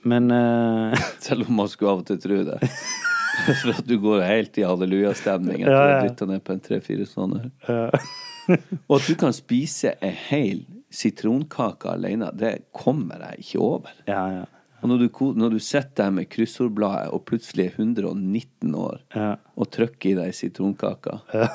Men 0.04 0.32
uh... 0.32 0.96
Selv 1.26 1.48
om 1.50 1.56
man 1.62 1.70
skulle 1.72 1.92
av 1.98 2.04
og 2.04 2.08
til 2.10 2.20
tro 2.24 2.42
det. 2.48 2.60
For 3.62 3.72
at 3.72 3.86
du 3.88 3.96
går 4.04 4.22
helt 4.28 4.58
i 4.60 4.66
hallelujastemning 4.68 5.62
etter 5.64 5.72
Ja, 5.72 5.80
å 5.80 5.88
ha 5.88 5.96
ja. 6.00 6.02
dytta 6.10 6.28
ned 6.28 6.44
på 6.44 6.54
en 6.56 6.60
tre-fire 6.66 7.06
sånne. 7.08 7.46
Og 7.70 8.96
at 8.98 9.08
du 9.08 9.16
kan 9.22 9.34
spise 9.36 9.94
ei 10.04 10.12
hel 10.28 10.64
sitronkake 10.92 11.92
alene, 11.94 12.32
det 12.36 12.56
kommer 12.76 13.22
jeg 13.30 13.46
ikke 13.46 13.62
over. 13.62 13.94
Ja, 14.10 14.24
ja. 14.40 14.46
Og 14.82 14.88
når 14.92 15.02
du, 15.04 15.08
når 15.36 15.54
du 15.56 15.60
sitter 15.60 16.06
der 16.06 16.12
med 16.16 16.30
kryssordbladet 16.32 17.10
og 17.16 17.26
plutselig 17.28 17.66
er 17.70 17.80
119 17.84 18.76
år 18.80 19.02
Ja. 19.16 19.34
og 19.60 19.70
trykker 19.76 20.14
i 20.14 20.16
deg 20.22 20.36
sitronkaka 20.38 21.18
Ja. 21.36 21.50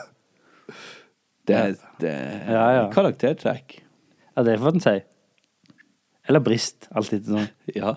Det 1.44 1.56
er, 1.56 1.74
er 2.08 2.52
Ja, 2.52 2.66
ja. 2.78 2.84
karaktertrekk. 2.92 3.80
ja, 4.36 4.42
det 4.46 4.58
får 4.60 4.74
en 4.74 4.84
si. 4.84 4.94
Eller 6.28 6.40
brist. 6.40 6.88
Alt 6.96 7.12
etter 7.12 7.36
sånn. 7.36 7.50
Ja. 7.76 7.96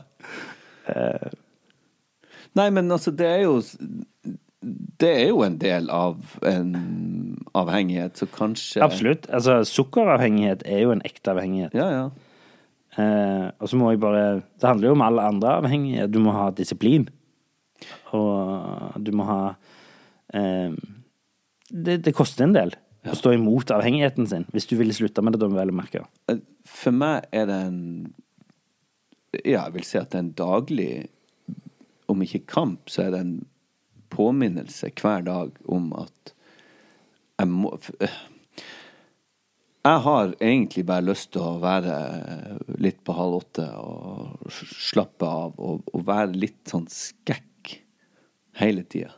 Nei, 2.57 2.67
men 2.73 2.91
altså, 2.91 3.11
det 3.15 3.27
er 3.27 3.41
jo 3.45 3.57
Det 4.99 5.09
er 5.09 5.27
jo 5.29 5.43
en 5.45 5.57
del 5.61 5.89
av 5.93 6.37
en 6.47 6.71
avhengighet, 7.57 8.17
så 8.17 8.27
kanskje 8.31 8.83
Absolutt. 8.83 9.27
Altså, 9.33 9.61
sukkeravhengighet 9.67 10.65
er 10.65 10.81
jo 10.83 10.91
en 10.93 11.03
ekte 11.07 11.31
avhengighet. 11.33 11.75
Ja, 11.77 11.87
ja. 11.93 12.07
Uh, 12.97 13.51
og 13.61 13.69
så 13.69 13.77
må 13.77 13.91
jeg 13.93 13.99
bare 14.01 14.41
Det 14.57 14.65
handler 14.65 14.89
jo 14.89 14.95
om 14.97 15.03
alle 15.05 15.21
andre 15.29 15.51
avhengigheter. 15.61 16.09
Du 16.11 16.19
må 16.23 16.33
ha 16.33 16.49
disiplin. 16.51 17.07
Og 18.17 18.97
du 19.05 19.11
må 19.15 19.27
ha 19.27 19.41
uh, 20.33 20.75
det, 21.69 21.99
det 22.05 22.15
koster 22.15 22.47
en 22.47 22.55
del 22.55 22.73
å 23.11 23.17
stå 23.17 23.33
imot 23.35 23.71
avhengigheten 23.73 24.27
sin, 24.29 24.45
hvis 24.53 24.67
du 24.69 24.77
ville 24.79 24.95
slutte 24.95 25.23
med 25.23 25.35
det, 25.35 25.41
da 25.43 25.49
vel 25.51 25.73
merke. 25.75 26.05
For 26.67 26.95
meg 26.95 27.27
er 27.35 27.49
det 27.49 27.59
en 27.67 27.83
Ja, 29.43 29.67
jeg 29.67 29.73
vil 29.75 29.85
si 29.85 29.99
at 29.99 30.11
det 30.11 30.17
er 30.17 30.25
en 30.25 30.33
daglig 30.39 30.91
Om 32.07 32.23
ikke 32.23 32.45
kamp, 32.47 32.87
så 32.89 33.03
er 33.05 33.13
det 33.13 33.21
en 33.25 33.37
påminnelse 34.13 34.89
hver 34.95 35.25
dag 35.27 35.57
om 35.67 35.91
at 35.99 36.33
jeg 37.37 37.49
må 37.51 37.73
Jeg 39.85 39.99
har 40.05 40.31
egentlig 40.39 40.85
bare 40.87 41.05
lyst 41.09 41.33
til 41.35 41.43
å 41.43 41.59
være 41.61 41.97
litt 42.81 43.03
på 43.05 43.15
halv 43.15 43.41
åtte 43.41 43.67
og 43.77 44.47
slappe 44.55 45.27
av 45.27 45.59
og, 45.59 45.83
og 45.93 46.07
være 46.07 46.39
litt 46.39 46.63
sånn 46.71 46.87
skekk 46.91 47.77
hele 48.57 48.83
tida. 48.89 49.13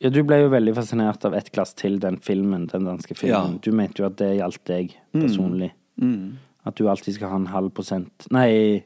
Ja, 0.00 0.08
du 0.08 0.22
ble 0.24 0.38
jo 0.40 0.52
veldig 0.52 0.72
fascinert 0.78 1.24
av 1.28 1.34
Ett 1.36 1.50
glass 1.52 1.74
til, 1.76 1.98
den 2.00 2.16
filmen, 2.24 2.66
den 2.72 2.86
danske 2.88 3.14
filmen. 3.18 3.58
Ja. 3.58 3.64
Du 3.64 3.72
mente 3.76 4.00
jo 4.00 4.08
at 4.08 4.16
det 4.20 4.30
gjaldt 4.38 4.62
deg 4.70 4.94
personlig. 5.12 5.74
Mm. 6.00 6.38
At 6.64 6.78
du 6.78 6.86
alltid 6.88 7.18
skal 7.18 7.32
ha 7.32 7.40
en 7.40 7.50
halv 7.52 7.72
prosent 7.76 8.26
Nei, 8.32 8.84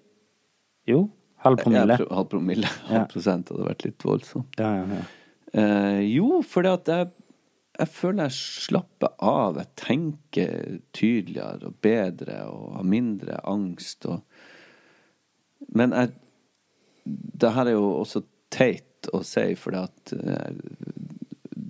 jo, 0.90 1.04
halv 1.44 1.60
promille. 1.62 1.98
Ja, 2.00 2.08
halv 2.18 2.30
promille. 2.32 2.70
Halv 2.88 3.06
prosent 3.12 3.52
hadde 3.52 3.68
vært 3.68 3.84
litt 3.86 4.06
voldsomt. 4.06 4.58
Ja, 4.58 4.72
ja, 4.80 4.98
ja. 4.98 5.04
Eh, 5.54 6.00
jo, 6.10 6.40
fordi 6.42 6.72
at 6.74 6.90
jeg, 6.90 7.10
jeg 7.78 7.92
føler 7.94 8.26
jeg 8.26 8.36
slapper 8.40 9.14
av. 9.22 9.60
Jeg 9.62 9.70
tenker 9.78 10.80
tydeligere 10.96 11.70
og 11.70 11.78
bedre 11.84 12.40
og 12.50 12.78
har 12.80 12.90
mindre 12.96 13.38
angst 13.54 14.10
og 14.10 14.26
Men 15.74 15.94
jeg 15.96 16.12
Det 17.04 17.50
her 17.52 17.66
er 17.66 17.76
jo 17.76 17.86
også 18.00 18.22
teit 18.50 19.08
å 19.12 19.20
si, 19.26 19.54
fordi 19.60 19.80
at 19.80 20.12
eh, 20.16 20.54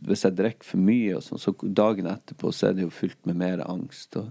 hvis 0.09 0.27
jeg 0.27 0.37
drikker 0.39 0.67
for 0.69 0.85
mye, 0.85 1.17
og 1.17 1.25
sånn, 1.25 1.41
så 1.41 1.55
dagen 1.65 2.11
etterpå 2.11 2.53
så 2.53 2.71
er 2.71 2.79
det 2.79 2.87
jo 2.87 2.95
fylt 2.95 3.21
med 3.29 3.39
mer 3.41 3.65
angst. 3.67 4.17
og 4.21 4.31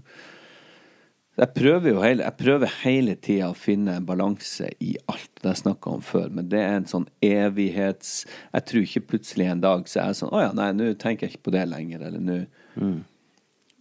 jeg 1.34 1.50
prøver 1.50 1.90
jo 1.90 2.02
hele, 2.02 2.22
jeg 2.22 2.38
prøver 2.38 2.74
hele 2.84 3.14
tida 3.18 3.48
å 3.50 3.56
finne 3.58 3.96
en 3.98 4.06
balanse 4.06 4.68
i 4.78 4.92
alt 5.10 5.32
det 5.42 5.50
jeg 5.50 5.62
snakka 5.64 5.96
om 5.96 6.04
før, 6.04 6.28
men 6.30 6.46
det 6.52 6.60
er 6.62 6.76
en 6.78 6.86
sånn 6.86 7.08
evighets 7.26 8.12
Jeg 8.52 8.66
tror 8.70 8.86
ikke 8.86 9.08
plutselig 9.10 9.48
en 9.50 9.64
dag 9.64 9.82
så 9.90 10.00
er 10.00 10.12
jeg 10.12 10.20
sånn 10.20 10.30
Å 10.30 10.44
ja, 10.44 10.52
nei, 10.54 10.68
nå 10.78 10.92
tenker 11.00 11.26
jeg 11.26 11.34
ikke 11.34 11.48
på 11.48 11.56
det 11.56 11.64
lenger, 11.72 12.06
eller 12.06 12.22
nå 12.22 12.38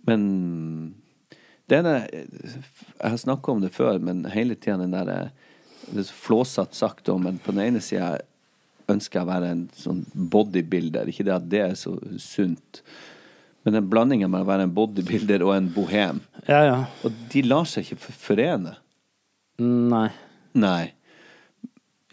Men 0.10 0.26
det 1.70 1.80
er 1.80 1.86
det 1.86 1.96
Jeg 2.10 3.14
har 3.14 3.22
snakka 3.22 3.54
om 3.54 3.62
det 3.62 3.72
før, 3.78 4.02
men 4.02 4.26
hele 4.34 4.58
tida 4.58 4.80
den 4.82 4.98
derre 4.98 5.20
er 5.94 6.10
flåsete 6.10 6.74
sagt 6.76 7.10
om, 7.14 7.28
men 7.28 7.38
på 7.44 7.54
den 7.54 7.68
ene 7.68 7.84
sida 7.84 8.16
ønsker 8.96 9.20
jeg 9.20 9.28
å 9.28 9.32
være 9.32 9.52
en 9.54 9.66
sånn 9.78 10.04
bodybuilder. 10.14 11.10
Ikke 11.12 11.26
det 11.28 11.36
at 11.36 11.50
det 11.52 11.62
er 11.66 11.76
så 11.80 11.96
sunt. 12.22 12.84
Men 13.64 13.78
den 13.78 13.90
blandingen 13.92 14.32
med 14.32 14.44
å 14.44 14.50
være 14.50 14.68
en 14.68 14.76
bodybuilder 14.76 15.44
og 15.46 15.54
en 15.56 15.70
bohem 15.72 16.18
ja, 16.50 16.58
ja. 16.68 16.80
Og 17.08 17.14
de 17.32 17.46
lar 17.48 17.64
seg 17.70 17.86
ikke 17.88 18.12
forene. 18.12 18.74
Nei. 19.64 20.10
Nei. 20.60 20.92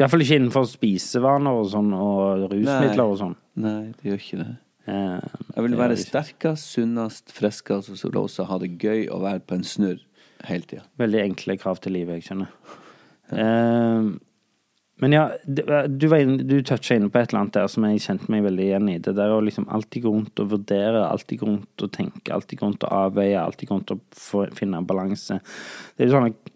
Iallfall 0.00 0.22
ikke 0.24 0.38
innenfor 0.38 0.68
spisevaner 0.70 1.58
og 1.60 1.66
sånn, 1.72 1.90
og 1.92 2.46
rusmidler 2.52 3.02
og 3.04 3.18
sånn. 3.20 3.34
Nei, 3.60 3.90
det 3.98 4.12
gjør 4.12 4.22
ikke 4.22 4.38
det. 4.40 4.52
Ja, 4.86 5.18
Jeg 5.56 5.64
vil 5.66 5.76
være 5.76 5.96
sterkest, 6.00 6.70
sunnest, 6.72 7.34
friskest, 7.36 7.90
og 7.92 7.98
så 7.98 8.08
vil 8.08 8.16
jeg 8.16 8.28
også 8.30 8.46
ha 8.48 8.58
det 8.62 8.70
gøy 8.80 9.04
å 9.12 9.20
være 9.22 9.42
på 9.44 9.58
en 9.58 9.66
snurr 9.66 10.00
hele 10.48 10.66
tida. 10.70 10.86
Veldig 11.02 11.20
enkle 11.26 11.58
krav 11.60 11.82
til 11.84 11.98
livet, 11.98 12.20
jeg 12.20 12.30
skjønner. 12.30 12.54
Eh, 13.34 14.08
men 15.00 15.14
ja, 15.16 15.22
du, 15.44 15.62
du, 15.88 16.06
var 16.12 16.22
inn- 16.24 16.40
du 16.46 16.56
toucha 16.66 16.96
inne 16.98 17.08
på 17.12 17.18
et 17.20 17.30
eller 17.32 17.42
annet 17.42 17.56
der 17.56 17.68
som 17.72 17.86
jeg 17.88 18.02
kjente 18.04 18.30
meg 18.32 18.44
veldig 18.46 18.66
igjen 18.66 18.88
i. 18.92 18.98
Det 19.02 19.14
der 19.16 19.32
å 19.34 19.40
liksom 19.44 19.68
alltid 19.72 20.04
gå 20.04 20.12
rundt 20.14 20.42
og 20.44 20.50
vurdere, 20.54 21.02
alltid 21.08 21.40
gå 21.42 21.48
rundt 21.48 21.84
og 21.86 21.92
tenke, 21.96 22.32
alltid 22.34 22.60
gå 22.60 22.68
rundt 22.68 22.86
og 22.88 22.96
avveie, 23.06 23.38
alltid 23.40 23.70
gå 23.70 23.78
rundt 23.78 23.94
og 23.96 24.54
finne 24.58 24.82
balanse. 24.86 25.40
Det 25.96 26.04
er 26.04 26.10
jo 26.10 26.16
sånn 26.18 26.30
at 26.32 26.52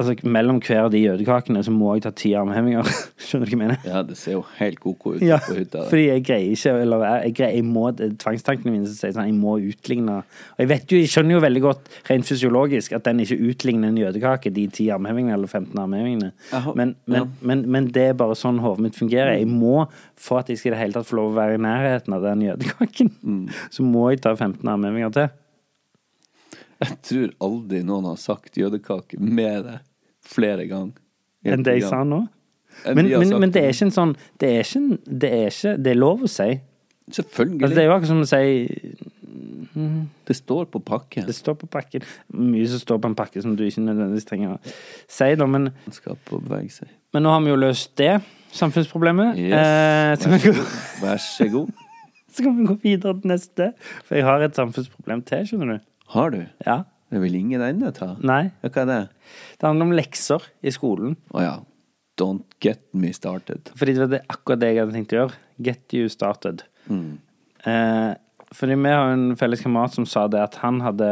altså, 0.00 0.14
mellom 0.26 0.58
hver 0.64 0.84
av 0.86 0.90
de 0.92 1.00
jødekakene 1.04 1.60
så 1.64 1.72
må 1.74 1.92
jeg 1.96 2.02
ta 2.06 2.10
ti 2.16 2.32
armhevinger. 2.38 2.86
Skjønner 3.22 3.46
du 3.46 3.52
hva 3.52 3.56
jeg 3.56 3.60
mener? 3.60 3.82
Ja, 3.86 4.02
det 4.06 4.16
ser 4.18 4.34
jo 4.38 4.42
helt 4.58 4.80
koko 4.82 5.12
ut 5.16 5.22
Ja, 5.24 5.36
på 5.42 5.54
hytta. 5.58 5.84
fordi 5.90 6.06
jeg 6.08 6.24
greier 6.26 6.54
ikke 6.56 6.72
Eller 6.82 7.04
jeg, 7.26 7.34
greier, 7.38 7.54
jeg 7.60 7.66
må 7.68 7.84
er 7.92 8.14
Tvangstankene 8.18 8.72
mine 8.74 8.88
som 8.88 8.96
sier 8.98 9.12
sånn 9.14 9.28
Jeg 9.30 9.36
må 9.38 9.54
utligne 9.62 10.16
Og 10.24 10.62
jeg 10.64 10.70
vet 10.72 10.94
jo, 10.94 10.98
jeg 11.02 11.12
skjønner 11.12 11.36
jo 11.36 11.42
veldig 11.44 11.62
godt 11.66 11.92
rent 12.10 12.26
fysiologisk 12.28 12.96
at 12.98 13.06
den 13.06 13.22
ikke 13.22 13.38
utligner 13.52 13.92
en 13.92 14.00
jødekake, 14.02 14.50
de 14.56 14.66
ti 14.74 14.88
armhevingene 14.94 15.36
eller 15.36 15.50
15 15.50 15.78
armhevingene. 15.84 16.32
Men, 16.74 16.94
men, 17.06 17.18
ja. 17.20 17.24
men, 17.52 17.62
men 17.76 17.90
det 17.94 18.08
er 18.10 18.18
bare 18.18 18.34
sånn 18.38 18.58
hodet 18.64 18.82
mitt 18.88 18.98
fungerer. 18.98 19.36
Jeg 19.38 19.48
må, 19.50 19.84
for 20.18 20.42
at 20.42 20.50
jeg 20.50 20.58
skal 20.60 20.72
i 20.72 20.74
det 20.74 20.80
hele 20.82 20.96
tatt 20.98 21.08
få 21.08 21.18
lov 21.20 21.30
å 21.32 21.36
være 21.38 21.56
i 21.58 21.62
nærheten 21.62 22.16
av 22.18 22.26
den 22.26 22.44
jødekaken, 22.48 23.12
Mm. 23.22 23.44
så 23.74 23.84
må 23.86 24.08
jeg 24.12 24.22
ta 24.24 24.32
15 24.34 24.66
armhevinger 24.68 25.12
til. 25.14 25.30
Jeg 26.82 26.98
tror 27.08 27.32
aldri 27.48 27.82
noen 27.86 28.10
har 28.10 28.20
sagt 28.20 28.58
jødekake 28.58 29.20
med 29.20 29.66
det 29.68 29.78
flere 30.26 30.66
ganger. 30.70 30.98
Enn 31.46 31.64
det 31.66 31.80
jeg 31.80 31.90
sa 31.90 32.02
nå. 32.06 32.24
Men, 32.86 33.08
men, 33.08 33.32
men 33.42 33.50
det 33.52 33.60
er 33.66 33.74
ikke 33.74 33.84
en 33.84 33.92
sånn 33.92 34.12
Det 34.40 34.48
er 34.48 34.62
ikke, 34.64 34.80
det 35.04 35.28
er, 35.28 35.50
ikke, 35.50 35.72
det 35.84 35.90
er 35.92 35.98
lov 35.98 36.22
å 36.24 36.30
si. 36.30 36.46
Selvfølgelig. 37.12 37.58
Altså, 37.60 37.74
det 37.76 37.82
er 37.82 37.88
jo 37.88 37.92
akkurat 37.92 38.10
som 38.12 38.22
å 38.22 38.28
si 38.30 38.44
Det 40.28 40.36
står 40.38 40.68
på 40.72 40.80
pakken. 40.86 41.26
Det 41.28 41.34
står 41.36 41.58
på 41.60 41.68
pakken. 41.70 42.06
Mye 42.38 42.68
som 42.72 42.80
står 42.80 43.02
på 43.02 43.10
en 43.10 43.18
pakke 43.18 43.42
som 43.44 43.56
du 43.58 43.64
ikke 43.66 43.84
nødvendigvis 43.84 44.28
trenger 44.28 44.54
å 44.54 44.58
si, 44.64 45.28
da. 45.38 45.48
Men, 45.50 45.68
men 47.12 47.26
nå 47.26 47.34
har 47.34 47.44
vi 47.44 47.52
jo 47.52 47.60
løst 47.60 47.92
det 48.00 48.14
samfunnsproblemet. 48.56 49.38
Yes. 49.40 49.54
Eh, 49.58 50.18
så, 50.20 50.30
Vær 50.32 50.38
så 50.38 50.52
god. 50.52 50.74
Vær 51.02 51.22
så 51.24 51.48
god. 51.52 51.72
så 52.32 52.44
kan 52.44 52.58
vi 52.58 52.66
gå 52.68 52.76
videre 52.82 53.16
til 53.20 53.32
neste. 53.32 53.72
For 54.06 54.18
jeg 54.18 54.28
har 54.28 54.44
et 54.44 54.58
samfunnsproblem 54.58 55.24
til, 55.28 55.48
skjønner 55.48 55.74
du. 55.74 55.88
Har 56.12 56.32
du? 56.34 56.42
Ja. 56.66 56.82
Det 57.12 57.20
vil 57.20 57.34
ingen 57.36 57.60
ende 57.64 57.90
ta. 57.96 58.14
Nei. 58.24 58.46
Hva 58.64 58.84
er 58.84 58.88
det? 58.88 59.00
Det 59.60 59.66
handler 59.68 59.88
om 59.88 59.94
lekser 59.96 60.44
i 60.64 60.72
skolen. 60.72 61.16
Å 61.32 61.44
ja. 61.44 61.52
Don't 62.20 62.56
get 62.64 62.82
me 62.96 63.12
started. 63.16 63.70
Fordi 63.76 63.94
det 63.96 64.08
var 64.12 64.24
akkurat 64.32 64.60
det 64.60 64.72
jeg 64.72 64.82
hadde 64.82 64.96
tenkt 64.96 65.14
å 65.16 65.20
gjøre. 65.22 65.40
Get 65.64 65.96
you 65.96 66.10
started. 66.12 66.64
Mm. 66.92 67.18
Eh, 67.68 68.10
fordi 68.52 68.76
vi 68.76 68.92
har 68.92 69.12
en 69.14 69.36
felles 69.40 69.64
kamerat 69.64 69.96
som 69.96 70.08
sa 70.08 70.26
det 70.28 70.40
at 70.42 70.58
han 70.60 70.82
hadde 70.84 71.10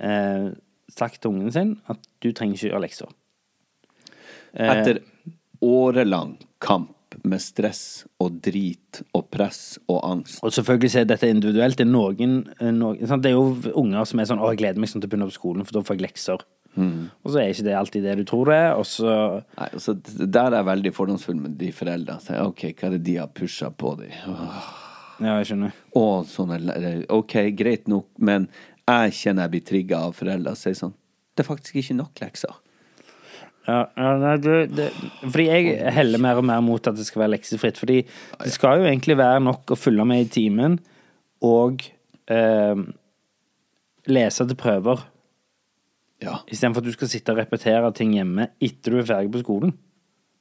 eh, 0.00 0.50
sagt 0.92 1.22
til 1.22 1.32
ungen 1.32 1.52
sin 1.54 1.74
at 1.88 2.00
du 2.20 2.30
trenger 2.32 2.58
ikke 2.58 2.72
gjøre 2.72 2.84
lekser. 2.84 3.12
Eh, 4.52 4.72
Etter 4.72 5.02
årelang 5.64 6.36
kamp 6.60 6.92
med 7.24 7.42
stress 7.42 8.04
og 8.22 8.38
drit 8.44 9.02
og 9.16 9.26
press 9.32 9.78
og 9.88 10.00
angst. 10.06 10.38
Og 10.46 10.54
selvfølgelig 10.54 11.02
er 11.02 11.10
dette 11.10 11.30
individuelt. 11.30 11.78
Det 11.78 11.86
er 11.86 11.90
noen, 11.90 12.38
eh, 12.60 12.70
noen? 12.70 13.22
Det 13.22 13.32
er 13.32 13.36
jo 13.36 13.74
unger 13.74 14.04
som 14.06 14.20
er 14.20 14.30
sånn 14.30 14.38
'Å, 14.38 14.50
jeg 14.52 14.58
gleder 14.58 14.80
meg 14.80 14.88
sånn 14.88 15.02
til 15.02 15.10
å 15.10 15.12
begynne 15.12 15.30
på 15.30 15.38
skolen, 15.40 15.64
for 15.66 15.72
da 15.72 15.82
får 15.82 15.98
jeg 15.98 16.06
lekser'. 16.06 16.46
Og 16.78 17.32
så 17.32 17.40
er 17.40 17.50
ikke 17.50 17.66
det 17.66 17.74
alltid 17.74 18.04
det 18.06 18.16
du 18.20 18.24
tror 18.24 18.46
det 18.46 18.60
og 18.78 18.86
så 18.86 19.42
Nei, 19.58 19.68
altså, 19.74 19.94
der 20.00 20.52
er 20.52 20.60
jeg 20.60 20.68
veldig 20.70 20.92
fordomsfull 20.94 21.40
med 21.40 21.58
de 21.58 21.72
foreldrene. 21.72 22.22
Så, 22.22 22.38
OK, 22.46 22.62
hva 22.78 22.86
er 22.86 22.90
det 22.90 23.02
de 23.04 23.16
har 23.16 23.26
pusha 23.34 23.70
på 23.74 23.96
de? 23.98 24.08
Åh. 24.30 24.70
Ja, 25.20 25.34
jeg 25.40 25.50
skjønner. 25.50 25.74
Å, 25.98 26.04
sånne 26.24 27.06
OK, 27.12 27.34
greit 27.58 27.90
nok, 27.90 28.06
men 28.18 28.48
jeg 28.88 29.12
kjenner 29.18 29.46
jeg 29.46 29.54
blir 29.54 29.66
trigga 29.68 30.00
av 30.06 30.16
foreldre 30.16 30.54
som 30.56 30.62
sier 30.70 30.78
sånn 30.78 30.94
Det 31.36 31.44
er 31.44 31.48
faktisk 31.50 31.76
ikke 31.82 31.98
nok 31.98 32.22
lekser. 32.22 32.54
Ja, 33.68 33.84
nei, 33.96 34.36
du, 34.40 34.50
det, 34.72 34.88
fordi 35.20 35.46
jeg 35.46 35.92
heller 35.94 36.22
mer 36.22 36.40
og 36.40 36.46
mer 36.48 36.62
mot 36.64 36.86
at 36.88 36.96
det 36.96 37.04
skal 37.06 37.24
være 37.24 37.34
leksefritt. 37.36 37.78
Fordi 37.80 38.00
det 38.06 38.54
skal 38.54 38.80
jo 38.80 38.88
egentlig 38.88 39.18
være 39.20 39.42
nok 39.44 39.74
å 39.74 39.78
følge 39.78 40.06
med 40.08 40.24
i 40.24 40.30
timen 40.32 40.78
og 41.46 41.84
eh, 42.32 42.80
lese 44.10 44.46
til 44.48 44.58
prøver. 44.58 45.04
Ja. 46.24 46.40
Istedenfor 46.48 46.82
at 46.82 46.88
du 46.88 46.96
skal 46.96 47.12
sitte 47.12 47.34
og 47.34 47.40
repetere 47.40 47.92
ting 47.96 48.16
hjemme 48.16 48.50
etter 48.60 48.96
du 48.96 49.00
er 49.00 49.08
ferdig 49.08 49.32
på 49.36 49.44
skolen. 49.44 49.76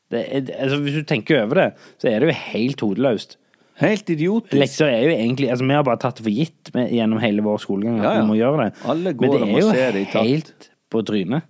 Det 0.10 0.24
er, 0.26 0.50
altså, 0.58 0.80
hvis 0.82 0.98
du 0.98 1.06
tenker 1.08 1.44
over 1.44 1.62
det, 1.62 1.68
så 2.02 2.10
er 2.10 2.24
det 2.24 2.32
jo 2.32 2.40
helt 2.40 2.82
hodeløst. 2.88 3.38
Helt 3.80 4.10
idiotisk. 4.12 4.58
Lekser 4.60 4.90
er 4.92 5.06
jo 5.06 5.12
egentlig 5.14 5.48
altså 5.54 5.64
Vi 5.64 5.72
har 5.72 5.86
bare 5.88 6.02
tatt 6.02 6.18
det 6.20 6.26
for 6.26 6.36
gitt 6.36 6.72
med, 6.76 6.90
gjennom 6.92 7.22
hele 7.24 7.46
vår 7.46 7.62
skolegang 7.64 8.02
at 8.02 8.04
Ja, 8.04 8.12
ja. 8.18 8.24
vi 8.26 8.28
må 8.28 8.36
gjøre 8.36 8.66
det. 8.66 8.72
Men 8.90 9.32
det 9.32 9.40
er 9.46 10.00
jo 10.02 10.26
helt 10.26 10.70
på 10.92 11.04
trynet. 11.08 11.48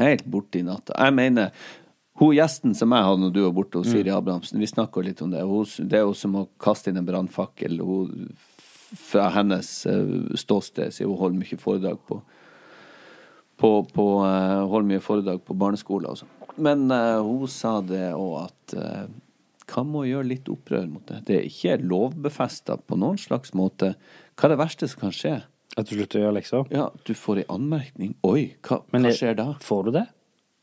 Helt 0.00 0.24
borte 0.24 0.60
i 0.60 0.66
natta. 0.66 0.96
Jeg 0.96 1.14
mener, 1.16 1.50
hun 2.20 2.34
gjesten 2.36 2.76
som 2.76 2.92
jeg 2.94 3.08
hadde 3.08 3.24
når 3.24 3.34
du 3.34 3.42
var 3.44 3.54
borte 3.56 3.80
hos 3.80 3.90
Mm. 3.90 3.94
Siri 3.96 4.12
Abrahamsen, 4.14 4.60
vi 4.60 4.70
snakka 4.70 5.02
litt 5.04 5.22
om 5.22 5.30
det. 5.32 5.42
Hun, 5.42 5.88
det 5.88 5.98
er 5.98 6.06
jo 6.06 6.14
som 6.16 6.36
å 6.36 6.48
kaste 6.60 6.90
inn 6.90 7.00
en 7.00 7.08
brannfakkel. 7.08 7.80
Fra 8.92 9.30
hennes 9.32 9.86
eh, 9.88 10.36
ståsted, 10.36 10.92
siden 10.92 11.12
hun 11.12 11.18
holder 11.18 11.40
mye 11.40 11.60
foredrag 11.60 12.00
på 12.08 12.20
på, 13.62 13.70
på 13.94 14.06
eh, 14.26 14.62
holder 14.66 14.88
mye 14.88 15.02
foredrag 15.02 15.42
på 15.46 15.54
barneskoler 15.54 16.10
og 16.10 16.22
sånn. 16.22 16.32
Men 16.62 16.88
uh, 16.92 17.22
hun 17.24 17.46
sa 17.48 17.78
det 17.80 18.10
òg 18.12 18.32
at 18.42 18.74
uh, 18.76 19.04
hva 19.70 19.84
med 19.86 20.00
å 20.02 20.08
gjøre 20.08 20.28
litt 20.28 20.50
opprør 20.52 20.88
mot 20.90 21.06
det? 21.08 21.22
Det 21.28 21.38
er 21.38 21.48
ikke 21.48 21.78
lovbefesta 21.80 22.76
på 22.82 22.98
noen 23.00 23.20
slags 23.20 23.54
måte. 23.56 23.94
Hva 24.36 24.48
er 24.48 24.54
det 24.54 24.60
verste 24.60 24.88
som 24.90 25.06
kan 25.06 25.16
skje? 25.16 25.36
At 25.78 25.88
du 25.88 25.94
slutter 25.96 26.20
å 26.20 26.24
gjøre 26.26 26.36
lekser? 26.36 26.66
Ja, 26.74 26.88
du 27.08 27.12
får 27.16 27.42
ei 27.42 27.46
anmerkning. 27.52 28.14
Oi, 28.28 28.42
hva, 28.66 28.82
Men 28.92 29.06
hva 29.08 29.14
skjer 29.16 29.38
da? 29.38 29.46
Får 29.64 29.86
du 29.88 29.94
det? 29.96 30.04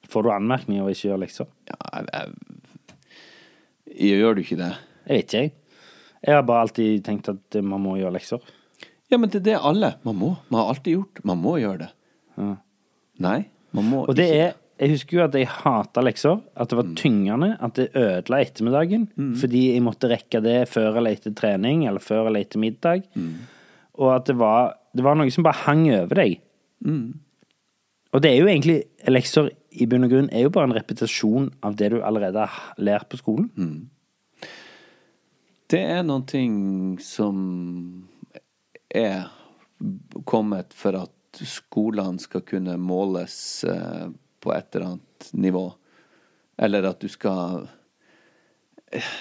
Får 0.10 0.26
du 0.26 0.30
anmerkning 0.34 0.82
av 0.84 0.90
ikke 0.92 1.08
å 1.08 1.10
gjøre 1.12 1.24
lekser? 1.24 1.50
Ja, 1.70 1.80
jeg, 1.96 2.06
jeg, 3.90 4.20
gjør 4.20 4.38
du 4.38 4.44
ikke 4.44 4.60
det? 4.62 4.70
Jeg 5.10 5.18
vet 5.18 5.26
ikke, 5.34 5.42
jeg. 5.42 5.54
Jeg 6.20 6.36
har 6.36 6.46
bare 6.50 6.64
alltid 6.68 7.04
tenkt 7.08 7.30
at 7.32 7.60
man 7.64 7.82
må 7.82 7.96
gjøre 7.98 8.14
lekser. 8.18 8.42
Ja, 9.10 9.18
men 9.18 9.32
det 9.32 9.40
er 9.42 9.46
det 9.50 9.60
alle. 9.66 9.94
Man 10.06 10.18
må. 10.20 10.34
Man 10.52 10.62
har 10.62 10.74
alltid 10.76 10.98
gjort. 11.00 11.22
Man 11.26 11.40
må 11.42 11.56
gjøre 11.62 11.86
det. 11.88 11.92
Nei, 13.20 13.38
man 13.76 13.88
må 13.90 14.04
Og 14.06 14.16
det 14.18 14.28
ikke. 14.30 14.50
er 14.50 14.58
Jeg 14.80 14.94
husker 14.94 15.18
jo 15.18 15.24
at 15.26 15.34
jeg 15.36 15.48
hata 15.52 16.04
lekser. 16.06 16.38
At 16.56 16.70
det 16.72 16.78
var 16.80 16.92
tyngende. 17.00 17.50
At 17.60 17.74
det 17.80 17.90
ødela 18.00 18.38
ettermiddagen. 18.46 19.08
Fordi 19.42 19.64
jeg 19.74 19.82
måtte 19.84 20.08
rekke 20.12 20.40
det 20.46 20.60
før 20.72 21.00
eller 21.02 21.18
etter 21.18 21.34
trening, 21.36 21.82
eller 21.90 22.00
før 22.04 22.30
eller 22.30 22.46
etter 22.46 22.62
middag. 22.64 23.08
Og 24.00 24.14
at 24.16 24.30
det 24.30 24.38
var, 24.40 24.78
det 24.96 25.06
var 25.06 25.18
noe 25.18 25.32
som 25.34 25.46
bare 25.46 25.64
hang 25.66 25.86
over 25.94 26.22
deg. 26.22 26.40
Og 28.10 28.24
det 28.24 28.32
er 28.32 28.40
jo 28.40 28.50
egentlig 28.50 28.80
Lekser 29.10 29.52
i 29.70 29.86
bunn 29.90 30.08
og 30.08 30.14
grunn 30.14 30.30
er 30.34 30.48
jo 30.48 30.54
bare 30.54 30.70
en 30.70 30.78
repetisjon 30.78 31.50
av 31.66 31.76
det 31.78 31.92
du 31.94 32.00
allerede 32.02 32.46
har 32.50 32.82
lært 32.82 33.10
på 33.12 33.20
skolen. 33.22 33.50
Det 35.70 35.82
er 35.86 36.02
noen 36.02 36.26
ting 36.26 36.56
som 37.04 37.36
er 38.90 39.30
kommet 40.26 40.74
for 40.74 40.98
at 40.98 41.42
skolene 41.46 42.20
skal 42.22 42.42
kunne 42.48 42.80
måles 42.82 43.64
eh, 43.70 44.08
på 44.42 44.54
et 44.56 44.76
eller 44.76 44.88
annet 44.88 45.30
nivå. 45.38 45.68
Eller 46.60 46.90
at 46.90 47.00
du 47.00 47.08
skal 47.12 47.68
eh, 48.92 49.14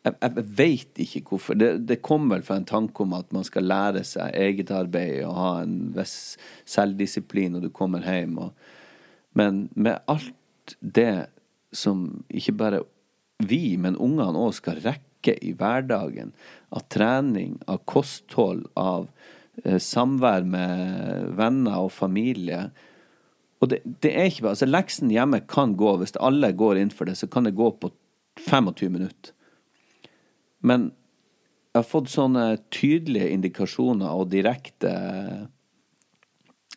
Jeg, 0.00 0.16
jeg 0.16 0.44
veit 0.56 1.00
ikke 1.02 1.20
hvorfor. 1.28 1.58
Det, 1.60 1.70
det 1.88 2.00
kom 2.04 2.30
vel 2.32 2.44
fra 2.46 2.56
en 2.60 2.68
tanke 2.68 3.04
om 3.04 3.12
at 3.18 3.32
man 3.36 3.44
skal 3.44 3.66
lære 3.68 4.04
seg 4.08 4.36
eget 4.38 4.72
arbeid 4.72 5.18
og 5.28 5.34
ha 5.36 5.50
en 5.64 5.74
viss 5.96 6.38
selvdisiplin 6.68 7.52
når 7.56 7.66
du 7.66 7.72
kommer 7.76 8.04
hjem. 8.06 8.38
Og, 8.46 8.54
men 9.36 9.66
med 9.76 10.00
alt 10.08 10.78
det 10.80 11.28
som 11.76 12.24
ikke 12.32 12.56
bare 12.56 12.80
vi, 13.44 13.76
men 13.80 13.98
ungene 14.00 14.40
òg 14.40 14.54
skal 14.56 14.80
rekke 14.84 15.36
i 15.44 15.52
hverdagen, 15.56 16.32
av 16.72 16.86
trening, 16.92 17.58
av 17.68 17.82
kosthold, 17.88 18.64
av 18.80 19.08
eh, 19.64 19.76
samvær 19.80 20.46
med 20.48 21.34
venner 21.36 21.84
og 21.84 21.92
familie 21.92 22.70
Og 23.60 23.68
det, 23.68 23.80
det 24.00 24.14
er 24.16 24.30
ikke 24.30 24.46
bare 24.46 24.56
Altså, 24.56 24.68
leksen 24.70 25.12
hjemme 25.12 25.42
kan 25.50 25.74
gå, 25.76 25.96
hvis 26.00 26.16
alle 26.16 26.52
går 26.56 26.80
inn 26.80 26.92
for 26.94 27.10
det, 27.10 27.18
så 27.20 27.28
kan 27.28 27.44
det 27.44 27.58
gå 27.58 27.68
på 27.76 27.92
25 28.46 28.88
minutter. 28.94 29.34
Men 30.60 30.90
jeg 31.70 31.80
har 31.80 31.86
fått 31.86 32.10
sånne 32.10 32.44
tydelige 32.74 33.30
indikasjoner 33.36 34.10
og 34.10 34.30
direkte 34.32 34.94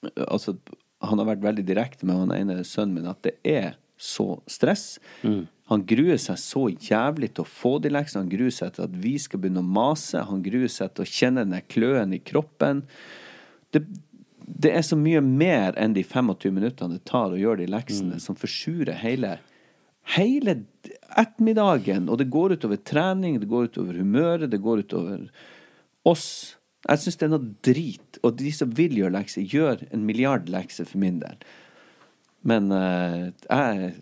Altså, 0.03 0.57
han 0.99 1.19
har 1.21 1.29
vært 1.29 1.45
veldig 1.45 1.63
direkte 1.63 2.07
med 2.07 2.17
han 2.19 2.33
ene 2.35 2.65
sønnen 2.67 2.97
min 2.97 3.07
at 3.07 3.21
det 3.23 3.37
er 3.47 3.77
så 3.95 4.41
stress. 4.51 4.97
Han 5.71 5.85
gruer 5.87 6.19
seg 6.19 6.39
så 6.41 6.65
jævlig 6.67 7.29
til 7.31 7.45
å 7.45 7.47
få 7.47 7.77
de 7.79 7.91
leksene. 7.93 8.25
Han 8.25 8.33
gruer 8.33 8.51
seg 8.51 8.73
til 8.75 8.83
at 8.83 8.97
vi 8.99 9.13
skal 9.21 9.39
begynne 9.39 9.63
å 9.63 9.75
mase. 9.77 10.25
Han 10.27 10.43
gruer 10.43 10.71
seg 10.71 10.91
til 10.91 11.05
å 11.05 11.07
kjenne 11.07 11.45
den 11.47 11.63
kløen 11.71 12.15
i 12.15 12.19
kroppen. 12.19 12.83
Det, 13.71 13.85
det 14.43 14.73
er 14.75 14.83
så 14.83 14.99
mye 14.99 15.23
mer 15.23 15.79
enn 15.79 15.95
de 15.95 16.03
25 16.03 16.51
minuttene 16.51 16.99
det 16.99 17.07
tar 17.07 17.31
å 17.31 17.39
gjøre 17.39 17.63
de 17.63 17.71
leksene, 17.71 18.19
som 18.19 18.35
forsurer 18.35 18.99
hele 18.99 19.37
hele 20.15 20.57
ettermiddagen. 21.17 22.09
Og 22.09 22.19
det 22.19 22.31
går 22.33 22.57
utover 22.57 22.81
trening, 22.85 23.39
det 23.39 23.49
går 23.51 23.69
utover 23.71 23.99
humøret, 23.99 24.51
det 24.51 24.61
går 24.63 24.83
utover 24.85 25.27
oss. 26.07 26.27
Jeg 26.83 26.99
syns 26.99 27.19
det 27.19 27.27
er 27.27 27.33
noe 27.33 27.53
drit. 27.65 28.19
Og 28.23 28.35
de 28.39 28.51
som 28.55 28.73
vil 28.75 28.97
gjøre 28.99 29.15
lekser, 29.15 29.47
gjør 29.47 29.85
en 29.91 30.05
milliard 30.07 30.49
lekser 30.51 30.87
for 30.89 31.01
min 31.03 31.21
del. 31.23 31.39
Men 32.43 32.71
uh, 32.75 33.31
jeg 33.47 33.93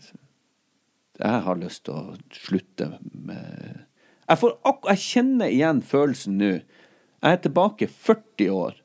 Jeg 1.22 1.41
har 1.45 1.58
lyst 1.60 1.84
til 1.86 1.93
å 1.93 2.16
slutte 2.34 2.88
med 3.14 3.84
Jeg, 4.26 4.38
får, 4.41 4.56
jeg 4.89 5.02
kjenner 5.04 5.52
igjen 5.54 5.82
følelsen 5.86 6.39
nå. 6.39 6.54
Jeg 7.22 7.36
er 7.36 7.41
tilbake 7.43 7.88
40 7.88 8.49
år 8.49 8.78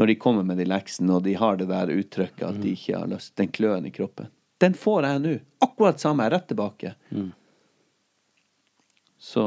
når 0.00 0.08
de 0.08 0.14
kommer 0.18 0.42
med 0.42 0.56
de 0.58 0.64
leksene, 0.64 1.12
og 1.12 1.22
de 1.26 1.34
har 1.36 1.58
det 1.60 1.68
der 1.68 1.92
uttrykket 1.92 2.46
at 2.48 2.60
de 2.62 2.72
ikke 2.72 2.96
har 2.96 3.10
lyst. 3.10 3.34
Den 3.38 3.52
kløen 3.52 3.86
i 3.86 3.92
kroppen. 3.94 4.30
Den 4.62 4.74
får 4.78 5.06
jeg 5.08 5.22
nå. 5.24 5.36
Akkurat 5.64 6.02
samme. 6.02 6.28
Rett 6.30 6.48
tilbake. 6.50 6.94
Så 9.22 9.44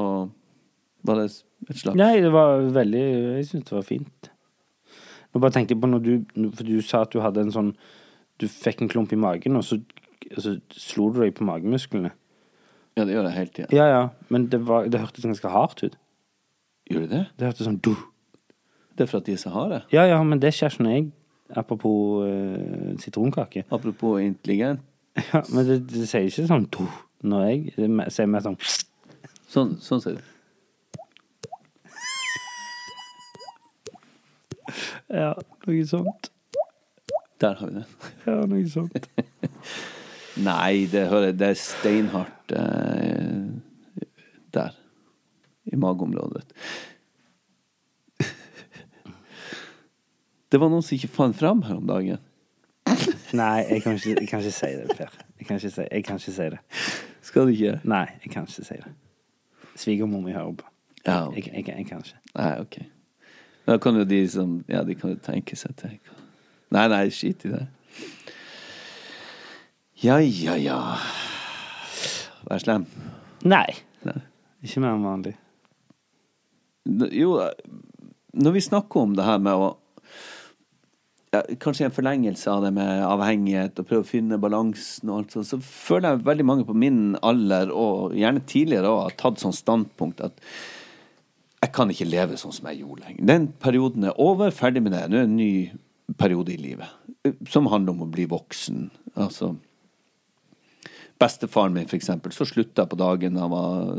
var 1.06 1.20
det 1.20 1.28
et 1.30 1.80
slags 1.80 1.98
Nei, 2.00 2.14
det 2.24 2.32
var 2.34 2.64
veldig 2.76 3.04
Jeg 3.04 3.48
syns 3.50 3.68
det 3.68 3.76
var 3.76 3.86
fint. 3.88 4.30
Nå 5.34 5.42
bare 5.44 5.56
tenkte 5.56 5.76
jeg 5.76 5.82
på 5.84 5.90
når 5.92 6.04
du 6.06 6.14
For 6.56 6.68
du 6.68 6.78
sa 6.86 7.04
at 7.06 7.12
du 7.14 7.20
hadde 7.24 7.44
en 7.44 7.54
sånn 7.54 7.74
Du 8.40 8.48
fikk 8.52 8.84
en 8.84 8.92
klump 8.92 9.14
i 9.16 9.20
magen, 9.20 9.60
og 9.60 9.66
så, 9.68 9.80
og 10.32 10.40
så 10.44 10.56
slo 10.72 11.10
du 11.12 11.22
deg 11.22 11.36
på 11.38 11.46
magemusklene. 11.48 12.12
Ja, 12.96 13.04
det 13.04 13.16
gjør 13.16 13.28
jeg 13.28 13.36
hele 13.36 13.54
tida. 13.56 13.68
Ja, 13.76 13.86
ja, 13.92 14.02
men 14.32 14.48
det, 14.52 14.62
var, 14.68 14.88
det 14.92 15.00
hørtes 15.00 15.28
ganske 15.28 15.52
hardt 15.52 15.84
ut. 15.84 15.96
Gjør 16.92 17.06
det 17.06 17.12
det? 17.12 17.22
Det 17.36 17.48
hørtes 17.50 17.68
sånn 17.68 17.80
du. 17.84 17.94
Det 18.96 19.06
er 19.06 19.12
for 19.12 19.20
at 19.20 19.28
de 19.28 19.36
er 19.36 19.40
så 19.40 19.52
harde? 19.52 19.82
Ja, 19.92 20.06
ja, 20.08 20.20
men 20.24 20.40
det 20.44 20.52
skjer 20.56 20.72
ikke 20.72 20.86
når 20.88 20.98
jeg 20.98 21.08
Apropos 21.56 22.26
uh, 22.26 22.96
sitronkake. 22.98 23.66
Apropos 23.70 24.18
intelligent. 24.24 24.82
Ja, 25.16 25.42
men 25.50 25.68
det, 25.68 25.80
det 25.92 26.08
sier 26.10 26.28
ikke 26.28 26.48
sånn 26.50 26.68
to 26.76 26.86
når 27.26 27.46
jeg 27.48 27.60
Det 27.78 28.08
sier 28.14 28.28
mer 28.28 28.44
sånn 28.44 28.58
Sånn, 29.48 29.78
sånn 29.80 30.02
ser 30.04 30.18
du. 30.18 30.24
Ja, 35.16 35.32
noe 35.68 35.86
sånt. 35.88 36.32
Der 37.40 37.56
har 37.60 37.70
vi 37.70 37.78
det. 37.78 37.86
Ja, 38.26 38.36
noe 38.50 38.66
sånt. 38.68 39.08
Nei, 40.50 40.88
det, 40.92 41.06
hører, 41.08 41.32
det 41.38 41.54
er 41.54 41.60
steinhardt 41.62 42.52
eh, 42.58 43.46
der. 44.58 44.76
I 45.72 45.80
mageområdet. 45.80 46.44
Det 50.52 50.60
var 50.62 50.70
noen 50.70 50.84
som 50.86 50.96
ikke 50.98 51.16
fant 51.16 51.38
fram 51.40 51.64
her 51.70 51.80
om 51.80 51.88
dagen. 51.90 52.20
Nei, 53.36 53.66
jeg 53.70 53.82
kan 53.84 53.98
ikke, 53.98 54.16
jeg 54.20 54.28
kan 54.30 54.40
ikke 54.40 54.52
si 54.52 54.66
det, 54.66 54.98
Per. 54.98 55.16
Jeg 55.40 55.48
kan 55.48 55.60
ikke 55.60 55.70
si, 55.70 55.82
jeg 55.92 56.04
kan 56.04 56.20
ikke 56.22 56.32
si 56.32 56.50
det. 56.54 56.60
Skal 57.22 57.48
du 57.48 57.54
ikke? 57.56 57.80
Nei, 57.84 58.06
jeg 58.24 58.32
kan 58.32 58.48
ikke 58.48 58.66
si 58.66 58.80
det. 58.80 58.94
Svigermor 59.76 60.22
mi 60.24 60.32
hører 60.32 60.54
på. 60.60 60.66
Ja, 61.06 61.28
ok. 61.28 61.36
Jeg, 61.36 61.52
jeg, 61.54 61.68
jeg 61.68 61.86
kan 61.86 62.04
ikke. 62.06 62.20
Nei, 62.36 62.52
ok. 62.60 62.78
Da 63.68 63.78
kan 63.82 63.98
jo 63.98 64.04
de 64.04 64.22
som 64.30 64.60
Ja, 64.70 64.84
de 64.84 64.96
kan 64.96 65.16
jo 65.16 65.18
tenke 65.26 65.56
seg 65.58 65.76
til. 65.80 65.98
Nei, 66.72 66.88
nei, 66.92 67.10
skit 67.10 67.46
i 67.46 67.52
det. 67.54 67.66
Ja, 70.04 70.18
ja, 70.20 70.56
ja. 70.60 70.80
Vær 72.46 72.62
slem. 72.62 72.86
Nei. 73.46 73.68
Nei. 74.06 74.20
Ikke 74.66 74.82
mer 74.84 74.96
enn 74.98 75.06
vanlig. 75.06 75.36
Jo, 77.16 77.38
når 78.34 78.54
vi 78.58 78.62
snakker 78.62 79.06
om 79.06 79.16
det 79.18 79.26
her 79.26 79.40
med 79.42 79.58
å 79.58 79.72
ja, 81.36 81.42
Kanskje 81.62 81.90
en 81.90 81.96
forlengelse 81.96 82.52
av 82.52 82.64
det 82.66 82.72
med 82.76 83.04
avhengighet 83.06 83.82
og 83.82 83.90
prøve 83.90 84.06
å 84.06 84.08
finne 84.08 84.40
balansen 84.42 85.12
og 85.12 85.20
alt 85.20 85.36
sånt, 85.36 85.50
så 85.50 85.60
føler 85.62 86.16
jeg 86.16 86.26
veldig 86.30 86.48
mange 86.48 86.68
på 86.68 86.76
min 86.78 87.18
alder, 87.26 87.74
og 87.76 88.16
gjerne 88.18 88.44
tidligere 88.50 88.92
òg, 88.92 89.04
har 89.10 89.20
tatt 89.20 89.44
sånn 89.44 89.56
standpunkt 89.56 90.24
at 90.26 90.40
jeg 91.66 91.74
kan 91.74 91.90
ikke 91.90 92.08
leve 92.08 92.38
sånn 92.38 92.54
som 92.54 92.68
jeg 92.70 92.84
gjorde 92.84 93.08
lenger. 93.08 93.26
Den 93.26 93.48
perioden 93.62 94.06
er 94.10 94.20
over, 94.22 94.54
ferdig 94.54 94.84
med 94.86 94.94
det. 94.94 95.06
Nå 95.10 95.18
er 95.18 95.24
det 95.24 95.30
en 95.32 95.40
ny 95.40 95.54
periode 96.20 96.54
i 96.54 96.60
livet. 96.62 96.92
Som 97.50 97.72
handler 97.72 97.96
om 97.96 98.06
å 98.06 98.12
bli 98.12 98.28
voksen. 98.30 98.90
Altså 99.16 99.56
Bestefaren 101.16 101.72
min, 101.74 101.88
for 101.88 101.96
eksempel, 101.96 102.34
så 102.36 102.44
slutta 102.44 102.84
jeg 102.84 102.92
på 102.92 102.98
dagen 103.00 103.38
jeg 103.40 103.52
var, 103.54 103.94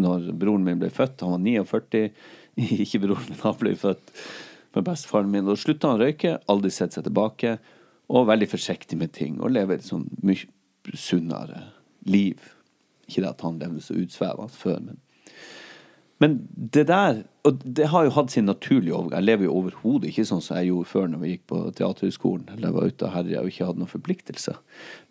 når 0.00 0.30
broren 0.40 0.64
min 0.64 0.78
ble 0.80 0.88
født. 0.90 1.20
Han 1.20 1.36
var 1.36 1.42
49. 1.44 2.06
Ikke 2.86 3.02
broren 3.04 3.28
min, 3.28 3.42
han 3.44 3.58
ble 3.60 3.74
født 3.78 4.14
med 4.76 4.86
bestefaren 4.86 5.30
min. 5.32 5.48
Og 5.50 5.58
slutta 5.60 5.90
han 5.90 6.00
å 6.00 6.04
røyke, 6.04 6.38
aldri 6.50 6.72
sett 6.74 6.96
seg 6.96 7.06
tilbake, 7.06 7.58
og 8.10 8.26
veldig 8.30 8.48
forsiktig 8.50 8.98
med 8.98 9.14
ting. 9.16 9.38
Og 9.40 9.54
lever 9.54 9.78
et 9.78 9.86
sånn 9.86 10.08
mye 10.26 10.96
sunnere 10.98 11.68
liv. 12.08 12.40
Ikke 13.06 13.24
det 13.24 13.32
at 13.34 13.46
han 13.46 13.60
levde 13.60 13.84
så 13.84 13.98
utsvevende 13.98 14.54
før, 14.54 14.82
men 14.88 15.00
men 16.20 16.36
det 16.52 16.84
der 16.90 17.22
Og 17.48 17.62
det 17.64 17.86
har 17.88 18.04
jo 18.04 18.12
hatt 18.12 18.30
sin 18.30 18.44
naturlige 18.44 18.92
overgang. 18.92 19.22
Jeg 19.22 19.24
lever 19.24 19.46
jo 19.46 19.54
overhodet 19.56 20.10
ikke 20.10 20.26
sånn 20.28 20.42
som 20.44 20.58
jeg 20.58 20.68
gjorde 20.68 20.88
før 20.90 21.06
når 21.08 21.20
vi 21.22 21.30
gikk 21.30 21.46
på 21.48 21.60
Teaterhøgskolen. 21.78 22.50
Eller 22.52 22.74
var 22.74 22.90
ute 22.90 23.06
og 23.06 23.14
herja 23.14 23.40
og 23.40 23.48
ikke 23.48 23.68
hadde 23.70 23.80
noen 23.80 23.88
forpliktelser. 23.88 24.58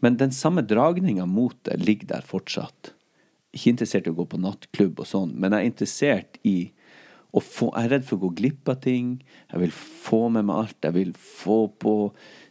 Men 0.06 0.20
den 0.22 0.36
samme 0.38 0.62
dragninga 0.62 1.26
mot 1.26 1.58
det 1.66 1.80
ligger 1.82 2.12
der 2.12 2.28
fortsatt. 2.30 2.92
Ikke 3.58 3.74
interessert 3.74 4.06
i 4.06 4.14
å 4.14 4.20
gå 4.20 4.28
på 4.30 4.38
nattklubb 4.38 5.02
og 5.02 5.10
sånn, 5.10 5.34
men 5.34 5.56
jeg 5.56 5.66
er 5.66 5.72
interessert 5.72 6.38
i 6.46 6.54
å 7.30 7.42
få 7.44 7.70
Jeg 7.76 7.86
er 7.86 7.92
redd 7.94 8.06
for 8.08 8.18
å 8.18 8.24
gå 8.26 8.32
glipp 8.40 8.70
av 8.72 8.80
ting. 8.82 9.20
Jeg 9.52 9.62
vil 9.62 9.74
få 9.76 10.22
med 10.34 10.48
meg 10.48 10.64
alt. 10.64 10.78
Jeg 10.82 10.96
vil 10.96 11.14
få 11.14 11.60
på 11.82 11.94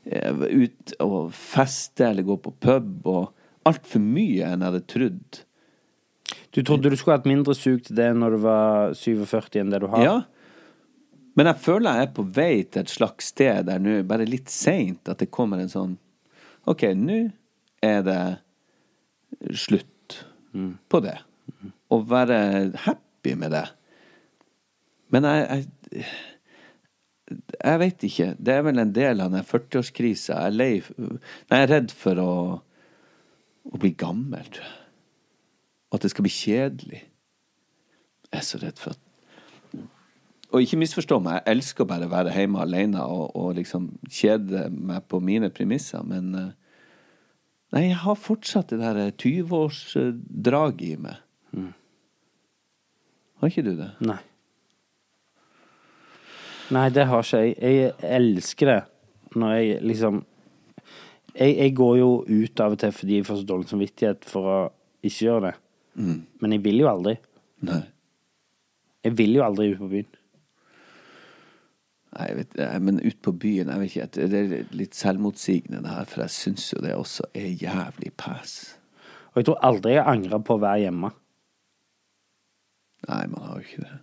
eh, 0.04 0.44
ut 0.46 0.94
og 1.02 1.32
feste 1.34 2.06
eller 2.12 2.26
gå 2.26 2.38
på 2.44 2.54
pub 2.62 3.08
og 3.10 3.68
altfor 3.68 4.02
mye 4.02 4.46
enn 4.46 4.62
jeg 4.62 4.70
hadde 4.70 4.88
trodd. 4.94 5.40
Du 6.54 6.62
trodde 6.62 6.90
du 6.90 6.96
skulle 6.96 7.18
hatt 7.18 7.28
mindre 7.28 7.56
sug 7.56 7.82
til 7.86 7.98
det 7.98 8.12
når 8.16 8.36
du 8.36 8.42
var 8.44 8.94
47 8.96 9.60
enn 9.62 9.72
det 9.74 9.82
du 9.82 9.88
har? 9.92 10.04
Ja. 10.04 10.18
Men 11.38 11.50
jeg 11.50 11.62
føler 11.62 11.98
jeg 11.98 12.08
er 12.08 12.14
på 12.16 12.26
vei 12.38 12.52
til 12.66 12.82
et 12.82 12.92
slags 12.92 13.32
sted 13.32 13.68
der 13.68 13.82
nå, 13.82 14.00
bare 14.08 14.26
litt 14.26 14.50
seint, 14.50 15.06
at 15.06 15.20
det 15.22 15.30
kommer 15.34 15.60
en 15.62 15.70
sånn 15.70 15.96
OK, 16.68 16.82
nå 16.98 17.20
er 17.84 18.00
det 18.04 18.22
slutt 19.54 20.18
på 20.90 21.00
det. 21.04 21.14
Å 21.88 21.98
være 22.04 22.38
happy 22.84 23.36
med 23.38 23.54
det. 23.54 23.64
Men 25.14 25.24
jeg, 25.24 25.64
jeg 25.92 26.04
jeg 27.64 27.80
vet 27.80 28.04
ikke. 28.08 28.28
Det 28.40 28.54
er 28.54 28.62
vel 28.64 28.80
en 28.80 28.94
del 28.94 29.20
av 29.20 29.32
den 29.34 29.44
40-årskrisa. 29.44 30.38
Jeg 30.38 30.52
er 30.52 30.56
lei 30.56 30.70
Nei, 30.98 31.58
jeg 31.58 31.66
er 31.66 31.72
redd 31.72 31.92
for 31.94 32.22
å, 32.22 32.32
å 33.68 33.80
bli 33.80 33.92
gammel, 33.98 34.46
tror 34.54 34.64
jeg. 34.64 34.76
At 35.92 36.04
det 36.04 36.12
skal 36.12 36.26
bli 36.26 36.32
kjedelig. 36.32 37.02
Jeg 38.28 38.40
er 38.40 38.44
så 38.44 38.60
redd 38.60 38.80
for 38.80 38.96
at 38.96 39.04
Og 40.52 40.64
ikke 40.64 40.80
misforstå 40.80 41.18
meg, 41.20 41.42
jeg 41.42 41.58
elsker 41.58 41.88
bare 41.88 42.08
å 42.08 42.12
være 42.12 42.32
hjemme 42.32 42.60
alene 42.64 43.04
og, 43.04 43.36
og 43.36 43.56
liksom 43.58 43.90
kjede 44.08 44.68
meg 44.72 45.04
på 45.08 45.20
mine 45.20 45.50
premisser, 45.52 46.04
men 46.04 46.32
eh, 46.34 46.54
Nei, 47.68 47.82
jeg 47.90 47.98
har 48.00 48.16
fortsatt 48.16 48.70
det 48.72 48.78
der 48.80 49.10
20-årsdraget 49.10 50.84
i 50.86 50.94
meg. 51.04 51.18
Har 53.42 53.52
ikke 53.52 53.64
du 53.66 53.74
det? 53.76 53.90
Nei. 54.08 54.22
Nei, 56.74 56.88
det 56.92 57.06
har 57.08 57.24
ikke 57.24 57.40
jeg. 57.44 57.54
Jeg 57.62 57.92
elsker 58.18 58.72
det 58.72 58.80
når 59.38 59.54
jeg 59.54 59.80
liksom 59.84 60.20
jeg, 61.38 61.54
jeg 61.54 61.74
går 61.78 61.96
jo 62.00 62.10
ut 62.26 62.60
av 62.64 62.74
og 62.74 62.80
til 62.82 62.94
fordi 62.94 63.18
jeg 63.20 63.26
får 63.28 63.40
så 63.40 63.48
dårlig 63.48 63.70
samvittighet 63.70 64.26
for 64.26 64.48
å 64.50 64.58
ikke 65.06 65.28
gjøre 65.28 65.44
det. 65.48 65.54
Mm. 65.98 66.16
Men 66.42 66.54
jeg 66.56 66.64
vil 66.64 66.80
jo 66.82 66.88
aldri. 66.90 67.14
Nei. 67.68 67.82
Jeg 69.06 69.14
vil 69.18 69.36
jo 69.38 69.44
aldri 69.46 69.68
ut 69.72 69.82
på 69.82 69.90
byen. 69.92 70.08
Nei, 72.18 72.26
vet, 72.40 72.58
eh, 72.58 72.78
men 72.82 72.98
ut 73.04 73.20
på 73.22 73.34
byen, 73.36 73.70
jeg 73.70 73.80
vet 73.82 73.94
ikke, 73.94 74.28
det 74.32 74.40
er 74.40 74.74
litt 74.74 74.96
selvmotsigende 74.98 75.82
det 75.84 75.92
her, 75.92 76.08
for 76.08 76.24
jeg 76.24 76.34
syns 76.34 76.66
jo 76.72 76.82
det 76.82 76.96
også 76.96 77.28
er 77.36 77.52
jævlig 77.52 78.10
pass. 78.18 78.56
Og 79.30 79.40
jeg 79.40 79.48
tror 79.50 79.64
aldri 79.68 79.94
jeg 79.94 80.08
angrer 80.08 80.42
på 80.42 80.56
å 80.56 80.62
være 80.64 80.86
hjemme. 80.86 81.12
Nei, 83.06 83.24
man 83.30 83.44
har 83.44 83.60
jo 83.60 83.68
ikke 83.68 83.84
det. 83.84 83.98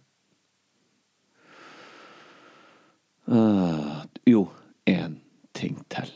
Ah, 3.28 4.06
jo, 4.28 4.48
én 4.86 5.20
ting 5.54 5.80
til. 5.90 6.12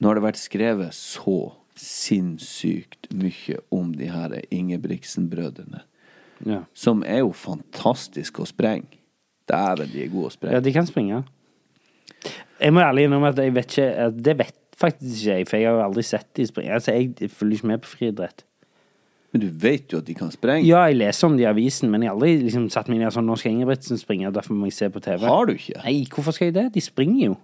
Nå 0.00 0.08
har 0.08 0.18
det 0.18 0.24
vært 0.24 0.40
skrevet 0.40 0.96
så 0.96 1.52
sinnssykt 1.80 3.10
mye 3.16 3.60
om 3.72 3.92
de 3.96 4.08
her 4.10 4.34
Ingebrigtsen-brødrene. 4.50 5.84
Ja. 6.46 6.62
Som 6.74 7.04
er 7.06 7.22
jo 7.22 7.34
fantastiske 7.36 8.42
å 8.42 8.48
sprenge. 8.48 8.98
Dæven, 9.50 9.90
de 9.92 10.04
er 10.04 10.12
gode 10.12 10.30
å 10.30 10.34
sprenge. 10.34 10.56
Ja, 10.56 10.64
de 10.64 10.72
kan 10.74 10.88
springe. 10.88 11.22
Jeg 12.60 12.74
må 12.74 12.82
ærlig 12.84 13.06
innrømme 13.06 13.30
at 13.32 13.38
jeg 13.40 13.54
vet 13.56 13.70
ikke 13.72 14.08
Det 14.12 14.34
vet 14.36 14.56
faktisk 14.80 15.22
ikke 15.22 15.36
jeg, 15.38 15.48
for 15.48 15.56
jeg 15.56 15.68
har 15.68 15.78
jo 15.78 15.84
aldri 15.84 16.04
sett 16.06 16.28
de 16.36 16.46
springe. 16.48 16.76
Altså, 16.76 16.94
jeg 16.96 17.30
følger 17.32 17.60
ikke 17.60 17.70
med 17.70 17.82
på 17.84 17.92
friidrett. 17.94 18.44
Men 19.30 19.44
du 19.44 19.50
vet 19.62 19.92
jo 19.92 20.00
at 20.02 20.08
de 20.08 20.14
kan 20.18 20.30
sprenge. 20.34 20.66
Ja, 20.66 20.82
jeg 20.90 20.98
leser 20.98 21.28
om 21.28 21.36
det 21.38 21.44
i 21.44 21.50
avisen, 21.50 21.90
men 21.92 22.02
jeg 22.02 22.10
har 22.10 22.16
aldri 22.18 22.32
liksom 22.42 22.66
satt 22.72 22.88
meg 22.90 22.98
ned 22.98 23.14
sånn 23.14 23.28
Nå 23.30 23.36
skal 23.38 23.54
Ingebrigtsen 23.54 24.00
springe, 24.00 24.26
og 24.26 24.34
derfor 24.34 24.56
må 24.58 24.66
jeg 24.66 24.74
se 24.74 24.88
på 24.90 25.02
TV. 25.04 25.22
Har 25.22 25.46
du 25.46 25.54
ikke? 25.54 25.78
Nei, 25.84 26.00
hvorfor 26.10 26.34
skal 26.34 26.50
jeg 26.50 26.56
det? 26.56 26.66
De 26.74 26.82
springer 26.82 27.22
jo. 27.28 27.36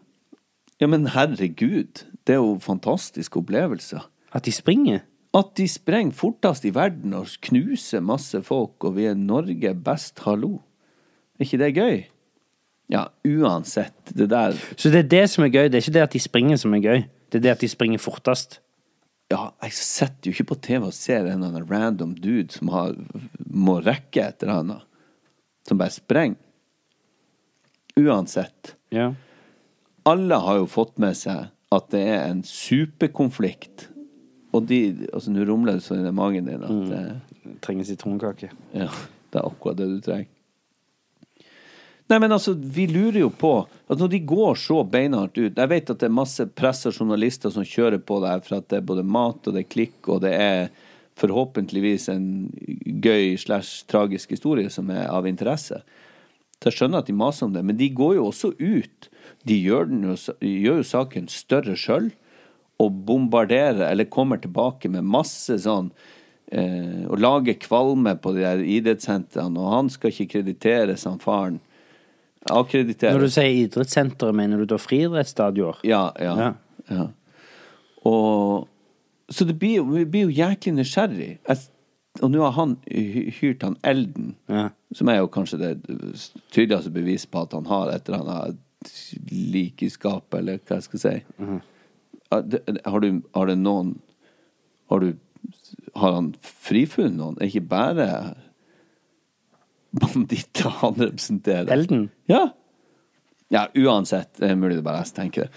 Ja, 0.82 0.89
men 0.91 1.07
herregud. 1.14 2.03
Det 2.26 2.34
er 2.34 2.43
jo 2.43 2.57
fantastiske 2.61 3.39
opplevelser. 3.39 4.03
At 4.34 4.49
de 4.49 4.53
springer? 4.53 5.05
At 5.37 5.55
de 5.59 5.68
sprenger 5.70 6.16
fortest 6.16 6.66
i 6.66 6.72
verden 6.74 7.14
og 7.14 7.30
knuser 7.47 8.03
masse 8.05 8.41
folk, 8.45 8.82
og 8.84 8.97
vi 8.99 9.07
er 9.07 9.16
Norge 9.18 9.72
best, 9.87 10.18
hallo. 10.26 10.59
Er 11.39 11.47
ikke 11.47 11.62
det 11.62 11.72
gøy? 11.76 11.97
Ja, 12.93 13.07
uansett. 13.26 14.14
Det 14.14 14.30
der 14.30 14.55
Så 14.76 14.91
det 14.91 15.05
er 15.05 15.09
det 15.11 15.30
som 15.30 15.45
er 15.45 15.55
gøy, 15.55 15.68
det 15.68 15.74
er 15.74 15.84
ikke 15.84 15.97
det 15.99 16.07
at 16.07 16.12
de 16.12 16.22
springer 16.22 16.57
som 16.57 16.74
er 16.74 16.82
gøy. 16.82 17.03
Det 17.30 17.41
er 17.41 17.43
det 17.49 17.57
at 17.57 17.61
de 17.61 17.68
springer 17.68 17.99
fortest. 17.99 18.61
Ja, 19.33 19.51
jeg 19.64 19.74
sitter 19.74 20.31
jo 20.31 20.35
ikke 20.37 20.51
på 20.53 20.59
TV 20.68 20.85
og 20.87 20.95
ser 20.95 21.24
en 21.27 21.41
eller 21.41 21.51
annen 21.51 21.70
random 21.70 22.12
dude 22.14 22.55
som 22.55 22.70
har, 22.70 22.95
må 23.51 23.81
rekke 23.83 24.22
et 24.22 24.45
eller 24.45 24.61
annet. 24.62 24.85
Som 25.66 25.81
bare 25.81 25.95
sprenger. 25.95 26.39
Uansett. 27.97 28.74
Ja. 28.95 29.11
Alle 30.07 30.39
har 30.39 30.61
jo 30.61 30.68
fått 30.70 30.99
med 31.03 31.16
seg 31.18 31.49
at 31.74 31.89
det 31.91 32.03
er 32.07 32.29
en 32.29 32.45
superkonflikt. 32.47 33.89
Og 34.55 34.68
de 34.70 34.81
Altså, 35.11 35.33
nå 35.35 35.45
rumler 35.49 35.79
det 35.81 35.85
sånn 35.85 36.07
i 36.07 36.14
magen 36.14 36.47
din 36.47 36.62
at 36.62 36.77
det, 36.93 37.03
Trenger 37.64 37.89
sitronkake. 37.89 38.53
Ja, 38.77 38.89
det 39.33 39.41
er 39.41 39.49
akkurat 39.49 39.81
det 39.81 39.89
du 39.91 39.99
trenger. 40.05 40.31
Nei, 42.07 42.18
men 42.22 42.30
altså, 42.30 42.54
vi 42.54 42.86
lurer 42.86 43.18
jo 43.24 43.30
på 43.34 43.52
at 43.66 43.98
Når 43.98 44.11
de 44.12 44.20
går 44.30 44.59
så 44.62 44.82
beinhardt 44.86 45.38
ut 45.38 45.59
Jeg 45.59 45.70
vet 45.72 45.90
at 45.90 46.02
det 46.02 46.07
er 46.07 46.14
masse 46.14 46.44
press 46.54 46.86
og 46.86 46.94
journalister 46.94 47.50
som 47.50 47.66
kjører 47.66 47.98
på 47.98 48.20
det 48.22 48.30
her 48.30 48.44
for 48.46 48.61
at 48.61 48.68
det 48.70 48.78
er 48.80 48.88
både 48.90 49.02
mat 49.02 49.42
og 49.42 49.57
det 49.57 49.64
er 49.64 49.72
klikk, 49.74 49.98
og 50.07 50.22
det 50.22 50.34
er 50.38 50.68
forhåpentligvis 51.16 52.11
en 52.12 52.26
gøy 53.00 53.38
slash 53.40 53.86
tragisk 53.88 54.34
historie 54.34 54.68
som 54.70 54.90
er 54.92 55.07
av 55.09 55.24
interesse. 55.28 55.78
Så 56.61 56.68
jeg 56.68 56.76
skjønner 56.76 57.00
at 57.00 57.09
de 57.09 57.16
maser 57.16 57.46
om 57.46 57.54
det, 57.54 57.62
men 57.64 57.78
de 57.78 57.88
går 57.88 58.18
jo 58.18 58.26
også 58.28 58.50
ut. 58.61 59.09
De 59.48 59.57
gjør, 59.57 59.88
jo, 60.11 60.16
gjør 60.44 60.82
jo 60.82 60.86
saken 60.90 61.30
større 61.32 61.76
sjøl, 61.80 62.11
og 62.76 63.00
bombarderer, 63.09 63.86
eller 63.88 64.12
kommer 64.12 64.40
tilbake 64.42 64.90
med 64.92 65.09
masse 65.09 65.57
sånn 65.64 65.86
eh, 66.52 67.07
Og 67.09 67.16
lager 67.16 67.57
kvalme 67.57 68.12
på 68.20 68.34
de 68.36 68.44
der 68.44 68.61
idrettssentrene, 68.61 69.57
og 69.57 69.72
han 69.72 69.88
skal 69.92 70.12
ikke 70.12 70.34
krediteres, 70.34 71.07
han 71.09 71.22
faren. 71.22 71.57
Når 72.51 73.20
du 73.20 73.28
sier 73.32 73.53
idrettssenteret, 73.64 74.34
mener 74.34 74.62
du 74.62 74.66
da 74.70 74.78
friidrettsstadioner? 74.78 75.80
Ja, 75.86 76.11
ja. 76.20 76.34
Ja. 76.38 76.53
ja. 76.90 77.07
Og 78.07 78.68
Så 79.28 79.44
det 79.44 79.57
blir, 79.59 79.82
vi 79.90 80.05
blir 80.07 80.28
jo 80.28 80.36
jæklig 80.36 80.76
nysgjerrig. 80.76 81.32
Jeg, 81.49 81.59
og 82.22 82.30
nå 82.30 82.44
har 82.44 82.53
han 82.55 82.76
hyrt 82.86 83.64
han 83.66 83.74
Elden, 83.82 84.36
Ja. 84.49 84.68
som 84.94 85.09
er 85.11 85.18
jo 85.18 85.26
kanskje 85.26 85.59
det 85.59 85.72
tydeligste 86.55 86.92
bevis 86.94 87.26
på 87.26 87.42
at 87.42 87.53
han 87.53 87.66
har 87.66 87.90
et 87.90 88.07
eller 88.07 88.22
annet 88.22 89.90
skapet, 89.90 90.38
eller 90.38 90.59
hva 90.62 90.78
jeg 90.78 90.86
skal 90.86 91.03
si. 91.03 91.14
Mm. 91.42 91.61
Har 92.30 93.01
du, 93.01 93.22
har 93.34 93.47
det 93.47 93.59
noen 93.59 93.99
Har 94.90 95.01
du 95.01 95.12
Har 95.94 96.12
han 96.12 96.34
frifunnet 96.42 97.16
noen? 97.18 97.36
Er 97.40 97.47
ikke 97.51 97.68
bare 97.68 98.34
banditter 100.03 100.70
han 100.82 100.94
representerer? 101.07 101.72
Elden? 101.72 102.07
Ja. 102.30 102.47
Ja, 103.53 103.68
uansett. 103.78 104.32
Det 104.40 104.51
er 104.51 104.59
mulig 104.59 104.80
det 104.80 104.86
bare 104.86 105.05
er 105.05 105.12
tenker 105.16 105.47
det. 105.47 105.53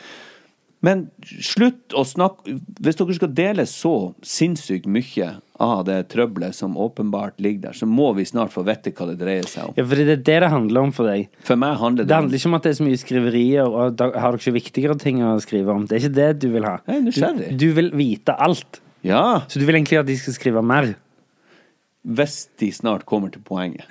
Men 0.85 1.09
slutt 1.43 1.91
å 1.97 2.05
snakke 2.07 2.53
Hvis 2.79 2.95
dere 2.99 3.15
skal 3.17 3.31
dele 3.35 3.65
så 3.67 3.91
sinnssykt 4.23 4.85
mye 4.87 5.33
av 5.59 5.81
det 5.89 5.97
trøbbelet 6.13 6.55
som 6.55 6.77
åpenbart 6.79 7.41
ligger 7.43 7.65
der, 7.65 7.75
så 7.75 7.83
må 7.89 8.13
vi 8.15 8.23
snart 8.23 8.53
få 8.53 8.63
vite 8.63 8.93
hva 8.95 9.09
det 9.09 9.17
dreier 9.19 9.49
seg 9.49 9.65
om. 9.67 9.73
Ja, 9.75 9.83
for 9.83 9.99
det 9.99 10.05
er 10.13 10.21
det 10.23 10.37
det 10.45 10.51
handler 10.53 10.87
om 10.87 10.93
for 10.95 11.09
deg. 11.11 11.25
For 11.43 11.59
meg 11.59 11.75
handler 11.81 12.07
Det 12.07 12.13
det 12.13 12.15
handler 12.21 12.39
ikke 12.39 12.51
om 12.53 12.55
at 12.55 12.63
det 12.63 12.71
er 12.71 12.77
så 12.79 12.87
mye 12.87 13.01
skriverier, 13.01 13.67
og 13.67 13.97
da 13.99 14.07
har 14.13 14.37
dere 14.37 14.39
ikke 14.39 14.55
viktigere 14.55 14.95
ting 15.01 15.19
å 15.19 15.33
skrive 15.43 15.75
om. 15.75 15.83
Det 15.83 15.97
er 15.97 16.05
ikke 16.05 16.15
det 16.15 16.29
du 16.45 16.47
vil 16.53 16.69
ha. 16.69 16.77
Er. 16.87 17.03
Du, 17.03 17.43
du 17.59 17.67
vil 17.75 17.91
vite 17.99 18.37
alt. 18.39 18.79
Ja, 19.03 19.41
Så 19.51 19.59
du 19.59 19.67
vil 19.67 19.75
egentlig 19.81 19.99
at 19.99 20.07
de 20.07 20.15
skal 20.19 20.37
skrive 20.39 20.63
mer. 20.63 20.93
Hvis 22.09 22.47
de 22.59 22.71
snart 22.73 23.05
kommer 23.09 23.31
til 23.33 23.43
poenget. 23.45 23.85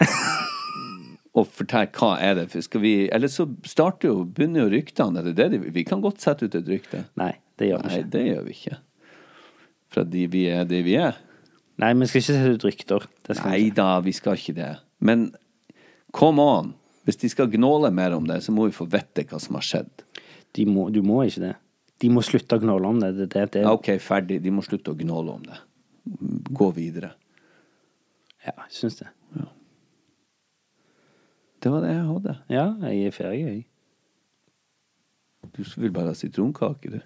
Og 1.39 1.47
fortelle 1.55 1.91
hva 1.95 2.17
er 2.25 2.35
det 2.39 2.49
for 2.51 2.65
skal 2.65 2.83
vi 2.83 2.93
Eller 3.15 3.31
så 3.31 3.45
starter 3.69 4.11
jo, 4.11 4.25
begynner 4.25 4.65
jo 4.65 4.73
ryktene. 4.73 5.21
Er 5.21 5.29
det 5.29 5.37
det 5.39 5.49
de? 5.53 5.61
Vi 5.75 5.85
kan 5.87 6.03
godt 6.03 6.25
sette 6.25 6.49
ut 6.49 6.57
et 6.59 6.67
rykte. 6.67 7.05
Nei, 7.21 7.35
det 7.61 7.71
gjør 7.71 7.85
vi 7.85 7.93
Nei, 7.93 8.01
ikke. 8.01 8.11
det 8.15 8.25
gjør 8.27 8.43
vi 8.47 8.57
ikke. 8.57 8.79
For 9.89 10.03
at 10.03 10.11
de, 10.13 10.25
vi 10.33 10.43
er 10.51 10.67
det 10.69 10.83
vi 10.87 10.97
er. 11.01 11.21
Nei, 11.79 11.93
vi 11.95 12.09
skal 12.11 12.23
ikke 12.23 12.33
sette 12.33 12.57
ut 12.57 12.67
rykter. 12.67 13.07
Det 13.29 13.39
vi 13.39 13.53
Nei 13.53 13.61
da, 13.77 13.87
vi 14.03 14.17
skal 14.17 14.41
ikke 14.41 14.57
det. 14.57 14.73
Men 14.99 15.29
come 16.17 16.43
on. 16.59 16.75
Hvis 17.07 17.23
de 17.23 17.31
skal 17.33 17.49
gnåle 17.53 17.89
mer 17.95 18.13
om 18.17 18.27
det, 18.29 18.43
så 18.45 18.53
må 18.53 18.67
vi 18.67 18.75
få 18.77 18.85
vite 18.91 19.25
hva 19.31 19.39
som 19.41 19.57
har 19.57 19.65
skjedd. 19.65 20.05
Må, 20.69 20.89
du 20.91 21.01
må 21.07 21.23
ikke 21.29 21.45
det. 21.47 21.55
De 22.03 22.11
må 22.11 22.23
slutte 22.27 22.59
å 22.59 22.63
gnåle 22.63 22.91
om 22.91 22.99
det. 23.01 23.13
det, 23.17 23.29
det, 23.33 23.47
det. 23.55 23.63
OK, 23.69 23.95
ferdig. 24.03 24.41
De 24.43 24.53
må 24.55 24.65
slutte 24.67 24.93
å 24.93 24.99
gnåle 24.99 25.39
om 25.39 25.47
det. 25.47 25.57
Gå 26.59 26.69
videre. 26.77 27.15
Ja, 28.49 28.63
jeg 28.65 28.73
syns 28.73 28.97
det. 28.97 29.09
Ja. 29.37 29.45
Det 31.63 31.73
var 31.73 31.81
det 31.85 31.91
jeg 31.93 32.05
hadde. 32.07 32.37
Ja, 32.49 32.67
jeg 32.89 33.07
er 33.07 33.11
ferdig, 33.11 33.41
jeg. 33.45 33.67
Du 35.57 35.63
vil 35.77 35.93
bare 35.93 36.07
ha 36.07 36.15
sitronkake, 36.15 36.91
du. 36.91 37.01